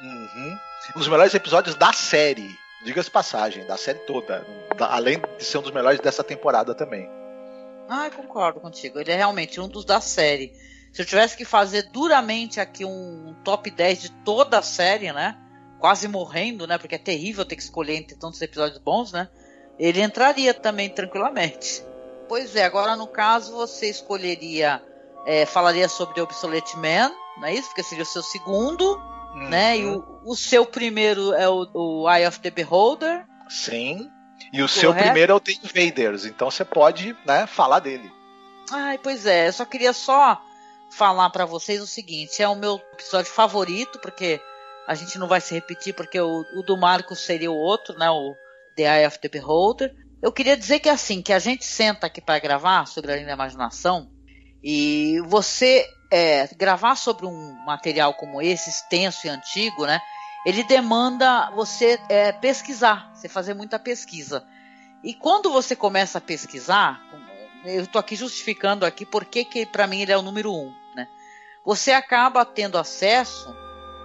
Uhum. 0.00 0.58
Um 0.96 0.98
dos 0.98 1.08
melhores 1.08 1.34
episódios 1.34 1.74
da 1.74 1.92
série. 1.92 2.48
Diga-se 2.84 3.10
passagem, 3.10 3.66
da 3.66 3.76
série 3.76 3.98
toda. 4.00 4.44
além 4.88 5.20
de 5.36 5.44
ser 5.44 5.58
um 5.58 5.62
dos 5.62 5.70
melhores 5.70 6.00
dessa 6.00 6.24
temporada 6.24 6.74
também. 6.74 7.08
Ah, 7.88 8.08
concordo 8.14 8.60
contigo. 8.60 8.98
Ele 8.98 9.10
é 9.10 9.16
realmente 9.16 9.60
um 9.60 9.68
dos 9.68 9.84
da 9.84 10.00
série. 10.00 10.52
Se 10.92 11.02
eu 11.02 11.06
tivesse 11.06 11.36
que 11.36 11.44
fazer 11.44 11.90
duramente 11.90 12.60
aqui 12.60 12.84
um 12.84 13.34
top 13.44 13.70
10 13.70 14.02
de 14.02 14.10
toda 14.10 14.58
a 14.58 14.62
série, 14.62 15.12
né? 15.12 15.36
Quase 15.78 16.08
morrendo, 16.08 16.66
né? 16.66 16.78
Porque 16.78 16.96
é 16.96 16.98
terrível 16.98 17.44
ter 17.44 17.56
que 17.56 17.62
escolher 17.62 17.96
entre 17.96 18.16
tantos 18.16 18.42
episódios 18.42 18.78
bons, 18.78 19.12
né? 19.12 19.28
Ele 19.78 20.02
entraria 20.02 20.52
também 20.52 20.90
tranquilamente. 20.90 21.82
Pois 22.28 22.54
é, 22.54 22.64
agora 22.64 22.96
no 22.96 23.06
caso 23.06 23.52
você 23.52 23.88
escolheria 23.88 24.82
é, 25.26 25.46
falaria 25.46 25.88
sobre 25.88 26.14
The 26.14 26.22
Obsolete 26.22 26.76
Man, 26.76 27.12
não 27.38 27.46
é 27.46 27.54
isso? 27.54 27.68
Porque 27.68 27.82
seria 27.82 28.02
o 28.02 28.06
seu 28.06 28.22
segundo, 28.22 28.96
uhum. 29.34 29.48
né? 29.48 29.78
E 29.78 29.86
o, 29.86 30.20
o, 30.24 30.36
seu 30.36 30.66
primeiro 30.66 31.32
é 31.34 31.48
o, 31.48 31.68
o, 31.72 32.10
Eye 32.10 32.26
of 32.26 32.40
the 32.40 32.50
Beholder. 32.50 33.24
Sim. 33.48 34.10
E 34.52 34.62
o 34.62 34.66
Correto. 34.66 34.68
seu 34.68 34.94
primeiro 34.94 35.32
é 35.32 35.34
o 35.34 35.40
The 35.40 35.52
Invaders, 35.52 36.24
então 36.24 36.50
você 36.50 36.64
pode, 36.64 37.16
né, 37.26 37.46
falar 37.46 37.78
dele. 37.78 38.10
Ai, 38.72 38.98
pois 38.98 39.26
é, 39.26 39.48
eu 39.48 39.52
só 39.52 39.64
queria 39.64 39.92
só 39.92 40.40
falar 40.90 41.30
para 41.30 41.44
vocês 41.44 41.80
o 41.80 41.86
seguinte, 41.86 42.42
é 42.42 42.48
o 42.48 42.56
meu 42.56 42.80
episódio 42.92 43.30
favorito, 43.30 43.98
porque 44.00 44.40
a 44.86 44.94
gente 44.94 45.18
não 45.18 45.28
vai 45.28 45.40
se 45.40 45.54
repetir, 45.54 45.94
porque 45.94 46.20
o, 46.20 46.44
o 46.56 46.62
do 46.62 46.76
Marcos 46.76 47.20
seria 47.20 47.50
o 47.50 47.56
outro, 47.56 47.96
né, 47.96 48.10
o 48.10 48.34
The 48.76 48.82
Eye 48.82 49.06
of 49.06 49.18
the 49.18 49.28
Beholder. 49.28 49.94
Eu 50.20 50.32
queria 50.32 50.56
dizer 50.56 50.80
que 50.80 50.88
assim, 50.88 51.22
que 51.22 51.32
a 51.32 51.38
gente 51.38 51.64
senta 51.64 52.06
aqui 52.06 52.20
para 52.20 52.38
gravar 52.38 52.86
sobre 52.86 53.12
a 53.12 53.14
linha 53.14 53.28
da 53.28 53.34
imaginação, 53.34 54.10
e 54.62 55.20
você 55.26 55.86
é, 56.10 56.48
gravar 56.54 56.96
sobre 56.96 57.24
um 57.24 57.52
material 57.64 58.14
como 58.14 58.42
esse, 58.42 58.68
extenso 58.68 59.26
e 59.26 59.30
antigo, 59.30 59.86
né? 59.86 60.00
Ele 60.44 60.64
demanda 60.64 61.50
você 61.50 61.98
é, 62.08 62.32
pesquisar, 62.32 63.10
você 63.14 63.28
fazer 63.28 63.54
muita 63.54 63.78
pesquisa. 63.78 64.44
E 65.02 65.14
quando 65.14 65.50
você 65.50 65.76
começa 65.76 66.18
a 66.18 66.20
pesquisar, 66.20 67.00
eu 67.64 67.82
estou 67.82 68.00
aqui 68.00 68.16
justificando 68.16 68.84
aqui 68.84 69.04
porque 69.06 69.44
que 69.44 69.64
para 69.66 69.86
mim 69.86 70.00
ele 70.00 70.12
é 70.12 70.16
o 70.16 70.22
número 70.22 70.52
um? 70.52 70.79
Você 71.64 71.92
acaba 71.92 72.44
tendo 72.44 72.78
acesso 72.78 73.54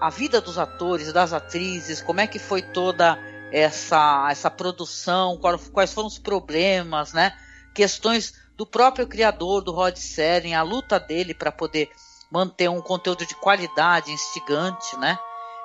à 0.02 0.10
vida 0.10 0.41
dos 0.41 0.58
atores, 0.58 1.13
das 1.13 1.34
atrizes, 1.34 2.02
como 2.02 2.20
é 2.20 2.28
que 2.28 2.39
foi 2.39 2.62
toda 2.62 3.18
essa 3.52 4.28
essa 4.30 4.52
produção, 4.52 5.39
quais 5.72 5.94
foram 5.94 6.08
os 6.08 6.20
problemas, 6.20 7.13
né? 7.13 7.34
Questões 7.74 8.34
do 8.58 8.65
próprio 8.65 9.08
criador 9.08 9.62
do 9.62 9.72
Rod 9.72 9.96
Serling, 9.96 10.54
a 10.54 10.62
luta 10.62 11.00
dele 11.00 11.34
para 11.34 11.52
poder 11.52 11.89
manter 12.32 12.70
um 12.70 12.82
conteúdo 12.82 13.26
de 13.26 13.36
qualidade, 13.36 14.12
instigante, 14.12 14.98
né? 14.98 15.18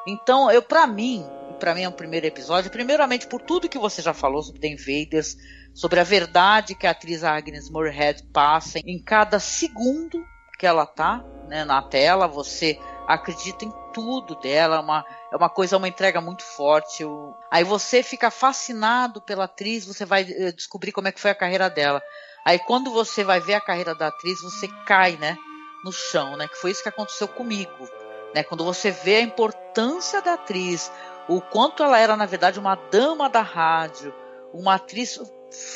Então, 0.07 0.50
eu 0.50 0.62
para 0.62 0.87
mim, 0.87 1.24
para 1.59 1.74
mim 1.74 1.83
é 1.83 1.88
um 1.88 1.92
primeiro 1.92 2.26
episódio, 2.26 2.70
primeiramente 2.70 3.26
por 3.26 3.40
tudo 3.40 3.68
que 3.68 3.79
você 3.79 4.00
já 4.00 4.14
falou 4.14 4.42
sobre 4.42 4.61
The 4.61 4.68
Invaders, 4.68 5.37
sobre 5.74 6.00
a 6.00 6.05
verdade 6.05 6.74
que 6.74 6.87
a 6.87 6.90
atriz 6.90 7.22
Agnes 7.22 7.68
Moorehead 7.68 8.22
passa 8.33 8.79
em 8.79 9.03
cada 9.03 9.38
segundo 9.38 10.24
que 10.61 10.66
ela 10.66 10.85
tá 10.85 11.25
né, 11.49 11.64
na 11.64 11.81
tela, 11.81 12.29
você 12.29 12.79
acredita 13.09 13.64
em 13.64 13.73
tudo 13.94 14.35
dela, 14.37 14.77
é 14.77 14.79
uma, 14.79 15.07
é 15.33 15.37
uma 15.37 15.49
coisa, 15.49 15.79
uma 15.79 15.88
entrega 15.88 16.20
muito 16.20 16.44
forte. 16.44 17.03
Eu... 17.03 17.35
Aí 17.51 17.64
você 17.64 18.03
fica 18.03 18.31
fascinado 18.31 19.23
pela 19.23 19.44
atriz, 19.44 19.87
você 19.87 20.05
vai 20.05 20.26
eh, 20.28 20.53
descobrir 20.53 20.93
como 20.93 21.09
é 21.09 21.12
que 21.12 21.20
foi 21.20 21.30
a 21.30 21.34
carreira 21.34 21.70
dela. 21.70 22.03
Aí 22.45 22.59
quando 22.59 22.93
você 22.93 23.24
vai 23.24 23.41
ver 23.41 23.55
a 23.55 23.61
carreira 23.61 23.95
da 23.95 24.09
atriz, 24.09 24.43
você 24.43 24.68
cai, 24.87 25.16
né, 25.16 25.34
no 25.82 25.91
chão, 25.91 26.37
né? 26.37 26.47
Que 26.47 26.59
foi 26.59 26.72
isso 26.72 26.82
que 26.82 26.91
aconteceu 26.91 27.26
comigo, 27.26 27.89
né? 28.34 28.43
Quando 28.43 28.62
você 28.62 28.91
vê 28.91 29.16
a 29.16 29.22
importância 29.22 30.20
da 30.20 30.34
atriz, 30.34 30.93
o 31.26 31.41
quanto 31.41 31.82
ela 31.82 31.99
era 31.99 32.16
na 32.18 32.26
verdade 32.26 32.61
uma 32.61 32.74
dama 32.74 33.30
da 33.30 33.41
rádio, 33.41 34.14
uma 34.53 34.74
atriz 34.74 35.18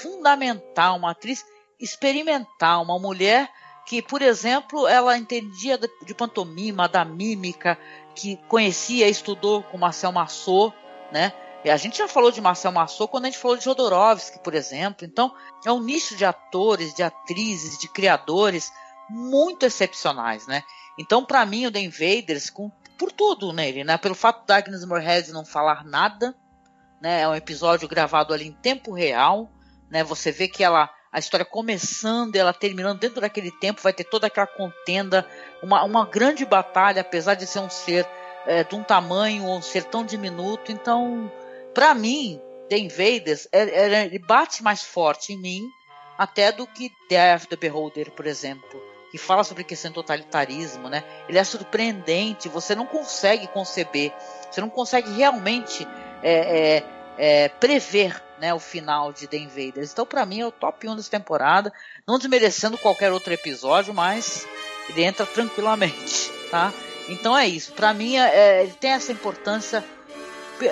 fundamental, 0.03 0.97
uma 0.97 1.13
atriz 1.13 1.43
experimental, 1.81 2.83
uma 2.83 2.99
mulher 2.99 3.51
que, 3.87 4.01
por 4.01 4.22
exemplo, 4.22 4.87
ela 4.87 5.16
entendia 5.16 5.78
de 5.78 6.14
pantomima, 6.14 6.89
da 6.89 7.05
mímica, 7.05 7.78
que 8.14 8.37
conhecia, 8.49 9.09
estudou 9.09 9.62
com 9.62 9.76
Marcel 9.76 10.12
Massot, 10.12 10.74
né? 11.12 11.32
E 11.64 11.70
a 11.70 11.76
gente 11.76 11.99
já 11.99 12.07
falou 12.07 12.30
de 12.30 12.41
Marcel 12.41 12.72
Massot 12.72 13.11
quando 13.11 13.24
a 13.24 13.30
gente 13.30 13.39
falou 13.39 13.57
de 13.57 13.64
Jodorowsky, 13.64 14.39
por 14.41 14.55
exemplo. 14.55 15.07
Então, 15.07 15.35
é 15.64 15.72
um 15.72 15.82
nicho 15.82 16.14
de 16.14 16.24
atores, 16.24 16.95
de 16.95 17.03
atrizes, 17.03 17.78
de 17.78 17.89
criadores 17.89 18.70
muito 19.09 19.64
excepcionais, 19.64 20.47
né? 20.47 20.62
Então, 20.99 21.24
para 21.24 21.45
mim, 21.45 21.66
o 21.66 21.72
The 21.72 21.80
Invaders, 21.80 22.51
com, 22.51 22.70
por 22.99 23.11
tudo 23.11 23.53
nele, 23.53 23.82
né? 23.82 23.97
Pelo 23.97 24.14
fato 24.14 24.47
da 24.47 24.57
Agnes 24.57 24.85
Moorehead 24.85 25.32
não 25.32 25.45
falar 25.45 25.85
nada, 25.85 26.35
né? 27.01 27.22
É 27.22 27.28
um 27.28 27.35
episódio 27.35 27.89
gravado 27.89 28.32
ali 28.32 28.47
em 28.47 28.53
tempo 28.53 28.93
real, 28.93 29.51
né? 29.91 30.05
Você 30.05 30.30
vê 30.30 30.47
que 30.49 30.62
ela 30.62 30.91
a 31.15 31.21
história 31.21 31.47
começando 31.47 32.35
ela 32.35 32.53
terminando 32.53 32.99
dentro 32.99 33.21
daquele 33.21 33.53
tempo, 33.53 33.81
vai 33.81 33.93
ter 33.93 34.03
toda 34.03 34.27
aquela 34.27 34.49
contenda, 34.49 35.25
uma, 35.62 35.85
uma 35.85 36.05
grande 36.05 36.45
batalha, 36.45 37.03
apesar 37.03 37.35
de 37.35 37.47
ser 37.47 37.61
um 37.61 37.71
ser 37.71 38.05
é, 38.45 38.65
de 38.65 38.75
um 38.75 38.83
tamanho, 38.83 39.45
um 39.45 39.62
ser 39.62 39.85
tão 39.85 40.05
diminuto. 40.05 40.73
Então, 40.73 41.31
para 41.73 41.95
mim, 41.95 42.41
The 42.69 42.79
Invaders, 42.79 43.47
é, 43.53 43.62
é, 43.62 44.07
ele 44.07 44.19
bate 44.19 44.61
mais 44.61 44.83
forte 44.83 45.33
em 45.33 45.39
mim 45.39 45.62
até 46.19 46.51
do 46.51 46.67
que 46.67 46.91
of 47.37 47.47
the 47.47 47.55
Beholder, 47.55 48.11
por 48.11 48.27
exemplo, 48.27 48.83
que 49.12 49.17
fala 49.17 49.45
sobre 49.45 49.62
questão 49.62 49.93
de 49.93 49.95
totalitarismo, 49.95 50.89
né? 50.89 51.05
Ele 51.29 51.39
é 51.39 51.45
surpreendente, 51.45 52.49
você 52.49 52.75
não 52.75 52.87
consegue 52.87 53.47
conceber, 53.47 54.12
você 54.51 54.61
não 54.61 54.69
consegue 54.69 55.12
realmente 55.12 55.87
é, 56.25 56.79
é, 56.79 56.94
é 57.17 57.49
prever 57.49 58.23
né, 58.41 58.53
o 58.53 58.59
final 58.59 59.12
de 59.12 59.27
The 59.27 59.37
Invaders. 59.37 59.93
Então, 59.93 60.05
para 60.05 60.27
mim, 60.27 60.41
é 60.41 60.47
o 60.47 60.53
top 60.53 60.89
1 60.89 60.97
dessa 60.97 61.11
temporada, 61.11 61.73
não 62.07 62.19
desmerecendo 62.19 62.77
qualquer 62.77 63.12
outro 63.12 63.33
episódio, 63.33 63.95
mas 63.95 64.47
ele 64.89 65.03
entra 65.03 65.25
tranquilamente, 65.25 66.31
tá? 66.51 66.73
Então 67.09 67.37
é 67.37 67.47
isso. 67.47 67.73
Para 67.73 67.95
mim, 67.95 68.17
é, 68.17 68.62
ele 68.62 68.73
tem 68.73 68.91
essa 68.91 69.12
importância 69.12 69.85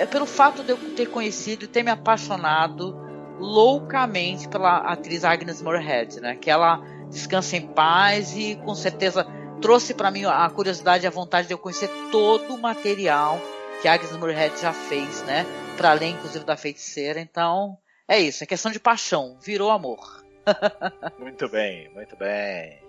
pelo 0.09 0.25
fato 0.25 0.63
de 0.63 0.71
eu 0.71 0.77
ter 0.95 1.07
conhecido 1.07 1.65
e 1.65 1.67
ter 1.67 1.83
me 1.83 1.91
apaixonado 1.91 2.97
loucamente 3.39 4.47
pela 4.47 4.77
atriz 4.77 5.23
Agnes 5.23 5.61
Moorehead, 5.61 6.19
né? 6.19 6.35
Que 6.35 6.49
ela 6.49 6.81
descansa 7.09 7.57
em 7.57 7.67
paz 7.67 8.35
e 8.35 8.55
com 8.55 8.73
certeza 8.73 9.27
trouxe 9.61 9.93
para 9.93 10.11
mim 10.11 10.25
a 10.25 10.49
curiosidade 10.49 11.03
e 11.03 11.07
a 11.07 11.11
vontade 11.11 11.47
de 11.47 11.53
eu 11.53 11.57
conhecer 11.57 11.89
todo 12.11 12.53
o 12.53 12.57
material 12.57 13.39
que 13.83 13.87
Agnes 13.89 14.15
Moorehead 14.15 14.61
já 14.61 14.71
fez, 14.71 15.23
né? 15.23 15.45
Para 15.75 15.91
além, 15.91 16.13
inclusive, 16.13 16.45
da 16.45 16.55
feiticeira. 16.55 17.19
Então, 17.19 17.77
é 18.07 18.17
isso. 18.17 18.41
É 18.41 18.47
questão 18.47 18.71
de 18.71 18.79
paixão. 18.79 19.37
Virou 19.41 19.69
amor. 19.69 20.23
muito 21.19 21.49
bem, 21.49 21.89
muito 21.89 22.15
bem. 22.15 22.81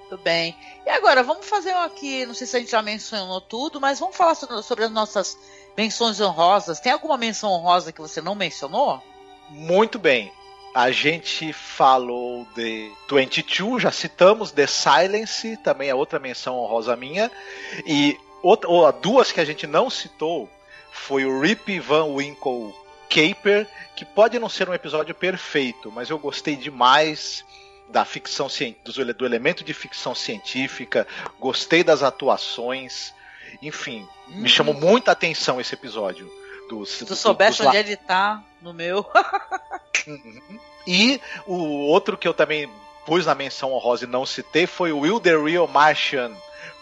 Muito 0.00 0.18
bem. 0.24 0.56
E 0.84 0.90
agora, 0.90 1.22
vamos 1.22 1.46
fazer 1.46 1.70
aqui, 1.70 2.26
não 2.26 2.34
sei 2.34 2.44
se 2.44 2.56
a 2.56 2.58
gente 2.58 2.72
já 2.72 2.82
mencionou 2.82 3.40
tudo, 3.40 3.80
mas 3.80 4.00
vamos 4.00 4.16
falar 4.16 4.34
sobre 4.34 4.84
as 4.84 4.90
nossas 4.90 5.38
menções 5.78 6.20
honrosas. 6.20 6.80
Tem 6.80 6.90
alguma 6.90 7.16
menção 7.16 7.52
honrosa 7.52 7.92
que 7.92 8.00
você 8.00 8.20
não 8.20 8.34
mencionou? 8.34 9.00
Muito 9.50 9.96
bem. 9.96 10.32
A 10.74 10.90
gente 10.90 11.52
falou 11.52 12.44
de 12.56 12.90
22, 13.08 13.80
já 13.80 13.92
citamos 13.92 14.50
The 14.50 14.66
Silence, 14.66 15.56
também 15.58 15.88
é 15.88 15.94
outra 15.94 16.18
menção 16.18 16.58
honrosa 16.58 16.96
minha. 16.96 17.30
E 17.86 18.18
outra, 18.42 18.68
ou, 18.68 18.90
duas 18.92 19.32
que 19.32 19.40
a 19.40 19.44
gente 19.44 19.66
não 19.66 19.90
citou 19.90 20.48
foi 20.90 21.24
o 21.24 21.40
Rip 21.40 21.78
Van 21.80 22.06
Winkle 22.06 22.74
Caper, 23.08 23.66
que 23.94 24.04
pode 24.04 24.38
não 24.38 24.48
ser 24.48 24.68
um 24.68 24.74
episódio 24.74 25.14
perfeito, 25.14 25.90
mas 25.92 26.10
eu 26.10 26.18
gostei 26.18 26.56
demais 26.56 27.44
da 27.88 28.04
ficção 28.04 28.48
do, 28.84 29.14
do 29.14 29.26
elemento 29.26 29.62
de 29.62 29.72
ficção 29.72 30.14
científica, 30.14 31.06
gostei 31.38 31.84
das 31.84 32.02
atuações, 32.02 33.14
enfim, 33.62 34.06
uhum. 34.28 34.36
me 34.38 34.48
chamou 34.48 34.74
muita 34.74 35.12
atenção 35.12 35.60
esse 35.60 35.74
episódio. 35.74 36.30
Dos, 36.68 36.90
Se 36.90 37.04
tu 37.04 37.14
soubesse 37.14 37.62
onde 37.62 37.76
ele 37.76 37.96
tá, 37.96 38.42
no 38.60 38.74
meu. 38.74 39.06
E 40.86 41.20
o 41.46 41.56
outro 41.88 42.16
que 42.16 42.28
eu 42.28 42.32
também 42.32 42.70
pus 43.04 43.26
na 43.26 43.34
menção 43.34 43.72
honrosa 43.72 44.04
e 44.04 44.08
não 44.08 44.24
citei 44.24 44.66
foi 44.66 44.92
o 44.92 45.00
Will 45.00 45.18
the 45.18 45.36
Real 45.36 45.66
Martian 45.66 46.32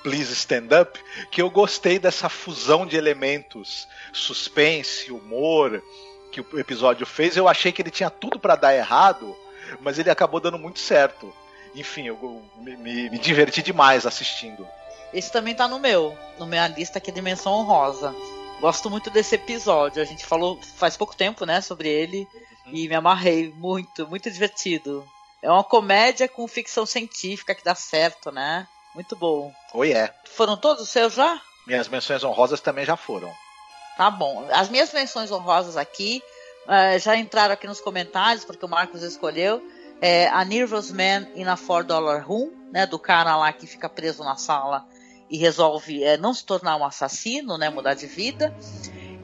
Please 0.05 0.35
Stand 0.35 0.69
Up, 0.83 1.01
que 1.31 1.41
eu 1.41 1.49
gostei 1.49 1.99
dessa 1.99 2.29
fusão 2.29 2.87
de 2.87 2.95
elementos, 2.95 3.89
suspense, 4.13 5.11
humor, 5.11 5.83
que 6.31 6.43
o 6.43 6.61
episódio 6.61 7.07
fez. 7.07 7.39
Eu 7.39 7.49
achei 7.49 7.73
que 7.73 7.81
ele 7.81 7.91
tinha 7.91 8.11
tudo 8.11 8.39
para 8.39 8.55
dar 8.55 8.77
errado, 8.77 9.35
mas 9.81 9.99
ele 9.99 10.11
acabou 10.11 10.41
dando 10.41 10.59
muito 10.59 10.79
certo. 10.79 11.35
Enfim, 11.75 12.07
eu 12.07 12.43
me, 12.59 12.77
me, 12.77 13.09
me 13.09 13.19
diverti 13.19 13.63
demais 13.63 14.05
assistindo. 14.05 14.69
Esse 15.13 15.33
também 15.33 15.55
tá 15.55 15.67
no 15.67 15.79
meu, 15.79 16.17
no 16.39 16.47
minha 16.47 16.69
lista 16.69 16.99
aqui 16.99 17.11
de 17.11 17.23
menção 17.23 17.55
honrosa. 17.55 18.15
Gosto 18.61 18.91
muito 18.91 19.09
desse 19.09 19.37
episódio. 19.37 20.03
A 20.03 20.05
gente 20.05 20.27
falou 20.27 20.61
faz 20.77 20.99
pouco 20.99 21.17
tempo, 21.17 21.47
né, 21.47 21.63
sobre 21.63 21.89
ele 21.89 22.29
uhum. 22.67 22.73
e 22.75 22.89
me 22.89 22.95
amarrei 22.95 23.53
muito, 23.57 24.07
muito 24.07 24.31
divertido. 24.31 25.03
É 25.41 25.51
uma 25.51 25.65
comédia 25.65 26.29
com 26.29 26.47
ficção 26.47 26.85
científica 26.85 27.55
que 27.55 27.65
dá 27.65 27.75
certo, 27.75 28.31
né? 28.31 28.69
Muito 28.95 29.17
bom. 29.17 29.53
Oi, 29.73 29.93
é. 29.93 30.15
Foram 30.25 30.57
todos 30.57 30.85
os 30.85 30.89
seus 30.89 31.15
já? 31.15 31.41
Minhas 31.67 31.89
menções 31.89 32.23
honrosas 32.23 32.61
também 32.61 32.85
já 32.85 32.97
foram. 32.97 33.33
Tá 33.97 34.11
bom. 34.11 34.47
As 34.53 34.69
minhas 34.69 34.93
menções 34.93 35.31
honrosas 35.31 35.77
aqui 35.77 36.23
uh, 36.67 36.99
já 36.99 37.17
entraram 37.17 37.55
aqui 37.55 37.67
nos 37.67 37.81
comentários, 37.81 38.45
porque 38.45 38.65
o 38.65 38.69
Marcos 38.69 39.03
escolheu. 39.03 39.63
É, 40.01 40.29
a 40.29 40.45
Nervous 40.45 40.91
Man 40.91 41.29
in 41.35 41.45
a 41.45 41.57
Four 41.57 41.85
Dollar 41.85 42.27
Room, 42.27 42.51
né, 42.73 42.87
do 42.87 42.99
cara 42.99 43.37
lá 43.37 43.53
que 43.53 43.67
fica 43.67 43.89
preso 43.89 44.23
na 44.23 44.37
sala 44.37 44.85
e 45.31 45.39
resolve 45.39 46.03
é, 46.03 46.17
não 46.17 46.35
se 46.35 46.45
tornar 46.45 46.77
um 46.77 46.85
assassino, 46.85 47.57
né, 47.57 47.71
mudar 47.71 47.95
de 47.95 48.07
vida. 48.07 48.55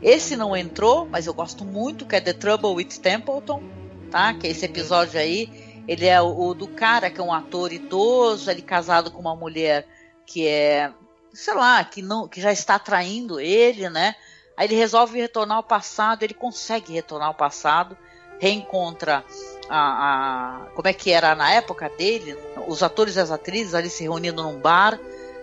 Esse 0.03 0.37
não 0.37 0.57
entrou, 0.57 1.07
mas 1.07 1.27
eu 1.27 1.35
gosto 1.35 1.64
muito, 1.64 2.07
que 2.07 2.16
é 2.16 2.21
The 2.21 2.33
Trouble 2.33 2.71
with 2.71 3.01
Templeton, 3.03 3.62
tá? 4.11 4.33
Que 4.33 4.47
é 4.47 4.51
esse 4.51 4.64
episódio 4.64 5.21
aí. 5.21 5.70
Ele 5.91 6.07
é 6.07 6.22
o, 6.22 6.51
o 6.51 6.55
do 6.55 6.68
cara 6.68 7.11
que 7.11 7.20
é 7.20 7.24
um 7.24 7.32
ator 7.32 7.72
idoso, 7.72 8.49
ele 8.49 8.62
casado 8.62 9.11
com 9.11 9.18
uma 9.18 9.34
mulher 9.34 9.84
que 10.24 10.47
é, 10.47 10.93
sei 11.34 11.53
lá, 11.53 11.82
que 11.82 12.01
não, 12.01 12.28
que 12.28 12.41
já 12.41 12.53
está 12.53 12.78
traindo 12.78 13.41
ele, 13.41 13.91
né? 13.91 14.14
Aí 14.57 14.68
ele 14.68 14.76
resolve 14.76 15.20
retornar 15.20 15.57
ao 15.57 15.64
passado, 15.64 16.22
ele 16.22 16.32
consegue 16.32 16.93
retornar 16.93 17.26
ao 17.26 17.34
passado, 17.34 17.99
reencontra 18.38 19.24
a, 19.68 20.61
a, 20.61 20.66
como 20.76 20.86
é 20.86 20.93
que 20.93 21.11
era 21.11 21.34
na 21.34 21.53
época 21.53 21.91
dele, 21.99 22.38
os 22.68 22.84
atores 22.84 23.16
e 23.16 23.20
as 23.20 23.32
atrizes 23.32 23.74
ali 23.74 23.91
se 23.91 24.05
reunindo 24.05 24.45
num 24.45 24.61
bar. 24.61 24.97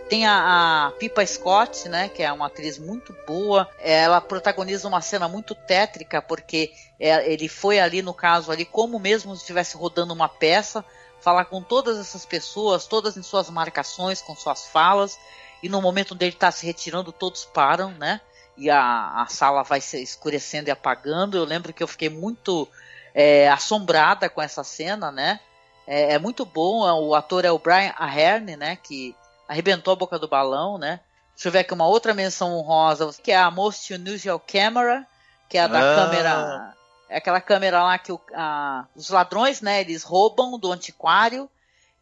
Tem 0.07 0.25
a, 0.25 0.85
a 0.85 0.91
Pipa 0.91 1.25
Scott, 1.25 1.89
né, 1.89 2.07
que 2.07 2.23
é 2.23 2.31
uma 2.31 2.47
atriz 2.47 2.79
muito 2.79 3.13
boa. 3.27 3.69
Ela 3.81 4.21
protagoniza 4.21 4.87
uma 4.87 5.01
cena 5.01 5.27
muito 5.27 5.53
tétrica 5.53 6.21
porque 6.21 6.71
é, 6.99 7.31
ele 7.31 7.47
foi 7.47 7.79
ali 7.79 8.01
no 8.01 8.13
caso 8.13 8.51
ali 8.51 8.65
como 8.65 8.99
mesmo 8.99 9.35
se 9.35 9.41
estivesse 9.41 9.77
rodando 9.77 10.13
uma 10.13 10.29
peça, 10.29 10.83
falar 11.21 11.45
com 11.45 11.61
todas 11.61 11.97
essas 11.97 12.25
pessoas, 12.25 12.87
todas 12.87 13.17
em 13.17 13.23
suas 13.23 13.49
marcações, 13.49 14.21
com 14.21 14.35
suas 14.35 14.65
falas. 14.67 15.17
E 15.61 15.69
no 15.69 15.81
momento 15.81 16.13
dele 16.13 16.33
estar 16.33 16.47
tá 16.47 16.51
se 16.51 16.65
retirando, 16.65 17.11
todos 17.11 17.45
param, 17.45 17.91
né? 17.91 18.21
e 18.57 18.69
a, 18.69 19.21
a 19.21 19.27
sala 19.27 19.63
vai 19.63 19.79
se 19.79 20.01
escurecendo 20.01 20.69
e 20.69 20.71
apagando. 20.71 21.37
Eu 21.37 21.45
lembro 21.45 21.71
que 21.71 21.83
eu 21.83 21.87
fiquei 21.87 22.09
muito 22.09 22.67
é, 23.13 23.47
assombrada 23.49 24.29
com 24.29 24.41
essa 24.41 24.63
cena, 24.63 25.11
né? 25.11 25.39
É, 25.85 26.13
é, 26.13 26.19
muito 26.19 26.43
bom. 26.43 26.81
O 27.07 27.13
ator 27.13 27.45
é 27.45 27.51
o 27.51 27.59
Brian 27.59 27.93
Aherne, 27.97 28.57
né? 28.57 28.75
Que 28.75 29.15
arrebentou 29.47 29.93
a 29.93 29.95
boca 29.95 30.17
do 30.17 30.27
balão, 30.27 30.77
né? 30.77 30.99
Deixa 31.35 31.49
eu 31.49 31.51
ver 31.51 31.59
aqui 31.59 31.73
uma 31.73 31.87
outra 31.87 32.15
menção 32.15 32.57
honrosa, 32.57 33.13
que 33.23 33.31
é 33.31 33.37
a 33.37 33.51
Most 33.51 33.93
Unusual 33.93 34.39
Camera, 34.39 35.05
que 35.47 35.57
é 35.57 35.61
a 35.61 35.67
da 35.67 35.79
ah. 35.79 35.95
câmera. 35.95 36.76
É 37.09 37.17
aquela 37.17 37.39
câmera 37.39 37.83
lá 37.83 37.97
que 37.97 38.11
o, 38.11 38.19
a, 38.33 38.85
os 38.95 39.09
ladrões, 39.09 39.61
né? 39.61 39.81
Eles 39.81 40.03
roubam 40.03 40.59
do 40.59 40.71
antiquário 40.71 41.49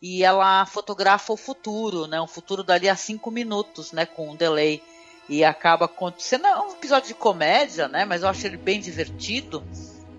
e 0.02 0.24
ela 0.24 0.66
fotografa 0.66 1.32
o 1.34 1.38
futuro, 1.38 2.08
né? 2.08 2.20
O 2.20 2.28
futuro 2.28 2.64
dali 2.64 2.90
a 2.90 2.96
cinco 2.96 3.30
minutos, 3.30 3.92
né? 3.92 4.06
Com 4.06 4.32
um 4.32 4.36
delay 4.36 4.82
e 5.30 5.44
acaba 5.44 5.86
acontecendo. 5.86 6.48
É 6.48 6.60
um 6.60 6.72
episódio 6.72 7.08
de 7.10 7.14
comédia, 7.14 7.88
né? 7.88 8.06
Mas 8.06 8.24
eu 8.24 8.30
acho 8.30 8.46
ele 8.46 8.58
bem 8.58 8.80
divertido, 8.80 9.64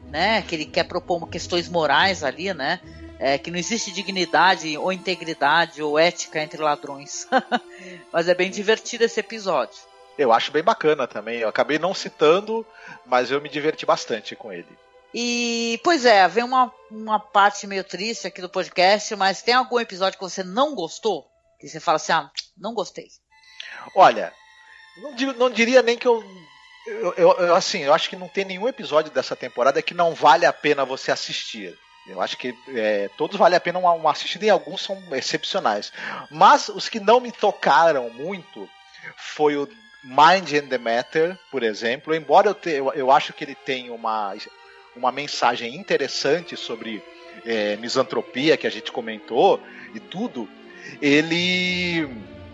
né? 0.08 0.42
Que 0.42 0.54
ele 0.54 0.66
quer 0.66 0.84
propor 0.84 1.28
questões 1.28 1.68
morais 1.68 2.22
ali, 2.22 2.52
né? 2.54 2.80
É, 3.18 3.38
que 3.38 3.50
não 3.50 3.58
existe 3.58 3.90
dignidade 3.90 4.76
ou 4.76 4.92
integridade 4.92 5.82
ou 5.82 5.98
ética 5.98 6.40
entre 6.40 6.60
ladrões. 6.60 7.26
mas 8.12 8.28
é 8.28 8.34
bem 8.34 8.50
divertido 8.50 9.04
esse 9.04 9.18
episódio. 9.18 9.78
Eu 10.18 10.32
acho 10.32 10.52
bem 10.52 10.62
bacana 10.62 11.06
também. 11.06 11.40
Eu 11.40 11.48
acabei 11.48 11.78
não 11.78 11.94
citando, 11.94 12.66
mas 13.04 13.30
eu 13.30 13.40
me 13.40 13.48
diverti 13.48 13.84
bastante 13.84 14.34
com 14.34 14.52
ele. 14.52 14.68
E, 15.14 15.80
pois 15.82 16.04
é, 16.04 16.26
vem 16.28 16.44
uma, 16.44 16.72
uma 16.90 17.18
parte 17.18 17.66
meio 17.66 17.84
triste 17.84 18.26
aqui 18.26 18.40
do 18.40 18.48
podcast, 18.48 19.14
mas 19.16 19.42
tem 19.42 19.54
algum 19.54 19.80
episódio 19.80 20.18
que 20.18 20.24
você 20.24 20.42
não 20.42 20.74
gostou? 20.74 21.26
Que 21.58 21.68
você 21.68 21.80
fala 21.80 21.96
assim, 21.96 22.12
ah, 22.12 22.30
não 22.56 22.74
gostei. 22.74 23.06
Olha, 23.94 24.32
não, 24.98 25.12
não 25.34 25.50
diria 25.50 25.82
nem 25.82 25.96
que 25.96 26.06
eu 26.06 26.22
eu, 26.86 27.14
eu, 27.16 27.32
eu, 27.32 27.54
assim, 27.54 27.80
eu 27.80 27.92
acho 27.92 28.08
que 28.08 28.14
não 28.16 28.28
tem 28.28 28.44
nenhum 28.44 28.68
episódio 28.68 29.10
dessa 29.10 29.34
temporada 29.34 29.82
que 29.82 29.92
não 29.92 30.14
vale 30.14 30.46
a 30.46 30.52
pena 30.52 30.84
você 30.84 31.10
assistir. 31.10 31.76
Eu 32.06 32.20
acho 32.20 32.36
que 32.36 32.56
é, 32.68 33.10
todos 33.16 33.36
vale 33.36 33.56
a 33.56 33.60
pena 33.60 33.80
uma, 33.80 33.90
uma 33.92 34.12
assistida 34.12 34.46
e 34.46 34.50
alguns 34.50 34.82
são 34.82 35.02
excepcionais. 35.12 35.92
Mas 36.30 36.68
os 36.68 36.88
que 36.88 37.00
não 37.00 37.18
me 37.18 37.32
tocaram 37.32 38.08
muito 38.10 38.68
foi 39.16 39.56
o 39.56 39.68
Mind 40.06 40.52
and 40.54 40.68
the 40.68 40.78
Matter, 40.78 41.36
por 41.50 41.64
exemplo, 41.64 42.14
embora 42.14 42.48
eu, 42.48 42.54
te, 42.54 42.70
eu, 42.70 42.92
eu 42.92 43.10
acho 43.10 43.32
que 43.32 43.42
ele 43.42 43.56
tem 43.56 43.90
uma, 43.90 44.34
uma 44.94 45.10
mensagem 45.10 45.74
interessante 45.74 46.56
sobre 46.56 47.02
é, 47.44 47.76
misantropia 47.76 48.56
que 48.56 48.68
a 48.68 48.70
gente 48.70 48.92
comentou 48.92 49.60
e 49.92 49.98
tudo, 49.98 50.48
ele 51.02 52.08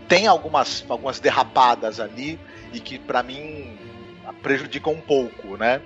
tem 0.09 0.27
algumas, 0.27 0.83
algumas 0.89 1.21
derrapadas 1.21 2.01
ali 2.01 2.41
e 2.73 2.81
que 2.81 2.99
para 2.99 3.23
mim 3.23 3.79
prejudicam 4.43 4.95
um 4.95 5.01
pouco, 5.01 5.59
né? 5.59 5.83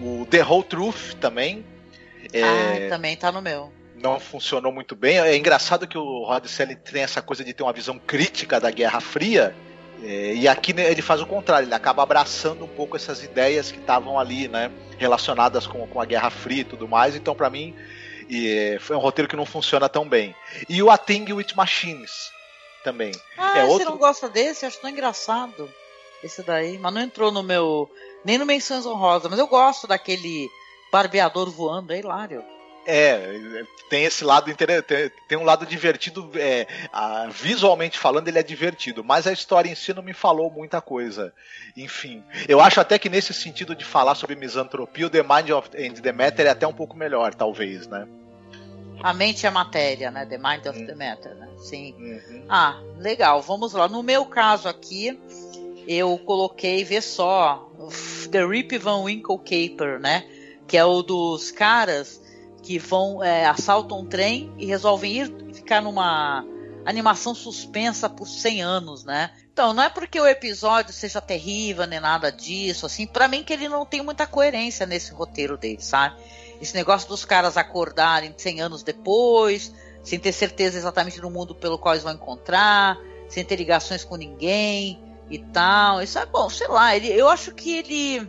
O 0.00 0.26
The 0.28 0.42
Whole 0.42 0.64
Truth 0.64 1.14
também. 1.20 1.64
É, 2.32 2.42
ah, 2.42 2.88
também 2.90 3.16
tá 3.16 3.30
no 3.30 3.40
meu. 3.40 3.72
Não 3.94 4.18
funcionou 4.18 4.72
muito 4.72 4.96
bem. 4.96 5.18
É 5.18 5.36
engraçado 5.36 5.86
que 5.86 5.96
o 5.96 6.24
Rod 6.24 6.46
Selling 6.46 6.74
tem 6.74 7.02
essa 7.02 7.22
coisa 7.22 7.44
de 7.44 7.54
ter 7.54 7.62
uma 7.62 7.72
visão 7.72 7.98
crítica 7.98 8.60
da 8.60 8.70
Guerra 8.70 9.00
Fria. 9.00 9.54
É, 10.02 10.34
e 10.34 10.46
aqui 10.46 10.72
né, 10.72 10.90
ele 10.90 11.02
faz 11.02 11.20
o 11.20 11.26
contrário, 11.26 11.66
ele 11.66 11.74
acaba 11.74 12.02
abraçando 12.02 12.64
um 12.64 12.68
pouco 12.68 12.96
essas 12.96 13.22
ideias 13.22 13.72
que 13.72 13.78
estavam 13.78 14.18
ali, 14.18 14.48
né? 14.48 14.70
Relacionadas 14.98 15.66
com, 15.66 15.86
com 15.86 16.00
a 16.00 16.04
Guerra 16.04 16.30
Fria 16.30 16.60
e 16.60 16.64
tudo 16.64 16.86
mais. 16.86 17.14
Então, 17.14 17.34
para 17.34 17.50
mim, 17.50 17.74
e, 18.28 18.78
foi 18.80 18.96
um 18.96 19.00
roteiro 19.00 19.28
que 19.28 19.36
não 19.36 19.46
funciona 19.46 19.88
tão 19.88 20.08
bem. 20.08 20.34
E 20.68 20.82
o 20.82 20.90
A 20.90 20.98
Thing 20.98 21.32
with 21.32 21.48
Machines 21.54 22.30
também. 22.82 23.12
Ah, 23.36 23.58
é 23.58 23.62
você 23.62 23.72
outro... 23.72 23.90
não 23.90 23.98
gosta 23.98 24.28
desse? 24.28 24.64
Eu 24.64 24.68
acho 24.68 24.80
tão 24.80 24.90
engraçado 24.90 25.68
esse 26.22 26.42
daí. 26.42 26.78
Mas 26.78 26.92
não 26.92 27.00
entrou 27.00 27.32
no 27.32 27.42
meu. 27.42 27.90
Nem 28.24 28.38
no 28.38 28.46
Menções 28.46 28.86
Honrosas. 28.86 29.30
Mas 29.30 29.38
eu 29.38 29.46
gosto 29.46 29.86
daquele 29.86 30.48
barbeador 30.90 31.50
voando, 31.50 31.92
é 31.92 31.98
hilário. 31.98 32.44
É, 32.86 33.64
tem 33.90 34.04
esse 34.04 34.24
lado 34.24 34.50
interessante, 34.50 35.12
tem 35.28 35.36
um 35.36 35.44
lado 35.44 35.66
divertido, 35.66 36.30
é, 36.36 36.66
a, 36.92 37.26
visualmente 37.28 37.98
falando 37.98 38.28
ele 38.28 38.38
é 38.38 38.42
divertido, 38.42 39.02
mas 39.02 39.26
a 39.26 39.32
história 39.32 39.68
em 39.68 39.74
si 39.74 39.92
não 39.92 40.02
me 40.02 40.12
falou 40.12 40.50
muita 40.50 40.80
coisa. 40.80 41.32
Enfim, 41.76 42.22
eu 42.48 42.60
acho 42.60 42.80
até 42.80 42.98
que 42.98 43.08
nesse 43.08 43.34
sentido 43.34 43.74
de 43.74 43.84
falar 43.84 44.14
sobre 44.14 44.36
misantropia, 44.36 45.06
o 45.06 45.10
The 45.10 45.22
Mind 45.22 45.50
of, 45.50 45.70
and 45.76 45.94
the 45.94 46.12
Matter 46.12 46.46
é 46.46 46.50
até 46.50 46.66
um 46.66 46.72
pouco 46.72 46.96
melhor, 46.96 47.34
talvez, 47.34 47.86
né? 47.86 48.06
A 49.02 49.12
mente 49.12 49.44
é 49.44 49.48
a 49.48 49.52
matéria, 49.52 50.10
né? 50.10 50.24
The 50.24 50.38
Mind 50.38 50.66
of 50.66 50.80
hum. 50.80 50.86
the 50.86 50.94
Matter, 50.94 51.34
né? 51.34 51.48
Sim. 51.58 51.94
Uhum. 51.98 52.44
Ah, 52.48 52.80
legal, 52.98 53.42
vamos 53.42 53.72
lá. 53.72 53.88
No 53.88 54.02
meu 54.02 54.26
caso 54.26 54.68
aqui, 54.68 55.18
eu 55.86 56.18
coloquei, 56.18 56.82
vê 56.82 57.00
só, 57.00 57.70
The 58.30 58.44
Rip 58.44 58.78
Van 58.78 59.02
Winkle 59.02 59.38
Caper, 59.38 60.00
né? 60.00 60.24
Que 60.66 60.76
é 60.76 60.84
o 60.84 61.02
dos 61.02 61.50
caras 61.50 62.20
que 62.66 62.80
vão 62.80 63.22
é, 63.22 63.46
assaltam 63.46 64.00
um 64.00 64.04
trem 64.04 64.52
e 64.58 64.66
resolvem 64.66 65.20
ir 65.20 65.54
ficar 65.54 65.80
numa 65.80 66.44
animação 66.84 67.32
suspensa 67.32 68.08
por 68.10 68.26
100 68.26 68.62
anos, 68.62 69.04
né? 69.04 69.30
Então, 69.52 69.72
não 69.72 69.84
é 69.84 69.88
porque 69.88 70.20
o 70.20 70.26
episódio 70.26 70.92
seja 70.92 71.20
terrível 71.20 71.86
nem 71.86 72.00
nada 72.00 72.30
disso, 72.32 72.84
assim, 72.84 73.06
para 73.06 73.28
mim 73.28 73.44
que 73.44 73.52
ele 73.52 73.68
não 73.68 73.86
tem 73.86 74.02
muita 74.02 74.26
coerência 74.26 74.84
nesse 74.84 75.12
roteiro 75.12 75.56
dele, 75.56 75.80
sabe? 75.80 76.16
Esse 76.60 76.74
negócio 76.74 77.08
dos 77.08 77.24
caras 77.24 77.56
acordarem 77.56 78.34
100 78.36 78.60
anos 78.60 78.82
depois, 78.82 79.72
sem 80.02 80.18
ter 80.18 80.32
certeza 80.32 80.76
exatamente 80.76 81.20
do 81.20 81.30
mundo 81.30 81.54
pelo 81.54 81.78
qual 81.78 81.94
eles 81.94 82.02
vão 82.02 82.14
encontrar, 82.14 82.98
sem 83.28 83.44
ter 83.44 83.56
ligações 83.56 84.04
com 84.04 84.16
ninguém 84.16 85.00
e 85.30 85.38
tal. 85.38 86.02
Isso 86.02 86.18
é 86.18 86.26
bom, 86.26 86.50
sei 86.50 86.66
lá, 86.66 86.96
ele, 86.96 87.12
eu 87.12 87.28
acho 87.28 87.54
que 87.54 87.76
ele 87.76 88.28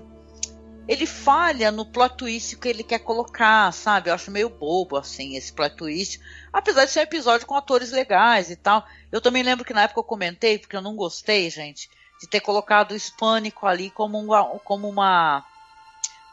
ele 0.87 1.05
falha 1.05 1.71
no 1.71 1.85
plot 1.85 2.15
twist 2.15 2.55
que 2.55 2.67
ele 2.67 2.83
quer 2.83 2.99
colocar, 2.99 3.71
sabe? 3.73 4.09
Eu 4.09 4.13
acho 4.13 4.31
meio 4.31 4.49
bobo, 4.49 4.95
assim, 4.95 5.35
esse 5.35 5.51
plot 5.51 5.75
twist. 5.75 6.21
Apesar 6.51 6.85
de 6.85 6.91
ser 6.91 6.99
um 6.99 7.03
episódio 7.03 7.45
com 7.45 7.55
atores 7.55 7.91
legais 7.91 8.49
e 8.49 8.55
tal. 8.55 8.85
Eu 9.11 9.19
também 9.19 9.43
lembro 9.43 9.65
que 9.65 9.73
na 9.73 9.83
época 9.83 9.99
eu 9.99 10.03
comentei, 10.03 10.57
porque 10.57 10.75
eu 10.75 10.81
não 10.81 10.95
gostei, 10.95 11.49
gente, 11.49 11.89
de 12.21 12.27
ter 12.27 12.39
colocado 12.39 12.91
o 12.91 12.95
hispânico 12.95 13.67
ali 13.67 13.89
como, 13.89 14.17
um, 14.17 14.59
como 14.59 14.87
uma 14.87 15.45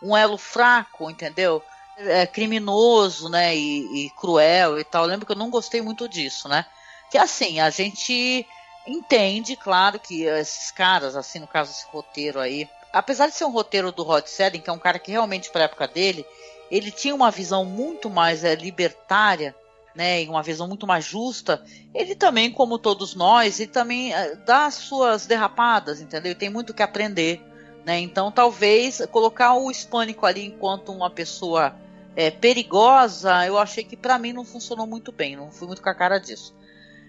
um 0.00 0.16
elo 0.16 0.38
fraco, 0.38 1.11
entendeu? 1.11 1.62
É, 1.96 2.26
criminoso, 2.26 3.28
né, 3.28 3.57
e, 3.57 4.07
e 4.07 4.11
cruel 4.11 4.78
e 4.78 4.84
tal. 4.84 5.05
Eu 5.05 5.09
lembro 5.09 5.26
que 5.26 5.32
eu 5.32 5.36
não 5.36 5.50
gostei 5.50 5.80
muito 5.80 6.09
disso, 6.09 6.48
né? 6.48 6.64
Que 7.11 7.18
assim, 7.18 7.61
a 7.61 7.70
gente 7.70 8.46
entende, 8.86 9.57
claro, 9.57 9.98
que 9.98 10.22
esses 10.24 10.70
caras, 10.70 11.16
assim, 11.16 11.38
no 11.38 11.46
caso 11.46 11.72
desse 11.72 11.86
roteiro 11.86 12.40
aí, 12.40 12.68
apesar 12.95 13.26
de 13.26 13.34
ser 13.34 13.45
um 13.45 13.51
roteiro 13.51 13.90
do 13.90 14.03
Rod 14.03 14.24
Serling, 14.26 14.61
que 14.61 14.70
é 14.70 14.72
um 14.72 14.78
cara 14.78 14.99
que 14.99 15.11
realmente 15.11 15.51
para 15.51 15.62
a 15.62 15.64
época 15.64 15.88
dele, 15.88 16.24
ele 16.70 16.90
tinha 16.90 17.14
uma 17.14 17.30
visão 17.30 17.64
muito 17.64 18.09
mais 18.09 18.45
é, 18.45 18.55
libertária, 18.55 19.55
né, 19.95 20.22
e 20.22 20.28
uma 20.28 20.42
visão 20.42 20.66
muito 20.66 20.86
mais 20.86 21.05
justa. 21.05 21.64
Ele 21.95 22.14
também, 22.14 22.51
como 22.51 22.78
todos 22.78 23.14
nós, 23.14 23.61
ele 23.61 23.70
também 23.70 24.14
é, 24.14 24.34
dá 24.36 24.70
suas 24.70 25.26
derrapadas, 25.26 26.01
entendeu? 26.01 26.30
Ele 26.30 26.38
tem 26.38 26.51
muito 26.51 26.74
que 26.74 26.82
aprender, 26.82 27.40
né? 27.84 28.01
Então, 28.01 28.32
talvez 28.32 29.05
colocar 29.11 29.55
o 29.55 29.70
hispânico 29.70 30.26
ali 30.26 30.47
enquanto 30.47 30.90
uma 30.90 31.11
pessoa 31.11 31.76
é, 32.16 32.30
perigosa, 32.30 33.47
eu 33.47 33.59
achei 33.59 33.84
que 33.84 33.97
para 33.97 34.18
mim 34.18 34.32
não 34.32 34.45
funcionou 34.45 34.86
muito 34.86 35.12
bem, 35.12 35.36
não 35.36 35.51
fui 35.51 35.66
muito 35.66 35.82
com 35.82 35.88
a 35.88 35.95
cara 35.95 36.18
disso. 36.18 36.55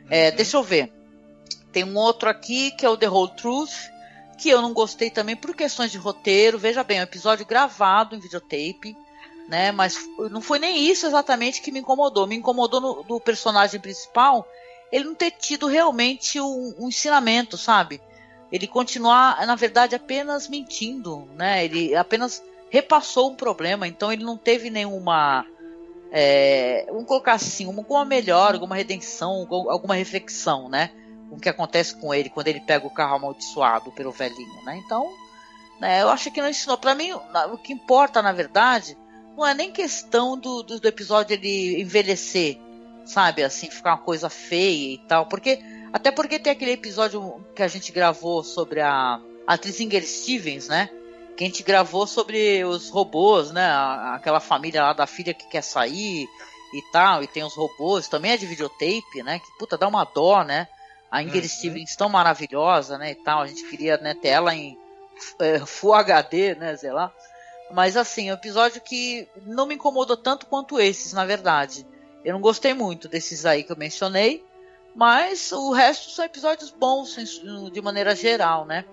É, 0.10 0.30
uhum. 0.30 0.36
Deixa 0.36 0.58
eu 0.58 0.64
ver. 0.64 0.92
Tem 1.72 1.84
um 1.84 1.98
outro 1.98 2.30
aqui 2.30 2.72
que 2.72 2.86
é 2.86 2.90
o 2.90 2.98
The 2.98 3.10
Whole 3.10 3.32
Truth, 3.36 3.74
que 4.38 4.50
eu 4.50 4.62
não 4.62 4.74
gostei 4.74 5.10
também 5.10 5.36
por 5.36 5.56
questões 5.56 5.92
de 5.92 5.98
roteiro. 5.98 6.58
Veja 6.58 6.84
bem, 6.84 6.98
é 6.98 7.02
um 7.02 7.04
episódio 7.04 7.46
gravado 7.46 8.16
em 8.16 8.20
videotape, 8.20 8.96
né? 9.48 9.72
Mas 9.72 9.98
não 10.32 10.42
foi 10.42 10.60
nem 10.60 10.90
isso 10.90 11.06
exatamente 11.06 11.62
que 11.62 11.72
me 11.72 11.80
incomodou. 11.80 12.28
Me 12.28 12.36
incomodou 12.36 12.82
no, 12.82 13.04
do 13.04 13.20
personagem 13.20 13.80
principal 13.80 14.48
ele 14.92 15.06
não 15.06 15.16
ter 15.16 15.32
tido 15.32 15.68
realmente 15.68 16.40
um, 16.40 16.76
um 16.80 16.88
ensinamento, 16.88 17.58
sabe? 17.58 18.02
Ele 18.52 18.68
continuar, 18.68 19.46
na 19.46 19.56
verdade, 19.56 19.96
apenas 19.96 20.48
mentindo, 20.48 21.28
né? 21.36 21.66
Ele 21.66 21.96
apenas 21.96 22.42
repassou 22.70 23.32
um 23.32 23.36
problema, 23.36 23.88
então 23.88 24.12
ele 24.12 24.24
não 24.24 24.38
teve 24.38 24.70
nenhuma. 24.70 25.46
É, 26.12 26.86
vamos 26.88 27.08
colocar 27.08 27.34
assim, 27.34 27.66
alguma 27.66 28.06
melhor, 28.06 28.54
alguma 28.54 28.76
redenção, 28.76 29.46
alguma 29.50 29.96
reflexão, 29.96 30.70
né? 30.70 30.92
O 31.30 31.38
que 31.38 31.50
acontece 31.50 31.96
com 31.96 32.14
ele 32.14 32.30
quando 32.30 32.48
ele 32.48 32.62
pega 32.62 32.86
o 32.86 32.94
carro 32.94 33.16
amaldiçoado 33.16 33.92
pelo 33.92 34.12
velhinho, 34.12 34.64
né? 34.64 34.82
Então, 34.86 35.12
né, 35.80 36.02
eu 36.02 36.10
acho 36.10 36.32
que 36.32 36.42
não 36.42 36.50
ensinou. 36.50 36.78
Para 36.78 36.96
mim, 36.96 37.12
o 37.12 37.58
que 37.58 37.74
importa, 37.74 38.22
na 38.22 38.32
verdade, 38.32 38.98
não 39.36 39.46
é 39.46 39.54
nem 39.54 39.72
questão 39.72 40.38
do, 40.38 40.64
do, 40.64 40.80
do, 40.80 40.88
episódio 40.88 41.34
ele 41.34 41.82
envelhecer, 41.82 42.58
sabe? 43.06 43.44
Assim, 43.44 43.70
ficar 43.70 43.92
uma 43.92 43.98
coisa 43.98 44.30
feia 44.30 44.94
e 44.94 44.98
tal. 45.00 45.26
Porque, 45.26 45.60
até 45.92 46.12
porque 46.12 46.40
tem 46.40 46.54
aquele 46.54 46.72
episódio 46.72 47.44
que 47.54 47.62
a 47.62 47.68
gente 47.68 47.92
gravou 47.92 48.44
sobre 48.44 48.80
a, 48.82 49.20
a 49.46 49.54
atriz 49.54 49.80
Inger 49.80 50.06
Stevens, 50.06 50.68
né? 50.68 50.90
Que 51.36 51.44
a 51.44 51.48
gente 51.48 51.64
gravou 51.64 52.08
sobre 52.08 52.64
os 52.64 52.90
robôs, 52.90 53.52
né? 53.52 53.70
Aquela 54.14 54.40
família 54.40 54.84
lá 54.84 54.94
da 54.94 55.06
filha 55.06 55.34
que 55.34 55.48
quer 55.48 55.62
sair 55.62 56.30
e 56.74 56.82
tal, 56.92 57.24
e 57.24 57.28
tem 57.28 57.44
os 57.44 57.56
robôs, 57.56 58.08
também 58.08 58.32
é 58.32 58.38
de 58.38 58.46
videotape, 58.46 59.22
né? 59.24 59.40
Que 59.40 59.58
puta, 59.58 59.78
dá 59.78 59.88
uma 59.88 60.06
dó, 60.06 60.44
né? 60.44 60.68
A 61.16 61.24
Inger. 61.24 61.48
Stevens 61.48 61.96
tão 61.96 62.10
maravilhosa, 62.10 62.98
né, 62.98 63.12
e 63.12 63.16
tal. 63.16 63.42
A 63.42 63.48
gente 63.48 63.64
queria 63.70 63.98
né, 63.98 64.14
ter 64.14 64.30
ela 64.30 64.54
em 64.54 64.78
é, 65.40 65.60
Full 65.60 65.94
HD, 65.94 66.56
né, 66.56 66.76
sei 66.76 66.92
lá. 66.92 67.14
Mas 67.72 67.96
assim, 67.96 68.28
é 68.28 68.34
um 68.34 68.36
episódio 68.36 68.82
que 68.82 69.26
não 69.46 69.66
me 69.66 69.76
incomodou 69.76 70.18
tanto 70.18 70.46
quanto 70.46 70.80
esses, 70.80 71.14
na 71.14 71.26
verdade. 71.26 71.88
Eu 72.24 72.34
não 72.34 72.42
gostei 72.42 72.74
muito 72.74 73.08
desses 73.08 73.46
aí 73.46 73.64
que 73.64 73.72
eu 73.72 73.78
mencionei, 73.78 74.44
mas 74.94 75.54
o 75.54 75.72
resto 75.72 76.10
são 76.10 76.26
episódios 76.26 76.70
bons 76.70 77.16
de 77.72 77.82
maneira 77.82 78.14
geral, 78.14 78.66
né? 78.66 78.84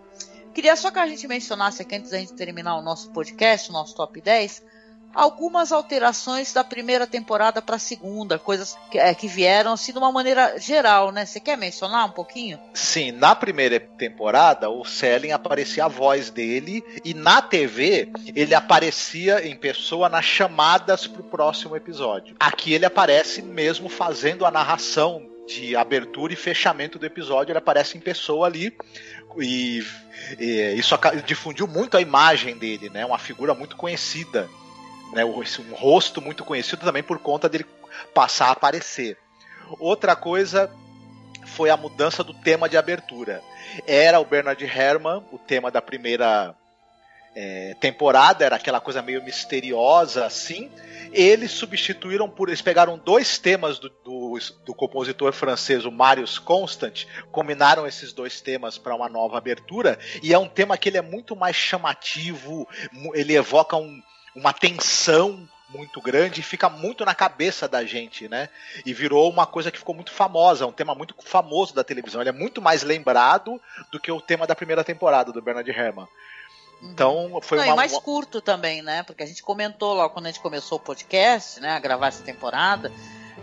Queria 0.54 0.76
só 0.76 0.90
que 0.90 0.98
a 0.98 1.06
gente 1.06 1.26
mencionasse 1.26 1.82
aqui 1.82 1.96
antes 1.96 2.10
da 2.10 2.18
gente 2.18 2.34
terminar 2.34 2.76
o 2.76 2.82
nosso 2.82 3.10
podcast, 3.10 3.70
o 3.70 3.72
nosso 3.72 3.96
top 3.96 4.20
10, 4.20 4.62
algumas 5.14 5.72
alterações 5.72 6.52
da 6.52 6.64
primeira 6.64 7.06
temporada 7.06 7.60
para 7.60 7.76
a 7.76 7.78
segunda, 7.78 8.38
coisas 8.38 8.76
que, 8.90 8.98
é, 8.98 9.14
que, 9.14 9.28
vieram 9.28 9.72
assim 9.72 9.92
de 9.92 9.98
uma 9.98 10.12
maneira 10.12 10.58
geral, 10.58 11.10
né? 11.12 11.24
Você 11.24 11.40
quer 11.40 11.56
mencionar 11.56 12.06
um 12.06 12.10
pouquinho? 12.10 12.58
Sim, 12.74 13.12
na 13.12 13.34
primeira 13.34 13.78
temporada 13.78 14.68
o 14.70 14.84
Selling 14.84 15.32
aparecia 15.32 15.84
a 15.84 15.88
voz 15.88 16.30
dele 16.30 16.84
e 17.04 17.14
na 17.14 17.40
TV 17.42 18.10
ele 18.34 18.54
aparecia 18.54 19.46
em 19.46 19.56
pessoa 19.56 20.08
nas 20.08 20.24
chamadas 20.24 21.06
para 21.06 21.20
o 21.20 21.24
próximo 21.24 21.76
episódio. 21.76 22.36
Aqui 22.38 22.72
ele 22.72 22.84
aparece 22.84 23.42
mesmo 23.42 23.88
fazendo 23.88 24.44
a 24.44 24.50
narração 24.50 25.28
de 25.46 25.74
abertura 25.74 26.32
e 26.32 26.36
fechamento 26.36 26.98
do 26.98 27.06
episódio, 27.06 27.52
ele 27.52 27.58
aparece 27.58 27.98
em 27.98 28.00
pessoa 28.00 28.46
ali 28.46 28.72
e, 29.38 29.84
e 30.38 30.74
isso 30.76 30.96
difundiu 31.26 31.66
muito 31.66 31.96
a 31.96 32.00
imagem 32.00 32.56
dele, 32.56 32.88
né? 32.90 33.04
Uma 33.04 33.18
figura 33.18 33.54
muito 33.54 33.76
conhecida 33.76 34.48
né, 35.12 35.24
um 35.24 35.74
rosto 35.74 36.20
muito 36.20 36.44
conhecido 36.44 36.84
também 36.84 37.02
por 37.02 37.18
conta 37.18 37.48
dele 37.48 37.66
passar 38.14 38.46
a 38.46 38.52
aparecer. 38.52 39.16
Outra 39.78 40.16
coisa 40.16 40.70
foi 41.46 41.70
a 41.70 41.76
mudança 41.76 42.24
do 42.24 42.34
tema 42.34 42.68
de 42.68 42.76
abertura. 42.76 43.42
Era 43.86 44.20
o 44.20 44.24
Bernard 44.24 44.62
Herrmann, 44.64 45.24
o 45.30 45.38
tema 45.38 45.70
da 45.70 45.80
primeira 45.80 46.54
é, 47.34 47.74
temporada, 47.80 48.44
era 48.44 48.56
aquela 48.56 48.80
coisa 48.80 49.02
meio 49.02 49.22
misteriosa 49.22 50.26
assim. 50.26 50.70
Eles 51.12 51.50
substituíram 51.50 52.28
por. 52.28 52.48
Eles 52.48 52.62
pegaram 52.62 52.98
dois 52.98 53.38
temas 53.38 53.78
do, 53.78 53.88
do, 53.88 54.38
do 54.64 54.74
compositor 54.74 55.32
francês, 55.32 55.84
o 55.84 55.90
Marius 55.90 56.38
Constant, 56.38 57.04
combinaram 57.30 57.86
esses 57.86 58.12
dois 58.12 58.40
temas 58.40 58.78
para 58.78 58.94
uma 58.94 59.10
nova 59.10 59.36
abertura, 59.36 59.98
e 60.22 60.32
é 60.32 60.38
um 60.38 60.48
tema 60.48 60.78
que 60.78 60.88
ele 60.88 60.96
é 60.96 61.02
muito 61.02 61.36
mais 61.36 61.54
chamativo, 61.54 62.66
ele 63.14 63.34
evoca 63.34 63.76
um, 63.76 64.02
uma 64.34 64.52
tensão 64.52 65.48
muito 65.68 66.00
grande 66.00 66.40
e 66.40 66.44
fica 66.44 66.68
muito 66.68 67.04
na 67.04 67.14
cabeça 67.14 67.66
da 67.66 67.84
gente, 67.84 68.28
né? 68.28 68.48
E 68.84 68.92
virou 68.92 69.30
uma 69.30 69.46
coisa 69.46 69.70
que 69.70 69.78
ficou 69.78 69.94
muito 69.94 70.12
famosa, 70.12 70.66
um 70.66 70.72
tema 70.72 70.94
muito 70.94 71.14
famoso 71.24 71.74
da 71.74 71.82
televisão. 71.82 72.20
Ele 72.20 72.30
é 72.30 72.32
muito 72.32 72.60
mais 72.60 72.82
lembrado 72.82 73.60
do 73.90 73.98
que 73.98 74.12
o 74.12 74.20
tema 74.20 74.46
da 74.46 74.54
primeira 74.54 74.84
temporada 74.84 75.32
do 75.32 75.40
Bernard 75.40 75.70
Herrmann. 75.70 76.06
Então 76.82 77.38
foi 77.42 77.58
Não, 77.58 77.64
uma. 77.64 77.72
E 77.74 77.76
mais 77.76 77.96
curto 77.98 78.40
também, 78.40 78.82
né? 78.82 79.02
Porque 79.04 79.22
a 79.22 79.26
gente 79.26 79.42
comentou 79.42 79.94
logo 79.94 80.10
quando 80.10 80.26
a 80.26 80.30
gente 80.30 80.40
começou 80.40 80.78
o 80.78 80.80
podcast, 80.80 81.60
né? 81.60 81.70
A 81.70 81.78
gravar 81.78 82.08
essa 82.08 82.22
temporada, 82.22 82.92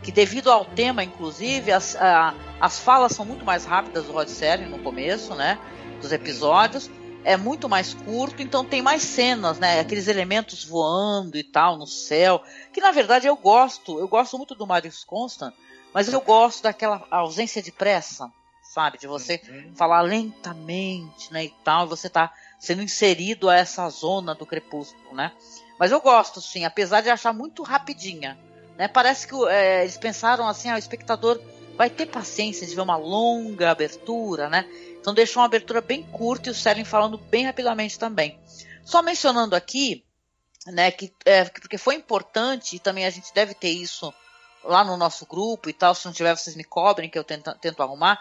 que 0.04 0.12
devido 0.12 0.52
ao 0.52 0.66
tema, 0.66 1.04
inclusive, 1.04 1.72
as, 1.72 1.96
a, 1.96 2.34
as 2.60 2.80
falas 2.80 3.14
são 3.14 3.26
muito 3.26 3.46
mais 3.46 3.66
rápidas 3.66 4.06
do 4.06 4.12
Rod 4.12 4.28
Serling 4.28 4.70
no 4.70 4.80
começo, 4.80 5.34
né? 5.36 5.58
Dos 6.02 6.12
episódios. 6.12 6.90
É 7.24 7.36
muito 7.36 7.67
mais 7.67 7.93
curto, 7.93 8.41
então 8.41 8.63
tem 8.63 8.82
mais 8.82 9.03
cenas, 9.03 9.59
né? 9.59 9.80
Aqueles 9.80 10.07
elementos 10.07 10.63
voando 10.63 11.38
e 11.38 11.43
tal 11.43 11.78
no 11.78 11.86
céu. 11.86 12.41
Que 12.72 12.80
na 12.80 12.91
verdade 12.91 13.28
eu 13.28 13.36
gosto, 13.36 13.99
eu 13.99 14.07
gosto 14.07 14.38
muito 14.38 14.55
do 14.55 14.65
Marius 14.65 15.03
Constant, 15.03 15.53
mas 15.93 16.11
eu 16.11 16.22
gosto 16.22 16.63
daquela 16.63 17.05
ausência 17.11 17.61
de 17.61 17.72
pressa, 17.72 18.32
sabe? 18.63 18.97
De 18.97 19.07
você 19.07 19.41
uhum. 19.49 19.76
falar 19.76 20.01
lentamente, 20.01 21.32
né? 21.34 21.45
E 21.45 21.53
tal, 21.63 21.86
e 21.86 21.89
você 21.89 22.09
tá 22.09 22.34
sendo 22.57 22.82
inserido 22.82 23.49
a 23.49 23.55
essa 23.55 23.89
zona 23.89 24.34
do 24.34 24.45
crepúsculo, 24.45 25.15
né? 25.15 25.32
Mas 25.78 25.91
eu 25.91 26.01
gosto, 26.01 26.41
sim, 26.41 26.65
apesar 26.65 27.01
de 27.01 27.09
achar 27.09 27.34
muito 27.34 27.63
rapidinha. 27.63 28.38
Né? 28.78 28.88
Parece 28.88 29.28
que 29.28 29.36
é, 29.49 29.82
eles 29.82 29.97
pensaram 29.97 30.47
assim, 30.47 30.70
ah, 30.70 30.76
o 30.76 30.80
espectador 30.80 31.39
vai 31.78 31.89
ter 31.89 32.05
paciência 32.05 32.67
de 32.67 32.76
ver 32.76 32.82
uma 32.82 32.97
longa 32.97 33.72
abertura, 33.72 34.49
né? 34.49 34.65
Então 35.10 35.16
deixou 35.16 35.41
uma 35.41 35.47
abertura 35.47 35.82
bem 35.82 36.03
curta 36.03 36.49
e 36.49 36.51
o 36.51 36.55
Selen 36.55 36.86
falando 36.86 37.18
bem 37.18 37.43
rapidamente 37.43 37.97
também. 37.97 38.39
Só 38.84 39.01
mencionando 39.01 39.55
aqui, 39.55 40.05
né, 40.68 40.91
que 40.91 41.12
é, 41.26 41.45
porque 41.45 41.80
foi 41.80 41.95
importante 41.95 42.76
e 42.76 42.80
também 42.80 43.07
a 43.07 43.10
gente 43.10 43.34
deve 43.34 43.55
ter 43.55 43.72
isso 43.72 44.14
lá 44.64 44.84
no 44.84 44.95
nosso 44.97 45.26
grupo 45.26 45.68
e 45.68 45.74
tal, 45.74 45.95
se 45.95 46.05
não 46.05 46.14
tiver 46.14 46.38
vocês 46.38 46.55
me 46.55 46.64
cobrem 46.64 47.10
que 47.10 47.18
eu 47.18 47.24
tento, 47.24 47.51
tento 47.55 47.82
arrumar, 47.82 48.20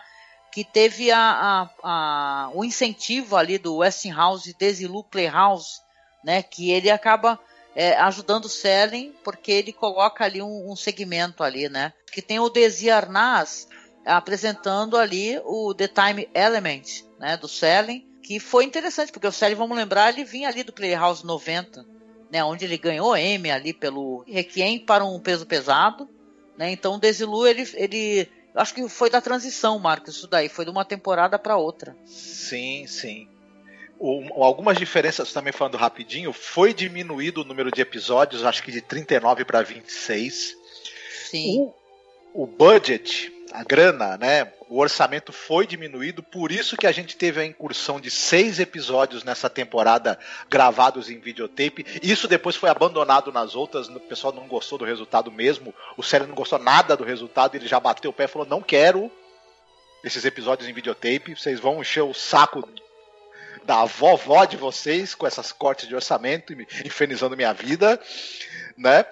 que 0.51 0.65
teve 0.65 1.11
a, 1.11 1.21
a, 1.21 1.71
a, 1.83 2.51
o 2.55 2.65
incentivo 2.65 3.37
ali 3.37 3.59
do 3.59 3.77
Westinghouse 3.77 4.57
Desilu 4.59 5.05
Playhouse, 5.05 5.83
né, 6.25 6.43
que 6.43 6.71
ele 6.71 6.89
acaba 6.89 7.39
é, 7.77 7.99
ajudando 7.99 8.47
o 8.47 8.49
Selling, 8.49 9.13
porque 9.23 9.53
ele 9.53 9.75
coloca 9.75 10.25
ali 10.25 10.41
um, 10.41 10.73
um, 10.73 10.75
segmento 10.75 11.43
ali, 11.43 11.69
né, 11.69 11.93
que 12.11 12.23
tem 12.23 12.41
o 12.41 12.49
Desi 12.49 12.91
Arnaz 12.91 13.69
apresentando 14.09 14.97
ali 14.97 15.41
o 15.45 15.75
The 15.75 15.89
Time 15.89 16.29
Element, 16.35 17.05
né, 17.19 17.37
do 17.37 17.47
Selling, 17.47 18.07
que 18.23 18.41
foi 18.41 18.65
interessante, 18.65 19.13
porque 19.13 19.27
o 19.27 19.33
Selling, 19.33 19.55
vamos 19.55 19.77
lembrar, 19.77 20.13
ele 20.13 20.25
vinha 20.25 20.49
ali 20.49 20.63
do 20.63 20.73
Playhouse 20.73 21.25
90, 21.25 21.85
né, 22.31 22.43
onde 22.43 22.65
ele 22.65 22.77
ganhou 22.77 23.17
M 23.17 23.51
ali 23.51 23.73
pelo 23.73 24.25
Requiem 24.27 24.79
para 24.79 25.05
um 25.05 25.21
peso 25.21 25.47
pesado, 25.47 26.09
né, 26.57 26.71
então 26.71 26.95
o 26.95 26.99
Desilu, 26.99 27.47
ele, 27.47 27.69
ele 27.75 28.29
Acho 28.59 28.75
que 28.75 28.89
foi 28.89 29.09
da 29.09 29.21
transição, 29.21 29.79
Marcos, 29.79 30.17
isso 30.17 30.27
daí. 30.27 30.49
Foi 30.49 30.65
de 30.65 30.71
uma 30.71 30.85
temporada 30.85 31.39
para 31.39 31.57
outra. 31.57 31.97
Sim, 32.05 32.87
sim. 32.89 33.29
O, 33.99 34.43
algumas 34.43 34.77
diferenças, 34.77 35.33
também 35.33 35.53
falando 35.53 35.77
rapidinho, 35.77 36.33
foi 36.33 36.75
diminuído 36.75 37.43
o 37.43 37.45
número 37.45 37.71
de 37.71 37.81
episódios, 37.81 38.45
acho 38.45 38.63
que 38.65 38.73
de 38.73 38.81
39 38.81 39.45
para 39.45 39.63
26. 39.63 40.57
Sim. 41.31 41.61
O, 41.61 41.75
o 42.33 42.47
budget, 42.47 43.33
a 43.53 43.65
grana, 43.65 44.17
né? 44.17 44.53
O 44.69 44.79
orçamento 44.79 45.33
foi 45.33 45.67
diminuído, 45.67 46.23
por 46.23 46.53
isso 46.53 46.77
que 46.77 46.87
a 46.87 46.93
gente 46.93 47.17
teve 47.17 47.41
a 47.41 47.45
incursão 47.45 47.99
de 47.99 48.11
seis 48.11 48.61
episódios 48.61 49.25
nessa 49.25 49.49
temporada 49.49 50.19
gravados 50.51 51.09
em 51.09 51.19
videotape. 51.19 51.87
Isso 52.03 52.29
depois 52.29 52.55
foi 52.55 52.69
abandonado 52.69 53.33
nas 53.33 53.57
outras, 53.57 53.89
o 53.89 54.01
pessoal 54.01 54.33
não 54.33 54.47
gostou 54.47 54.77
do 54.77 54.85
resultado 54.85 55.33
mesmo. 55.33 55.75
O 55.97 56.03
Célio 56.03 56.27
não 56.27 56.35
gostou 56.35 56.59
nada 56.59 56.97
do 56.97 57.05
resultado, 57.05 57.55
ele 57.55 57.67
já 57.67 57.81
bateu 57.81 58.11
o 58.11 58.15
pé 58.15 58.25
e 58.25 58.29
falou: 58.29 58.47
não 58.47 58.61
quero 58.61 59.11
esses 60.05 60.25
episódios 60.25 60.69
em 60.69 60.73
videotape, 60.73 61.35
vocês 61.35 61.59
vão 61.59 61.81
encher 61.81 62.03
o 62.03 62.15
saco 62.15 62.69
da 63.65 63.85
vovó 63.85 64.45
de 64.45 64.57
vocês 64.57 65.15
com 65.15 65.27
essas 65.27 65.53
cortes 65.53 65.89
de 65.89 65.95
orçamento, 65.95 66.53
infernizando 66.85 67.37
minha 67.37 67.53
vida, 67.53 68.01
né? 68.77 69.05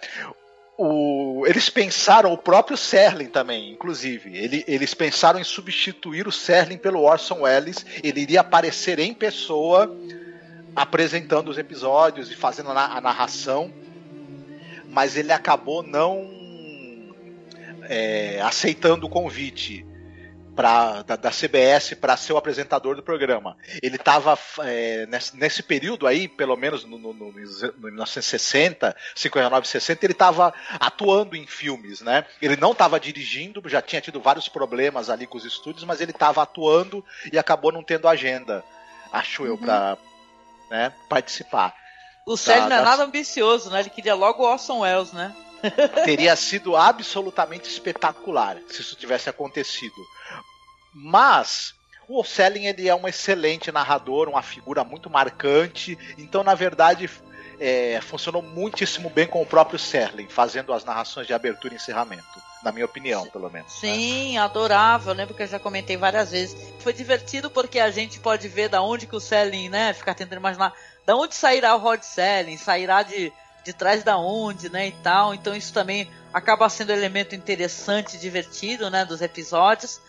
O, 0.79 1.45
eles 1.47 1.71
pensaram, 1.71 2.33
o 2.33 2.39
próprio 2.39 2.77
Serling 2.77 3.29
também, 3.29 3.73
inclusive, 3.73 4.37
ele, 4.37 4.65
eles 4.67 4.93
pensaram 4.93 5.41
em 5.41 5.45
substituir 5.45 6.29
o 6.29 6.33
Serling 6.33 6.77
pelo 6.77 7.03
Orson 7.03 7.43
Welles, 7.43 7.85
ele 8.03 8.21
iria 8.21 8.41
aparecer 8.41 8.99
em 8.99 9.15
pessoa 9.15 9.95
apresentando 10.75 11.49
os 11.49 11.57
episódios 11.57 12.31
e 12.31 12.35
fazendo 12.35 12.71
a, 12.71 12.97
a 12.97 13.01
narração, 13.01 13.73
mas 14.91 15.17
ele 15.17 15.33
acabou 15.33 15.83
não 15.83 16.37
é, 17.89 18.41
aceitando 18.43 19.07
o 19.07 19.09
convite 19.09 19.87
pra, 20.57 21.03
da, 21.03 21.17
da 21.17 21.31
CBS 21.31 21.95
para 21.95 22.17
ser 22.17 22.33
o 22.33 22.39
apresentador 22.39 22.97
do 22.97 23.03
programa. 23.03 23.57
Ele 23.83 23.97
estava 23.97 24.37
é, 24.61 25.07
nesse, 25.07 25.37
nesse, 25.37 25.63
período 25.63 26.07
aí, 26.07 26.27
pelo 26.27 26.57
menos 26.57 26.85
no, 26.85 26.99
no, 26.99 27.13
no, 27.13 27.27
no 27.27 27.33
1960, 27.33 28.97
59, 29.15 29.69
60, 29.69 30.07
ele 30.07 30.13
estava 30.15 30.55
atuando 30.81 31.37
em 31.37 31.47
filmes, 31.47 32.01
né? 32.01 32.25
Ele 32.41 32.57
não 32.57 32.73
estava 32.73 32.99
dirigindo, 32.99 33.63
já 33.67 33.83
tinha 33.83 34.01
tido 34.01 34.21
vários 34.21 34.49
problemas 34.49 35.11
ali 35.11 35.27
com 35.27 35.37
os 35.37 35.45
estúdios, 35.45 35.85
mas 35.85 36.01
ele 36.01 36.13
estava 36.13 36.43
atuando 36.43 37.05
e 37.31 37.39
acabou 37.39 37.71
não 37.71 37.83
tendo 37.83 38.09
agenda, 38.09 38.65
acho 39.13 39.45
eu, 39.45 39.59
para 39.59 39.99
né, 40.71 40.93
participar. 41.09 41.75
O 42.27 42.37
Sérgio 42.37 42.69
não 42.69 42.77
é 42.77 42.83
nada 42.83 43.05
ambicioso, 43.05 43.71
né? 43.71 43.81
Ele 43.81 43.91
queria 43.91 44.15
logo 44.15 44.43
o 44.43 44.47
Orson 44.47 44.81
Welles, 44.81 45.13
né? 45.13 45.35
Teria 46.05 46.35
sido 46.37 46.77
absolutamente 46.77 47.69
espetacular 47.69 48.59
se 48.69 48.81
isso 48.81 48.97
tivesse 48.97 49.29
acontecido. 49.29 49.97
Mas 50.95 51.75
o 52.09 52.23
Selling 52.23 52.67
ele 52.67 52.89
é 52.89 52.95
um 52.95 53.09
excelente 53.09 53.73
narrador, 53.73 54.29
uma 54.29 54.43
figura 54.43 54.85
muito 54.85 55.11
marcante. 55.11 55.99
Então, 56.17 56.43
na 56.45 56.55
verdade, 56.55 57.11
é, 57.59 58.01
funcionou 58.01 58.43
muitíssimo 58.43 59.11
bem 59.11 59.27
com 59.27 59.43
o 59.43 59.47
próprio 59.47 59.79
Serling, 59.79 60.29
fazendo 60.29 60.73
as 60.73 60.85
narrações 60.85 61.27
de 61.27 61.35
abertura 61.35 61.75
e 61.75 61.77
encerramento, 61.77 62.25
na 62.63 62.71
minha 62.71 62.85
opinião, 62.85 63.27
pelo 63.27 63.51
menos. 63.51 63.73
Né? 63.83 63.95
Sim, 63.95 64.35
né? 64.35 64.39
adorável, 64.39 65.13
lembro 65.13 65.35
que 65.35 65.43
eu 65.43 65.47
já 65.47 65.59
comentei 65.59 65.97
várias 65.97 66.31
vezes. 66.31 66.57
Foi 66.81 66.93
divertido 66.93 67.51
porque 67.51 67.81
a 67.81 67.91
gente 67.91 68.21
pode 68.21 68.47
ver 68.49 68.69
da 68.69 68.83
onde 68.83 69.07
que 69.07 69.17
o 69.17 69.21
Serling, 69.21 69.69
né, 69.69 69.93
ficar 69.93 70.15
tentando 70.15 70.39
imaginar 70.39 70.73
da 71.05 71.17
onde 71.17 71.35
sairá 71.35 71.75
o 71.75 71.79
Rod 71.79 72.03
Selling, 72.03 72.57
sairá 72.57 73.03
de 73.03 73.33
de 73.67 73.73
trás 73.73 74.05
da 74.05 74.17
onde, 74.17 74.71
né, 74.71 74.87
e 74.87 74.93
tal. 74.93 75.35
Então 75.35 75.55
isso 75.55 75.73
também 75.73 76.09
acaba 76.33 76.69
sendo 76.69 76.91
um 76.91 76.95
elemento 76.97 77.35
interessante, 77.35 78.17
divertido, 78.17 78.89
né, 78.89 79.05
dos 79.05 79.21
episódios. 79.21 80.01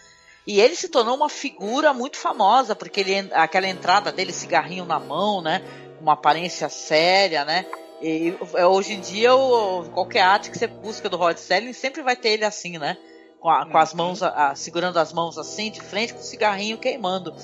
E 0.46 0.62
ele 0.62 0.76
se 0.76 0.88
tornou 0.88 1.16
uma 1.16 1.28
figura 1.28 1.92
muito 1.92 2.18
famosa, 2.18 2.76
porque 2.76 3.00
ele, 3.00 3.30
aquela 3.34 3.68
entrada 3.68 4.12
dele, 4.12 4.32
cigarrinho 4.32 4.86
na 4.86 5.00
mão, 5.00 5.42
né, 5.42 5.64
uma 6.00 6.14
aparência 6.14 6.70
séria, 6.70 7.44
né. 7.44 7.66
E 8.00 8.38
hoje 8.64 8.94
em 8.94 9.02
dia, 9.02 9.34
o, 9.34 9.90
qualquer 9.90 10.22
arte 10.22 10.52
que 10.52 10.58
você 10.58 10.68
busca 10.68 11.10
do 11.10 11.18
Rod 11.18 11.36
Selling 11.38 11.74
sempre 11.74 12.04
vai 12.04 12.16
ter 12.16 12.30
ele 12.30 12.46
assim, 12.46 12.78
né? 12.78 12.96
Com, 13.40 13.50
a, 13.50 13.66
com 13.66 13.78
as 13.78 13.92
mãos, 13.92 14.22
a, 14.22 14.54
segurando 14.54 14.98
as 15.00 15.12
mãos 15.12 15.36
assim, 15.36 15.72
de 15.72 15.82
frente, 15.82 16.14
com 16.14 16.20
o 16.20 16.24
cigarrinho 16.24 16.78
queimando. 16.78 17.36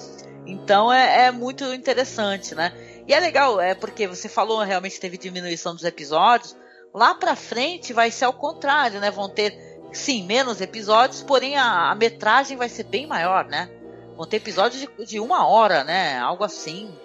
Então 0.46 0.94
é, 0.94 1.26
é 1.26 1.32
muito 1.32 1.64
interessante, 1.74 2.54
né? 2.54 2.72
E 3.08 3.14
é 3.14 3.20
legal, 3.20 3.60
é 3.60 3.76
porque 3.76 4.08
você 4.08 4.30
falou 4.30 4.62
realmente 4.64 5.00
teve 5.00 5.18
diminuição 5.18 5.74
dos 5.74 5.84
episódios. 5.84 6.56
Lá 6.94 7.16
pra 7.16 7.36
frente 7.36 7.92
vai 7.92 8.12
ser 8.12 8.26
ao 8.26 8.34
contrário, 8.34 9.00
né? 9.00 9.10
Vão 9.12 9.28
ter, 9.28 9.58
sim, 9.92 10.24
menos 10.26 10.62
episódios, 10.62 11.22
porém 11.22 11.58
a, 11.58 11.92
a 11.92 11.96
metragem 11.96 12.56
vai 12.56 12.70
ser 12.70 12.84
bem 12.84 13.08
maior, 13.08 13.46
né? 13.46 13.70
Vão 14.16 14.28
ter 14.28 14.38
episódios 14.38 14.82
de, 14.82 15.06
de 15.06 15.20
uma 15.20 15.48
hora, 15.48 15.84
né? 15.84 16.18
Algo 16.20 16.44
assim. 16.44 16.96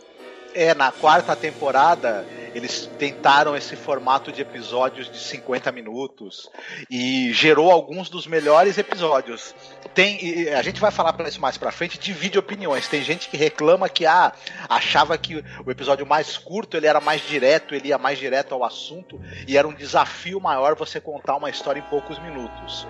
É, 0.54 0.74
na 0.74 0.92
quarta 0.92 1.34
temporada 1.34 2.26
eles 2.54 2.88
tentaram 2.98 3.56
esse 3.56 3.76
formato 3.76 4.32
de 4.32 4.42
episódios 4.42 5.10
de 5.10 5.18
50 5.18 5.70
minutos 5.72 6.50
e 6.90 7.32
gerou 7.32 7.70
alguns 7.70 8.08
dos 8.08 8.26
melhores 8.26 8.78
episódios. 8.78 9.54
Tem, 9.98 10.48
a 10.50 10.62
gente 10.62 10.80
vai 10.80 10.92
falar 10.92 11.12
para 11.12 11.28
isso 11.28 11.40
mais 11.40 11.58
para 11.58 11.72
frente, 11.72 11.98
divide 11.98 12.38
opiniões. 12.38 12.86
Tem 12.86 13.02
gente 13.02 13.28
que 13.28 13.36
reclama 13.36 13.88
que 13.88 14.06
ah, 14.06 14.32
achava 14.68 15.18
que 15.18 15.44
o 15.66 15.72
episódio 15.72 16.06
mais 16.06 16.38
curto 16.38 16.76
ele 16.76 16.86
era 16.86 17.00
mais 17.00 17.20
direto, 17.20 17.74
ele 17.74 17.88
ia 17.88 17.98
mais 17.98 18.16
direto 18.16 18.54
ao 18.54 18.62
assunto 18.62 19.20
e 19.44 19.58
era 19.58 19.66
um 19.66 19.74
desafio 19.74 20.40
maior 20.40 20.76
você 20.76 21.00
contar 21.00 21.34
uma 21.34 21.50
história 21.50 21.80
em 21.80 21.90
poucos 21.90 22.16
minutos. 22.20 22.86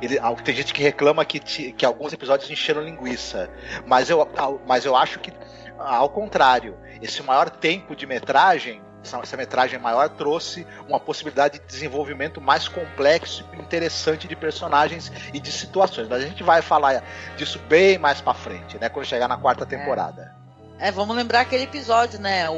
ele, 0.00 0.18
tem 0.42 0.54
gente 0.54 0.72
que 0.72 0.82
reclama 0.82 1.26
que, 1.26 1.40
que 1.40 1.84
alguns 1.84 2.14
episódios 2.14 2.50
encheram 2.50 2.80
linguiça, 2.80 3.50
mas 3.86 4.08
eu, 4.08 4.26
mas 4.66 4.86
eu 4.86 4.96
acho 4.96 5.18
que 5.18 5.30
ao 5.78 6.08
contrário, 6.08 6.78
esse 7.02 7.22
maior 7.22 7.50
tempo 7.50 7.94
de 7.94 8.06
metragem 8.06 8.80
essa, 9.06 9.18
essa, 9.18 9.36
metragem 9.36 9.78
maior 9.78 10.08
trouxe 10.08 10.66
uma 10.88 11.00
possibilidade 11.00 11.58
de 11.58 11.66
desenvolvimento 11.66 12.40
mais 12.40 12.68
complexo 12.68 13.44
e 13.54 13.60
interessante 13.60 14.28
de 14.28 14.36
personagens 14.36 15.10
e 15.32 15.40
de 15.40 15.50
situações. 15.50 16.08
Mas 16.08 16.22
a 16.22 16.26
gente 16.26 16.42
vai 16.42 16.60
falar 16.60 17.02
disso 17.36 17.58
bem 17.68 17.98
mais 17.98 18.20
para 18.20 18.34
frente, 18.34 18.78
né? 18.78 18.88
Quando 18.88 19.06
chegar 19.06 19.28
na 19.28 19.36
quarta 19.36 19.64
é. 19.64 19.66
temporada. 19.66 20.34
É, 20.78 20.90
vamos 20.90 21.16
lembrar 21.16 21.40
aquele 21.40 21.64
episódio, 21.64 22.20
né? 22.20 22.50
O, 22.50 22.52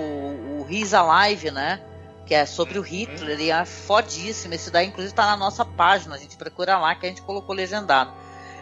o 0.63 0.67
He's 0.69 0.93
Alive, 0.93 1.51
né? 1.51 1.81
Que 2.27 2.35
é 2.35 2.45
sobre 2.45 2.79
o 2.79 2.83
Hitler, 2.83 3.39
e 3.41 3.51
é 3.51 3.65
fodíssimo. 3.65 4.55
Esse 4.55 4.71
daí, 4.71 4.87
inclusive, 4.87 5.15
tá 5.15 5.27
na 5.27 5.37
nossa 5.37 5.65
página. 5.65 6.17
A 6.17 6.19
gente 6.19 6.37
procura 6.37 6.79
lá 6.79 6.95
que 6.95 7.07
a 7.07 7.09
gente 7.09 7.23
colocou 7.23 7.55
legendado. 7.55 8.13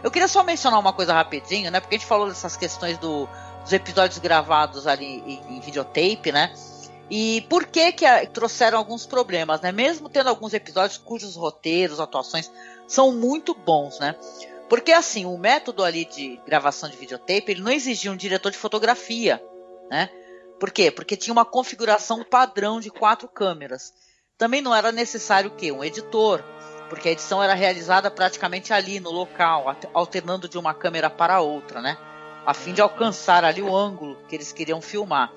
Eu 0.03 0.11
queria 0.11 0.27
só 0.27 0.43
mencionar 0.43 0.79
uma 0.79 0.93
coisa 0.93 1.13
rapidinho, 1.13 1.71
né? 1.71 1.79
Porque 1.79 1.95
a 1.95 1.97
gente 1.97 2.07
falou 2.07 2.27
dessas 2.27 2.55
questões 2.55 2.97
do, 2.99 3.27
dos 3.63 3.73
episódios 3.73 4.19
gravados 4.19 4.85
ali 4.85 5.23
em, 5.25 5.57
em 5.57 5.59
videotape, 5.59 6.31
né? 6.31 6.53
E 7.09 7.45
por 7.49 7.65
que 7.65 7.91
que 7.91 8.05
a, 8.05 8.25
trouxeram 8.25 8.77
alguns 8.77 9.05
problemas, 9.05 9.61
né? 9.61 9.71
Mesmo 9.71 10.09
tendo 10.09 10.27
alguns 10.27 10.53
episódios 10.53 10.97
cujos 10.97 11.35
roteiros, 11.35 11.99
atuações 11.99 12.51
são 12.87 13.13
muito 13.13 13.53
bons, 13.53 13.99
né? 13.99 14.15
Porque 14.69 14.91
assim, 14.91 15.25
o 15.25 15.37
método 15.37 15.83
ali 15.83 16.03
de 16.03 16.39
gravação 16.45 16.89
de 16.89 16.97
videotape, 16.97 17.51
ele 17.51 17.61
não 17.61 17.71
exigia 17.71 18.11
um 18.11 18.17
diretor 18.17 18.51
de 18.51 18.57
fotografia, 18.57 19.41
né? 19.89 20.09
Por 20.59 20.71
quê? 20.71 20.91
Porque 20.91 21.15
tinha 21.15 21.31
uma 21.31 21.45
configuração 21.45 22.23
padrão 22.23 22.79
de 22.79 22.89
quatro 22.89 23.27
câmeras. 23.27 23.93
Também 24.37 24.61
não 24.61 24.75
era 24.75 24.91
necessário 24.91 25.49
o 25.49 25.55
quê? 25.55 25.71
Um 25.71 25.83
editor, 25.83 26.43
porque 26.89 27.09
a 27.09 27.11
edição 27.11 27.41
era 27.41 27.53
realizada 27.53 28.11
praticamente 28.11 28.73
ali 28.73 28.99
no 28.99 29.11
local, 29.11 29.75
alternando 29.93 30.49
de 30.49 30.57
uma 30.57 30.73
câmera 30.73 31.09
para 31.09 31.39
outra, 31.39 31.81
né? 31.81 31.97
A 32.45 32.53
fim 32.53 32.73
de 32.73 32.81
alcançar 32.81 33.43
ali 33.43 33.61
o 33.61 33.75
ângulo 33.75 34.17
que 34.27 34.35
eles 34.35 34.51
queriam 34.51 34.81
filmar. 34.81 35.31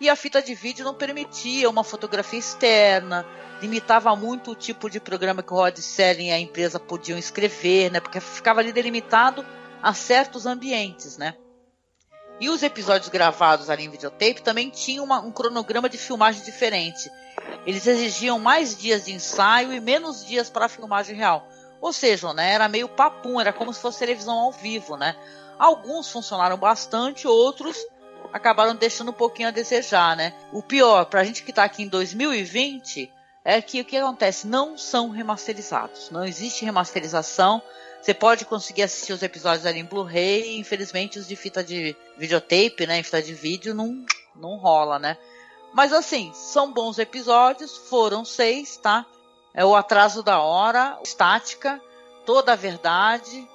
E 0.00 0.08
a 0.08 0.16
fita 0.16 0.40
de 0.40 0.54
vídeo 0.54 0.82
não 0.82 0.94
permitia 0.94 1.68
uma 1.68 1.84
fotografia 1.84 2.38
externa, 2.38 3.26
limitava 3.60 4.16
muito 4.16 4.52
o 4.52 4.54
tipo 4.54 4.88
de 4.88 4.98
programa 4.98 5.42
que 5.42 5.52
o 5.52 5.56
Rod 5.56 5.76
Serling 5.76 6.28
e 6.28 6.32
a 6.32 6.38
empresa 6.38 6.80
podiam 6.80 7.18
escrever, 7.18 7.90
né? 7.90 8.00
Porque 8.00 8.18
ficava 8.18 8.60
ali 8.60 8.72
delimitado 8.72 9.44
a 9.82 9.92
certos 9.92 10.46
ambientes, 10.46 11.18
né? 11.18 11.34
E 12.40 12.48
os 12.48 12.62
episódios 12.62 13.10
gravados 13.10 13.68
ali 13.68 13.84
em 13.84 13.90
videotape 13.90 14.40
também 14.40 14.70
tinham 14.70 15.04
uma, 15.04 15.20
um 15.20 15.30
cronograma 15.30 15.90
de 15.90 15.98
filmagem 15.98 16.42
diferente. 16.42 17.10
Eles 17.66 17.86
exigiam 17.86 18.38
mais 18.38 18.74
dias 18.74 19.04
de 19.04 19.12
ensaio 19.12 19.70
e 19.70 19.80
menos 19.80 20.24
dias 20.24 20.48
para 20.48 20.64
a 20.64 20.68
filmagem 20.70 21.14
real. 21.14 21.46
Ou 21.78 21.92
seja, 21.92 22.32
né, 22.32 22.54
era 22.54 22.68
meio 22.68 22.88
papum, 22.88 23.38
era 23.38 23.52
como 23.52 23.70
se 23.74 23.80
fosse 23.80 23.98
televisão 23.98 24.38
ao 24.38 24.52
vivo, 24.52 24.96
né? 24.96 25.14
Alguns 25.58 26.10
funcionaram 26.10 26.56
bastante, 26.56 27.28
outros 27.28 27.76
acabaram 28.32 28.74
deixando 28.74 29.10
um 29.10 29.14
pouquinho 29.14 29.48
a 29.48 29.52
desejar, 29.52 30.16
né? 30.16 30.34
O 30.52 30.62
pior, 30.62 31.04
pra 31.06 31.24
gente 31.24 31.42
que 31.42 31.52
tá 31.52 31.64
aqui 31.64 31.82
em 31.82 31.88
2020, 31.88 33.10
é 33.44 33.60
que 33.60 33.80
o 33.80 33.84
que 33.84 33.96
acontece? 33.96 34.46
Não 34.46 34.76
são 34.76 35.10
remasterizados. 35.10 36.10
Não 36.10 36.24
existe 36.24 36.64
remasterização. 36.64 37.62
Você 38.00 38.14
pode 38.14 38.44
conseguir 38.44 38.82
assistir 38.82 39.12
os 39.12 39.22
episódios 39.22 39.66
ali 39.66 39.80
em 39.80 39.84
Blu-ray, 39.84 40.58
infelizmente 40.58 41.18
os 41.18 41.26
de 41.26 41.36
fita 41.36 41.62
de 41.62 41.96
videotape, 42.16 42.86
né? 42.86 42.98
Em 42.98 43.02
fita 43.02 43.22
de 43.22 43.34
vídeo 43.34 43.74
não, 43.74 44.04
não 44.36 44.56
rola, 44.56 44.98
né? 44.98 45.16
Mas 45.72 45.92
assim, 45.92 46.32
são 46.34 46.72
bons 46.72 46.98
episódios, 46.98 47.76
foram 47.76 48.24
seis, 48.24 48.76
tá? 48.76 49.06
É 49.54 49.64
o 49.64 49.74
atraso 49.74 50.22
da 50.22 50.40
hora, 50.40 50.98
estática, 51.04 51.80
toda 52.24 52.52
a 52.52 52.56
verdade, 52.56 53.48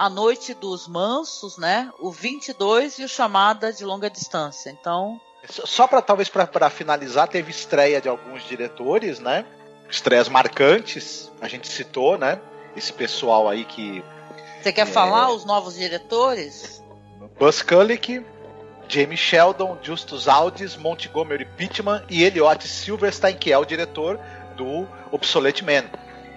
a 0.00 0.08
Noite 0.08 0.54
dos 0.54 0.88
Mansos, 0.88 1.58
né? 1.58 1.92
O 1.98 2.10
22 2.10 3.00
e 3.00 3.04
o 3.04 3.08
Chamada 3.08 3.70
de 3.70 3.84
Longa 3.84 4.08
Distância. 4.08 4.70
Então. 4.70 5.20
Só 5.46 5.86
para 5.86 6.00
talvez 6.00 6.30
para 6.30 6.70
finalizar, 6.70 7.28
teve 7.28 7.50
estreia 7.50 8.00
de 8.00 8.08
alguns 8.08 8.42
diretores, 8.44 9.20
né? 9.20 9.44
Estreias 9.90 10.26
marcantes, 10.26 11.30
a 11.38 11.46
gente 11.48 11.68
citou, 11.68 12.16
né? 12.16 12.40
Esse 12.74 12.94
pessoal 12.94 13.46
aí 13.46 13.66
que. 13.66 14.02
Você 14.62 14.72
quer 14.72 14.82
é... 14.82 14.86
falar 14.86 15.32
os 15.32 15.44
novos 15.44 15.74
diretores? 15.74 16.82
Buzz 17.38 17.60
Kulick, 17.60 18.24
Jamie 18.88 19.18
Sheldon, 19.18 19.76
Justus 19.82 20.28
Aldis, 20.28 20.76
Montgomery 20.76 21.44
Pittman 21.44 22.02
e 22.08 22.24
Elliot 22.24 22.66
Silverstein, 22.66 23.36
que 23.36 23.52
é 23.52 23.58
o 23.58 23.66
diretor 23.66 24.18
do 24.56 24.88
Obsolete 25.12 25.62
Man. 25.62 25.84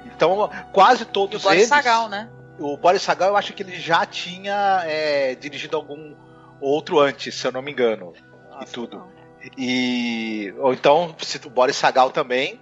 Então, 0.05 0.49
quase 0.74 1.05
todos 1.05 1.45
e 1.45 1.47
o 1.47 1.51
eles. 1.53 1.70
Sagal, 1.70 2.09
né? 2.09 2.30
O 2.59 2.77
Boris 2.77 3.01
Sagal 3.01 3.29
eu 3.29 3.37
acho 3.37 3.53
que 3.53 3.63
ele 3.63 3.79
já 3.79 4.05
tinha 4.05 4.83
é, 4.85 5.35
dirigido 5.35 5.75
algum 5.75 6.15
outro 6.61 6.99
antes, 6.99 7.35
se 7.35 7.45
eu 7.45 7.51
não 7.51 7.61
me 7.61 7.71
engano. 7.71 8.13
Nossa, 8.49 8.63
e 8.63 8.67
tudo. 8.67 8.97
Não. 8.97 9.23
E. 9.57 10.53
Ou 10.59 10.73
então, 10.73 11.15
cito 11.21 11.47
o 11.47 11.51
Boris 11.51 11.75
Sagal 11.75 12.11
também. 12.11 12.59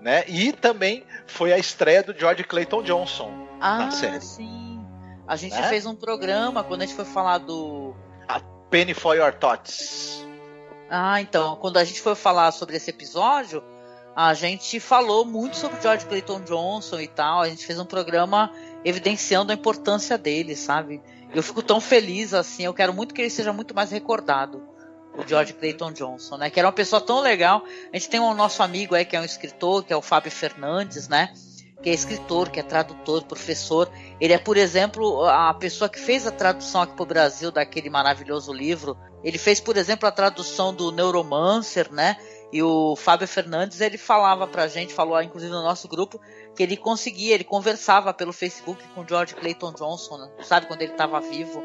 Né? 0.00 0.24
E 0.28 0.52
também 0.52 1.04
foi 1.26 1.52
a 1.52 1.58
estreia 1.58 2.04
do 2.04 2.16
George 2.16 2.44
Clayton 2.44 2.82
Johnson 2.84 3.48
ah, 3.60 3.78
na 3.78 3.90
série. 3.90 4.20
Sim. 4.20 4.86
A 5.26 5.34
gente 5.34 5.56
né? 5.56 5.68
fez 5.68 5.84
um 5.86 5.94
programa 5.94 6.62
quando 6.62 6.82
a 6.82 6.86
gente 6.86 6.94
foi 6.94 7.04
falar 7.04 7.38
do. 7.38 7.94
A 8.28 8.40
Penny 8.70 8.94
for 8.94 9.16
Your 9.16 9.32
Thoughts. 9.32 10.24
Ah, 10.88 11.20
então, 11.20 11.56
quando 11.56 11.76
a 11.76 11.84
gente 11.84 12.00
foi 12.00 12.14
falar 12.14 12.52
sobre 12.52 12.76
esse 12.76 12.90
episódio, 12.90 13.62
a 14.16 14.32
gente 14.34 14.80
falou 14.80 15.24
muito 15.24 15.56
sobre 15.56 15.80
George 15.80 16.06
Clayton 16.06 16.40
Johnson 16.40 17.00
e 17.00 17.08
tal. 17.08 17.42
A 17.42 17.48
gente 17.48 17.66
fez 17.66 17.78
um 17.78 17.84
programa 17.84 18.50
evidenciando 18.84 19.52
a 19.52 19.54
importância 19.54 20.16
dele, 20.16 20.54
sabe? 20.54 21.02
Eu 21.34 21.42
fico 21.42 21.62
tão 21.62 21.80
feliz 21.80 22.32
assim, 22.32 22.64
eu 22.64 22.74
quero 22.74 22.94
muito 22.94 23.14
que 23.14 23.20
ele 23.20 23.30
seja 23.30 23.52
muito 23.52 23.74
mais 23.74 23.90
recordado, 23.90 24.62
o 25.16 25.26
George 25.26 25.52
Clayton 25.52 25.92
Johnson, 25.92 26.36
né? 26.36 26.48
Que 26.48 26.58
era 26.58 26.66
uma 26.68 26.72
pessoa 26.72 27.00
tão 27.00 27.20
legal. 27.20 27.64
A 27.92 27.96
gente 27.96 28.08
tem 28.08 28.20
um 28.20 28.34
nosso 28.34 28.62
amigo 28.62 28.94
aí 28.94 29.04
que 29.04 29.16
é 29.16 29.20
um 29.20 29.24
escritor, 29.24 29.84
que 29.84 29.92
é 29.92 29.96
o 29.96 30.02
Fábio 30.02 30.30
Fernandes, 30.30 31.08
né? 31.08 31.34
Que 31.82 31.90
é 31.90 31.92
escritor, 31.92 32.50
que 32.50 32.60
é 32.60 32.62
tradutor, 32.62 33.24
professor. 33.24 33.90
Ele 34.20 34.32
é, 34.32 34.38
por 34.38 34.56
exemplo, 34.56 35.24
a 35.24 35.52
pessoa 35.54 35.88
que 35.88 35.98
fez 35.98 36.26
a 36.26 36.30
tradução 36.30 36.82
aqui 36.82 36.94
para 36.94 37.02
o 37.02 37.06
Brasil 37.06 37.50
daquele 37.50 37.90
maravilhoso 37.90 38.52
livro. 38.52 38.96
Ele 39.22 39.38
fez, 39.38 39.60
por 39.60 39.76
exemplo, 39.76 40.08
a 40.08 40.12
tradução 40.12 40.72
do 40.72 40.92
Neuromancer, 40.92 41.92
né? 41.92 42.16
E 42.52 42.62
o 42.62 42.96
Fábio 42.96 43.28
Fernandes, 43.28 43.80
ele 43.80 43.98
falava 43.98 44.46
pra 44.46 44.68
gente, 44.68 44.94
falou 44.94 45.20
inclusive 45.20 45.52
no 45.52 45.62
nosso 45.62 45.86
grupo, 45.86 46.20
que 46.58 46.62
ele 46.64 46.76
conseguia, 46.76 47.36
ele 47.36 47.44
conversava 47.44 48.12
pelo 48.12 48.32
Facebook 48.32 48.82
com 48.92 49.06
George 49.06 49.32
Clayton 49.36 49.72
Johnson, 49.74 50.28
sabe, 50.42 50.66
quando 50.66 50.82
ele 50.82 50.90
estava 50.90 51.20
vivo. 51.20 51.62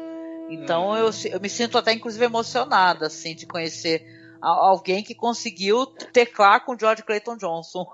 Então 0.48 0.90
uhum. 0.90 0.96
eu, 0.96 1.10
eu 1.32 1.40
me 1.40 1.50
sinto 1.50 1.76
até 1.76 1.92
inclusive 1.92 2.24
emocionada, 2.24 3.08
assim, 3.08 3.34
de 3.34 3.44
conhecer 3.44 4.06
alguém 4.40 5.02
que 5.02 5.12
conseguiu 5.12 5.84
teclar 5.84 6.64
com 6.64 6.78
George 6.78 7.02
Clayton 7.02 7.36
Johnson. 7.36 7.84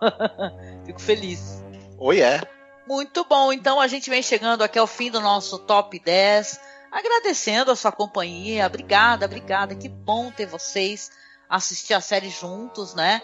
Fico 0.85 1.01
feliz. 1.01 1.65
Oi, 1.97 2.21
é. 2.21 2.43
Muito 2.87 3.25
bom, 3.25 3.51
então 3.51 3.81
a 3.81 3.87
gente 3.87 4.11
vem 4.11 4.23
chegando 4.23 4.61
aqui 4.61 4.79
ao 4.79 4.87
fim 4.87 5.11
do 5.11 5.23
nosso 5.23 5.59
top 5.61 5.99
10. 5.99 6.61
Agradecendo 6.93 7.71
a 7.71 7.77
sua 7.77 7.93
companhia. 7.93 8.67
Obrigada, 8.67 9.25
obrigada. 9.25 9.75
Que 9.75 9.89
bom 9.89 10.31
ter 10.31 10.45
vocês 10.45 11.11
assistir 11.49 11.95
a 11.95 12.01
série 12.03 12.29
juntos, 12.29 12.95
né? 12.95 13.23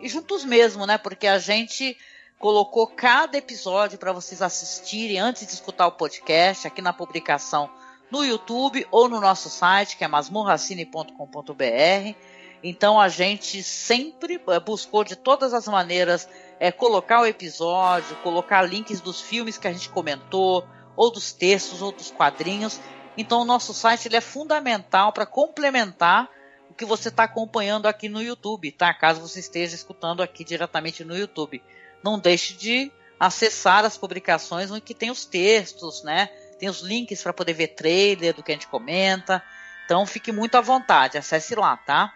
E 0.00 0.08
juntos 0.08 0.42
mesmo, 0.42 0.86
né? 0.86 0.96
Porque 0.96 1.26
a 1.26 1.38
gente 1.38 1.98
colocou 2.38 2.86
cada 2.86 3.38
episódio 3.38 3.98
para 3.98 4.12
vocês 4.12 4.42
assistirem 4.42 5.18
antes 5.18 5.46
de 5.46 5.52
escutar 5.52 5.86
o 5.86 5.92
podcast 5.92 6.66
aqui 6.66 6.82
na 6.82 6.92
publicação 6.92 7.70
no 8.10 8.24
YouTube 8.24 8.86
ou 8.90 9.08
no 9.08 9.20
nosso 9.20 9.48
site, 9.48 9.96
que 9.96 10.04
é 10.04 10.08
masmorracine.com.br. 10.08 12.14
Então 12.62 13.00
a 13.00 13.08
gente 13.08 13.62
sempre 13.62 14.40
eh, 14.46 14.60
buscou 14.60 15.04
de 15.04 15.16
todas 15.16 15.52
as 15.52 15.66
maneiras 15.66 16.28
é, 16.58 16.70
colocar 16.70 17.20
o 17.20 17.26
episódio, 17.26 18.16
colocar 18.16 18.62
links 18.62 19.00
dos 19.00 19.20
filmes 19.20 19.58
que 19.58 19.68
a 19.68 19.72
gente 19.72 19.88
comentou, 19.88 20.66
ou 20.96 21.10
dos 21.10 21.32
textos, 21.32 21.82
ou 21.82 21.92
dos 21.92 22.10
quadrinhos. 22.10 22.80
Então 23.16 23.42
o 23.42 23.44
nosso 23.44 23.74
site 23.74 24.08
ele 24.08 24.16
é 24.16 24.20
fundamental 24.20 25.12
para 25.12 25.26
complementar 25.26 26.28
o 26.70 26.74
que 26.74 26.84
você 26.84 27.08
está 27.08 27.24
acompanhando 27.24 27.86
aqui 27.86 28.08
no 28.08 28.22
YouTube, 28.22 28.72
tá? 28.72 28.92
Caso 28.94 29.20
você 29.20 29.40
esteja 29.40 29.74
escutando 29.74 30.22
aqui 30.22 30.42
diretamente 30.42 31.04
no 31.04 31.16
YouTube 31.16 31.62
não 32.04 32.18
deixe 32.18 32.52
de 32.52 32.92
acessar 33.18 33.82
as 33.86 33.96
publicações 33.96 34.70
onde 34.70 34.82
que 34.82 34.92
tem 34.92 35.10
os 35.10 35.24
textos, 35.24 36.02
né? 36.02 36.26
Tem 36.58 36.68
os 36.68 36.82
links 36.82 37.22
para 37.22 37.32
poder 37.32 37.54
ver 37.54 37.68
trailer 37.68 38.34
do 38.34 38.42
que 38.42 38.52
a 38.52 38.54
gente 38.54 38.68
comenta. 38.68 39.42
Então 39.86 40.04
fique 40.04 40.30
muito 40.30 40.56
à 40.56 40.60
vontade, 40.60 41.16
acesse 41.16 41.54
lá, 41.54 41.78
tá? 41.78 42.12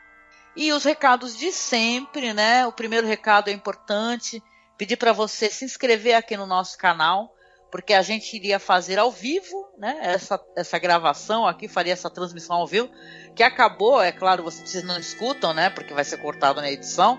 E 0.55 0.71
os 0.73 0.85
recados 0.85 1.37
de 1.37 1.51
sempre, 1.51 2.35
né? 2.35 2.67
O 2.67 2.73
primeiro 2.73 3.07
recado 3.07 3.49
é 3.49 3.53
importante, 3.53 4.43
pedir 4.77 4.99
para 4.99 5.13
você 5.13 5.49
se 5.49 5.65
inscrever 5.65 6.15
aqui 6.15 6.37
no 6.37 6.47
nosso 6.47 6.77
canal, 6.77 7.35
porque 7.71 7.95
a 7.95 8.03
gente 8.03 8.37
iria 8.37 8.59
fazer 8.59 8.99
ao 8.99 9.11
vivo, 9.11 9.71
né? 9.79 9.99
Essa, 10.03 10.39
essa 10.55 10.79
gravação 10.79 11.47
aqui, 11.47 11.67
faria 11.67 11.95
essa 11.95 12.11
transmissão 12.11 12.57
ao 12.57 12.67
vivo, 12.67 12.91
que 13.35 13.43
acabou, 13.43 14.03
é 14.03 14.13
claro, 14.13 14.43
vocês 14.43 14.85
não 14.85 14.99
escutam, 14.99 15.55
né? 15.55 15.71
Porque 15.71 15.95
vai 15.95 16.05
ser 16.05 16.19
cortado 16.19 16.61
na 16.61 16.71
edição 16.71 17.19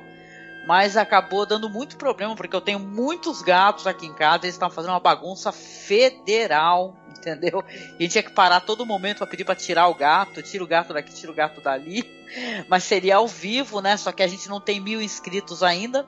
mas 0.68 0.96
acabou 0.98 1.46
dando 1.46 1.70
muito 1.70 1.98
problema, 1.98 2.36
porque 2.36 2.56
eu 2.56 2.62
tenho 2.62 2.80
muitos 2.80 3.42
gatos 3.42 3.88
aqui 3.88 4.06
em 4.06 4.14
casa, 4.14 4.46
eles 4.46 4.56
estavam 4.56 4.74
fazendo 4.74 4.92
uma 4.92 5.00
bagunça 5.00 5.52
federal, 5.52 6.96
entendeu? 7.18 7.64
E 8.00 8.08
tinha 8.08 8.24
que 8.24 8.32
parar 8.32 8.62
todo 8.62 8.86
momento 8.86 9.18
para 9.18 9.28
pedir 9.28 9.46
para 9.46 9.56
tirar 9.56 9.88
o 9.88 9.96
gato, 9.96 10.42
tira 10.44 10.64
o 10.64 10.68
gato 10.68 10.94
daqui, 10.94 11.14
tira 11.14 11.32
o 11.32 11.36
gato 11.36 11.62
dali. 11.62 12.04
Mas 12.70 12.84
seria 12.84 13.16
ao 13.16 13.28
vivo, 13.28 13.82
né? 13.82 13.98
Só 13.98 14.12
que 14.12 14.22
a 14.22 14.28
gente 14.28 14.48
não 14.48 14.62
tem 14.62 14.80
mil 14.80 15.02
inscritos 15.02 15.64
ainda. 15.64 16.08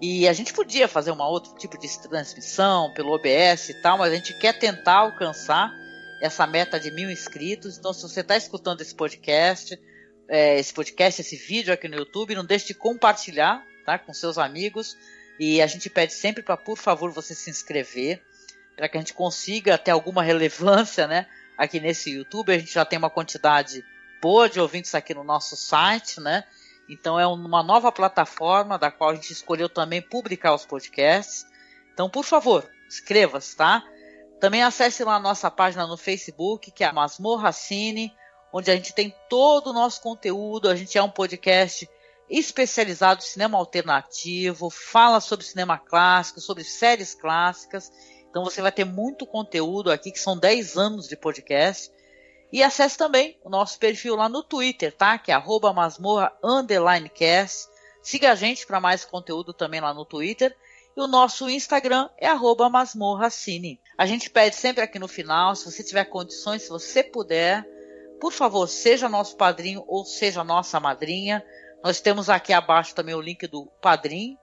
E 0.00 0.28
a 0.28 0.32
gente 0.34 0.52
podia 0.52 0.86
fazer 0.86 1.10
uma 1.10 1.26
outro 1.26 1.54
tipo 1.54 1.78
de 1.78 1.88
transmissão 2.02 2.92
pelo 2.92 3.12
OBS 3.12 3.70
e 3.70 3.80
tal, 3.80 3.96
mas 3.96 4.12
a 4.12 4.16
gente 4.16 4.38
quer 4.38 4.58
tentar 4.58 4.96
alcançar 4.96 5.72
essa 6.20 6.46
meta 6.46 6.78
de 6.78 6.90
mil 6.90 7.10
inscritos. 7.10 7.78
Então, 7.78 7.94
se 7.94 8.02
você 8.02 8.20
está 8.20 8.36
escutando 8.36 8.82
esse 8.82 8.94
podcast, 8.94 9.78
é, 10.28 10.58
esse 10.58 10.72
podcast, 10.72 11.20
esse 11.20 11.36
vídeo 11.36 11.72
aqui 11.72 11.88
no 11.88 11.96
YouTube, 11.96 12.34
não 12.34 12.44
deixe 12.44 12.66
de 12.68 12.74
compartilhar, 12.74 13.64
tá, 13.86 13.98
com 13.98 14.12
seus 14.12 14.36
amigos. 14.36 14.96
E 15.38 15.62
a 15.62 15.66
gente 15.66 15.88
pede 15.88 16.12
sempre 16.12 16.42
para, 16.42 16.56
por 16.56 16.76
favor, 16.76 17.10
você 17.12 17.34
se 17.34 17.50
inscrever, 17.50 18.22
para 18.76 18.88
que 18.88 18.96
a 18.96 19.00
gente 19.00 19.14
consiga 19.14 19.78
ter 19.78 19.90
alguma 19.90 20.22
relevância, 20.22 21.06
né, 21.06 21.26
aqui 21.56 21.80
nesse 21.80 22.10
YouTube. 22.10 22.52
A 22.52 22.58
gente 22.58 22.72
já 22.72 22.84
tem 22.84 22.98
uma 22.98 23.10
quantidade 23.10 23.84
boa 24.20 24.48
de 24.48 24.60
ouvintes 24.60 24.94
aqui 24.94 25.14
no 25.14 25.24
nosso 25.24 25.56
site, 25.56 26.20
né? 26.20 26.44
Então 26.88 27.18
é 27.18 27.26
uma 27.26 27.62
nova 27.62 27.90
plataforma 27.90 28.78
da 28.78 28.90
qual 28.90 29.10
a 29.10 29.14
gente 29.14 29.32
escolheu 29.32 29.68
também 29.68 30.00
publicar 30.00 30.54
os 30.54 30.64
podcasts. 30.64 31.46
Então, 31.92 32.08
por 32.08 32.24
favor, 32.24 32.68
inscreva-se, 32.86 33.56
tá? 33.56 33.82
Também 34.40 34.62
acesse 34.62 35.02
lá 35.02 35.16
a 35.16 35.20
nossa 35.20 35.50
página 35.50 35.86
no 35.86 35.96
Facebook, 35.96 36.70
que 36.70 36.84
é 36.84 36.86
a 36.86 36.92
Masmorra 36.92 37.52
Cine, 37.52 38.14
onde 38.52 38.70
a 38.70 38.74
gente 38.74 38.94
tem 38.94 39.14
todo 39.28 39.70
o 39.70 39.72
nosso 39.72 40.00
conteúdo. 40.00 40.68
A 40.68 40.76
gente 40.76 40.96
é 40.96 41.02
um 41.02 41.10
podcast 41.10 41.88
especializado 42.28 43.20
em 43.20 43.26
cinema 43.26 43.58
alternativo, 43.58 44.70
fala 44.70 45.20
sobre 45.20 45.44
cinema 45.44 45.78
clássico, 45.78 46.40
sobre 46.40 46.64
séries 46.64 47.14
clássicas. 47.14 47.90
Então 48.28 48.44
você 48.44 48.60
vai 48.60 48.72
ter 48.72 48.84
muito 48.84 49.26
conteúdo 49.26 49.90
aqui, 49.90 50.10
que 50.10 50.18
são 50.18 50.38
10 50.38 50.76
anos 50.76 51.08
de 51.08 51.16
podcast. 51.16 51.90
E 52.52 52.62
acesse 52.62 52.96
também 52.96 53.38
o 53.42 53.50
nosso 53.50 53.78
perfil 53.78 54.16
lá 54.16 54.28
no 54.28 54.42
Twitter, 54.42 54.92
tá? 54.92 55.18
Que 55.18 55.32
é 55.32 55.34
arroba. 55.34 55.74
Siga 58.02 58.32
a 58.32 58.34
gente 58.34 58.66
para 58.66 58.80
mais 58.80 59.04
conteúdo 59.04 59.52
também 59.52 59.80
lá 59.80 59.92
no 59.92 60.04
Twitter. 60.04 60.56
E 60.96 61.00
o 61.00 61.06
nosso 61.06 61.48
Instagram 61.50 62.08
é 62.16 62.32
masmorracine. 62.70 63.80
A 63.98 64.06
gente 64.06 64.30
pede 64.30 64.56
sempre 64.56 64.82
aqui 64.82 64.98
no 64.98 65.08
final, 65.08 65.54
se 65.54 65.64
você 65.64 65.82
tiver 65.82 66.04
condições, 66.06 66.62
se 66.62 66.68
você 66.70 67.02
puder, 67.02 67.66
por 68.20 68.32
favor, 68.32 68.66
seja 68.66 69.08
nosso 69.08 69.36
padrinho 69.36 69.84
ou 69.86 70.04
seja 70.04 70.42
nossa 70.42 70.80
madrinha. 70.80 71.44
Nós 71.82 72.00
temos 72.00 72.28
aqui 72.28 72.52
abaixo 72.52 72.94
também 72.94 73.14
o 73.14 73.20
link 73.20 73.46
do 73.46 73.66
Padrim, 73.80 74.36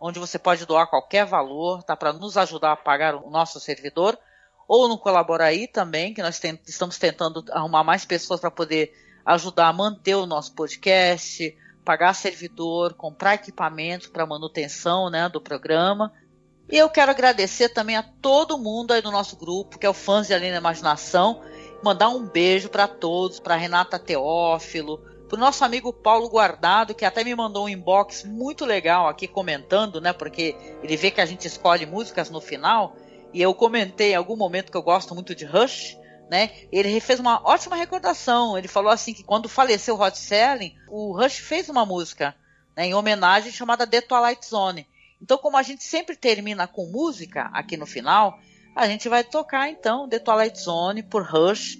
onde 0.00 0.18
você 0.18 0.38
pode 0.38 0.66
doar 0.66 0.88
qualquer 0.88 1.24
valor, 1.24 1.82
tá? 1.82 1.96
Para 1.96 2.12
nos 2.12 2.36
ajudar 2.36 2.72
a 2.72 2.76
pagar 2.76 3.14
o 3.14 3.30
nosso 3.30 3.60
servidor 3.60 4.18
ou 4.68 4.86
no 4.86 4.98
Colaboraí 4.98 5.66
também, 5.66 6.12
que 6.12 6.22
nós 6.22 6.38
tem, 6.38 6.60
estamos 6.66 6.98
tentando 6.98 7.42
arrumar 7.50 7.82
mais 7.82 8.04
pessoas 8.04 8.38
para 8.38 8.50
poder 8.50 8.92
ajudar 9.24 9.68
a 9.68 9.72
manter 9.72 10.14
o 10.14 10.26
nosso 10.26 10.54
podcast, 10.54 11.56
pagar 11.84 12.12
servidor, 12.12 12.92
comprar 12.92 13.34
equipamento 13.34 14.10
para 14.10 14.26
manutenção 14.26 15.08
né, 15.08 15.26
do 15.28 15.40
programa. 15.40 16.12
E 16.70 16.76
eu 16.76 16.90
quero 16.90 17.10
agradecer 17.10 17.70
também 17.70 17.96
a 17.96 18.02
todo 18.02 18.58
mundo 18.58 18.92
aí 18.92 19.00
do 19.00 19.10
nosso 19.10 19.36
grupo, 19.36 19.78
que 19.78 19.86
é 19.86 19.88
o 19.88 19.94
Fãs 19.94 20.26
de 20.26 20.34
Além 20.34 20.50
da 20.50 20.58
Imaginação, 20.58 21.42
mandar 21.82 22.10
um 22.10 22.28
beijo 22.28 22.68
para 22.68 22.86
todos, 22.86 23.40
para 23.40 23.56
Renata 23.56 23.98
Teófilo, 23.98 25.02
para 25.28 25.36
o 25.36 25.40
nosso 25.40 25.62
amigo 25.62 25.92
Paulo 25.92 26.28
Guardado, 26.28 26.94
que 26.94 27.04
até 27.04 27.22
me 27.22 27.34
mandou 27.34 27.66
um 27.66 27.68
inbox 27.68 28.24
muito 28.24 28.64
legal 28.64 29.06
aqui 29.06 29.28
comentando, 29.28 30.00
né? 30.00 30.12
Porque 30.12 30.56
ele 30.82 30.96
vê 30.96 31.10
que 31.10 31.20
a 31.20 31.26
gente 31.26 31.46
escolhe 31.46 31.84
músicas 31.84 32.30
no 32.30 32.40
final 32.40 32.96
e 33.32 33.42
eu 33.42 33.54
comentei 33.54 34.12
em 34.12 34.16
algum 34.16 34.36
momento 34.36 34.72
que 34.72 34.76
eu 34.76 34.82
gosto 34.82 35.14
muito 35.14 35.34
de 35.34 35.44
Rush, 35.44 35.98
né? 36.30 36.50
Ele 36.72 36.98
fez 36.98 37.20
uma 37.20 37.42
ótima 37.44 37.76
recordação. 37.76 38.56
Ele 38.56 38.68
falou 38.68 38.90
assim 38.90 39.12
que 39.12 39.22
quando 39.22 39.50
faleceu 39.50 39.96
o 39.96 40.02
Hot 40.02 40.18
Selling, 40.18 40.74
o 40.88 41.12
Rush 41.12 41.36
fez 41.36 41.68
uma 41.68 41.84
música 41.84 42.34
né, 42.74 42.86
em 42.86 42.94
homenagem 42.94 43.52
chamada 43.52 43.86
The 43.86 44.00
Twilight 44.00 44.46
Zone. 44.46 44.86
Então, 45.20 45.36
como 45.36 45.58
a 45.58 45.62
gente 45.62 45.84
sempre 45.84 46.16
termina 46.16 46.66
com 46.66 46.86
música 46.86 47.50
aqui 47.52 47.76
no 47.76 47.84
final, 47.86 48.38
a 48.74 48.86
gente 48.86 49.08
vai 49.08 49.22
tocar 49.24 49.68
então 49.68 50.08
The 50.08 50.20
Twilight 50.20 50.58
Zone 50.58 51.02
por 51.02 51.22
Rush, 51.22 51.76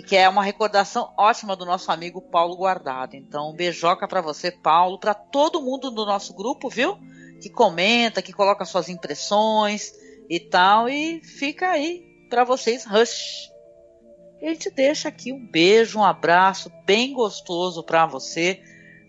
que 0.00 0.16
é 0.16 0.28
uma 0.28 0.42
recordação 0.42 1.12
ótima 1.18 1.54
do 1.54 1.66
nosso 1.66 1.92
amigo 1.92 2.22
Paulo 2.22 2.56
Guardado. 2.56 3.14
Então, 3.14 3.52
beijoca 3.52 4.08
para 4.08 4.22
você, 4.22 4.50
Paulo, 4.50 4.98
para 4.98 5.12
todo 5.12 5.60
mundo 5.60 5.90
do 5.90 6.06
nosso 6.06 6.32
grupo, 6.34 6.70
viu? 6.70 6.96
Que 7.40 7.50
comenta, 7.50 8.22
que 8.22 8.32
coloca 8.32 8.64
suas 8.64 8.88
impressões, 8.88 9.92
e 10.32 10.40
tal. 10.40 10.88
E 10.88 11.20
fica 11.20 11.70
aí 11.70 12.02
para 12.30 12.44
vocês, 12.44 12.86
Rush. 12.86 13.50
E 14.40 14.46
a 14.46 14.48
gente 14.48 14.70
deixa 14.70 15.08
aqui 15.08 15.32
um 15.32 15.46
beijo, 15.46 15.98
um 15.98 16.04
abraço 16.04 16.72
bem 16.84 17.12
gostoso 17.12 17.82
para 17.84 18.06
você. 18.06 18.60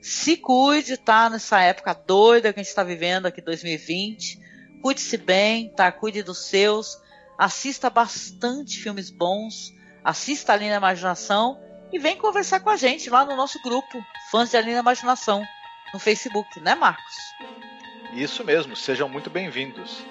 Se 0.02 0.36
cuide, 0.36 0.98
tá? 0.98 1.30
Nessa 1.30 1.62
época 1.62 1.94
doida 1.94 2.52
que 2.52 2.60
a 2.60 2.64
gente 2.64 2.70
está 2.70 2.84
vivendo 2.84 3.26
aqui 3.26 3.42
2020. 3.42 4.38
Cuide-se 4.82 5.18
bem, 5.18 5.70
tá? 5.70 5.92
Cuide 5.92 6.22
dos 6.22 6.46
seus. 6.50 7.02
Assista 7.38 7.90
bastante 7.90 8.80
filmes 8.80 9.10
bons. 9.10 9.74
Assista 10.04 10.54
ali 10.54 10.70
na 10.70 10.76
imaginação. 10.76 11.60
E 11.92 12.00
vem 12.00 12.18
conversar 12.18 12.60
com 12.60 12.70
a 12.70 12.76
gente 12.76 13.10
lá 13.10 13.24
no 13.24 13.36
nosso 13.36 13.62
grupo, 13.62 14.04
Fãs 14.32 14.50
de 14.50 14.58
Alina 14.58 14.80
Imaginação, 14.80 15.44
no 15.94 16.00
Facebook, 16.00 16.60
né, 16.60 16.74
Marcos? 16.74 17.14
Isso 18.14 18.44
mesmo, 18.44 18.76
sejam 18.76 19.08
muito 19.08 19.30
bem-vindos. 19.30 20.04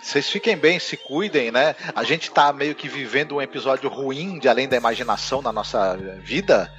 Vocês 0.00 0.28
fiquem 0.28 0.56
bem, 0.56 0.78
se 0.78 0.98
cuidem, 0.98 1.50
né? 1.50 1.74
A 1.94 2.04
gente 2.04 2.30
tá 2.30 2.52
meio 2.52 2.74
que 2.74 2.88
vivendo 2.88 3.36
um 3.36 3.42
episódio 3.42 3.88
ruim 3.88 4.38
de 4.38 4.48
Além 4.48 4.68
da 4.68 4.76
Imaginação 4.76 5.40
na 5.40 5.52
nossa 5.52 5.96
vida. 6.20 6.72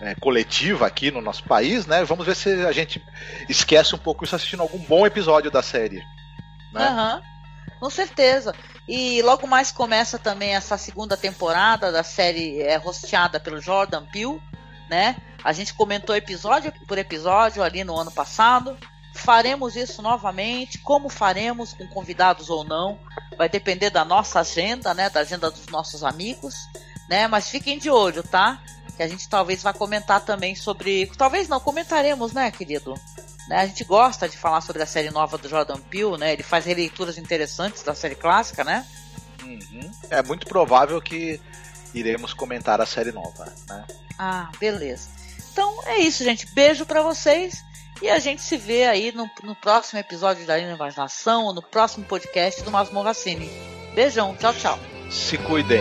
É, 0.00 0.14
coletiva 0.14 0.86
aqui 0.86 1.10
no 1.10 1.20
nosso 1.20 1.42
país, 1.42 1.84
né? 1.84 2.04
Vamos 2.04 2.24
ver 2.24 2.36
se 2.36 2.48
a 2.64 2.70
gente 2.70 3.02
esquece 3.48 3.96
um 3.96 3.98
pouco 3.98 4.24
isso 4.24 4.36
assistindo 4.36 4.62
algum 4.62 4.78
bom 4.78 5.04
episódio 5.04 5.50
da 5.50 5.60
série. 5.60 6.04
Né? 6.72 6.88
Uhum, 6.88 7.22
com 7.80 7.90
certeza. 7.90 8.54
E 8.88 9.20
logo 9.20 9.46
mais 9.46 9.70
começa 9.70 10.18
também 10.18 10.54
essa 10.54 10.78
segunda 10.78 11.14
temporada 11.14 11.92
da 11.92 12.02
série 12.02 12.62
é, 12.62 12.76
rosteada 12.76 13.38
pelo 13.38 13.60
Jordan 13.60 14.06
Peele, 14.06 14.40
né? 14.88 15.16
A 15.44 15.52
gente 15.52 15.74
comentou 15.74 16.16
episódio 16.16 16.72
por 16.86 16.96
episódio 16.96 17.62
ali 17.62 17.84
no 17.84 17.94
ano 17.94 18.10
passado. 18.10 18.78
Faremos 19.14 19.76
isso 19.76 20.00
novamente. 20.00 20.78
Como 20.78 21.10
faremos, 21.10 21.74
com 21.74 21.86
convidados 21.88 22.48
ou 22.48 22.64
não, 22.64 22.98
vai 23.36 23.48
depender 23.48 23.90
da 23.90 24.06
nossa 24.06 24.40
agenda, 24.40 24.94
né? 24.94 25.10
Da 25.10 25.20
agenda 25.20 25.50
dos 25.50 25.66
nossos 25.66 26.02
amigos, 26.02 26.54
né? 27.10 27.28
Mas 27.28 27.50
fiquem 27.50 27.78
de 27.78 27.90
olho, 27.90 28.22
tá? 28.22 28.58
Que 28.96 29.02
a 29.02 29.08
gente 29.08 29.28
talvez 29.28 29.62
vá 29.62 29.74
comentar 29.74 30.24
também 30.24 30.56
sobre. 30.56 31.10
Talvez 31.18 31.46
não, 31.46 31.60
comentaremos, 31.60 32.32
né, 32.32 32.50
querido? 32.50 32.94
Né? 33.48 33.56
A 33.56 33.66
gente 33.66 33.82
gosta 33.84 34.28
de 34.28 34.36
falar 34.36 34.60
sobre 34.60 34.82
a 34.82 34.86
série 34.86 35.10
nova 35.10 35.38
do 35.38 35.48
Jordan 35.48 35.78
Peele, 35.78 36.18
né? 36.18 36.32
Ele 36.34 36.42
faz 36.42 36.66
releituras 36.66 37.16
interessantes 37.16 37.82
da 37.82 37.94
série 37.94 38.14
clássica, 38.14 38.62
né? 38.62 38.86
Uhum. 39.42 39.90
É 40.10 40.22
muito 40.22 40.46
provável 40.46 41.00
que 41.00 41.40
iremos 41.94 42.34
comentar 42.34 42.80
a 42.80 42.86
série 42.86 43.10
nova, 43.10 43.50
né? 43.68 43.86
Ah, 44.18 44.50
beleza. 44.60 45.08
Então 45.50 45.82
é 45.86 45.98
isso, 45.98 46.22
gente. 46.22 46.46
Beijo 46.52 46.84
para 46.84 47.00
vocês 47.00 47.64
e 48.02 48.10
a 48.10 48.18
gente 48.18 48.42
se 48.42 48.56
vê 48.56 48.84
aí 48.84 49.12
no, 49.12 49.28
no 49.42 49.56
próximo 49.56 49.98
episódio 49.98 50.46
da 50.46 50.58
Imaginação 50.58 51.44
ou 51.44 51.54
no 51.54 51.62
próximo 51.62 52.04
podcast 52.04 52.62
do 52.62 52.70
Masmorra 52.70 53.14
Cine. 53.14 53.50
Beijão, 53.94 54.36
tchau, 54.36 54.54
tchau. 54.54 54.78
Se 55.10 55.38
cuidem. 55.38 55.80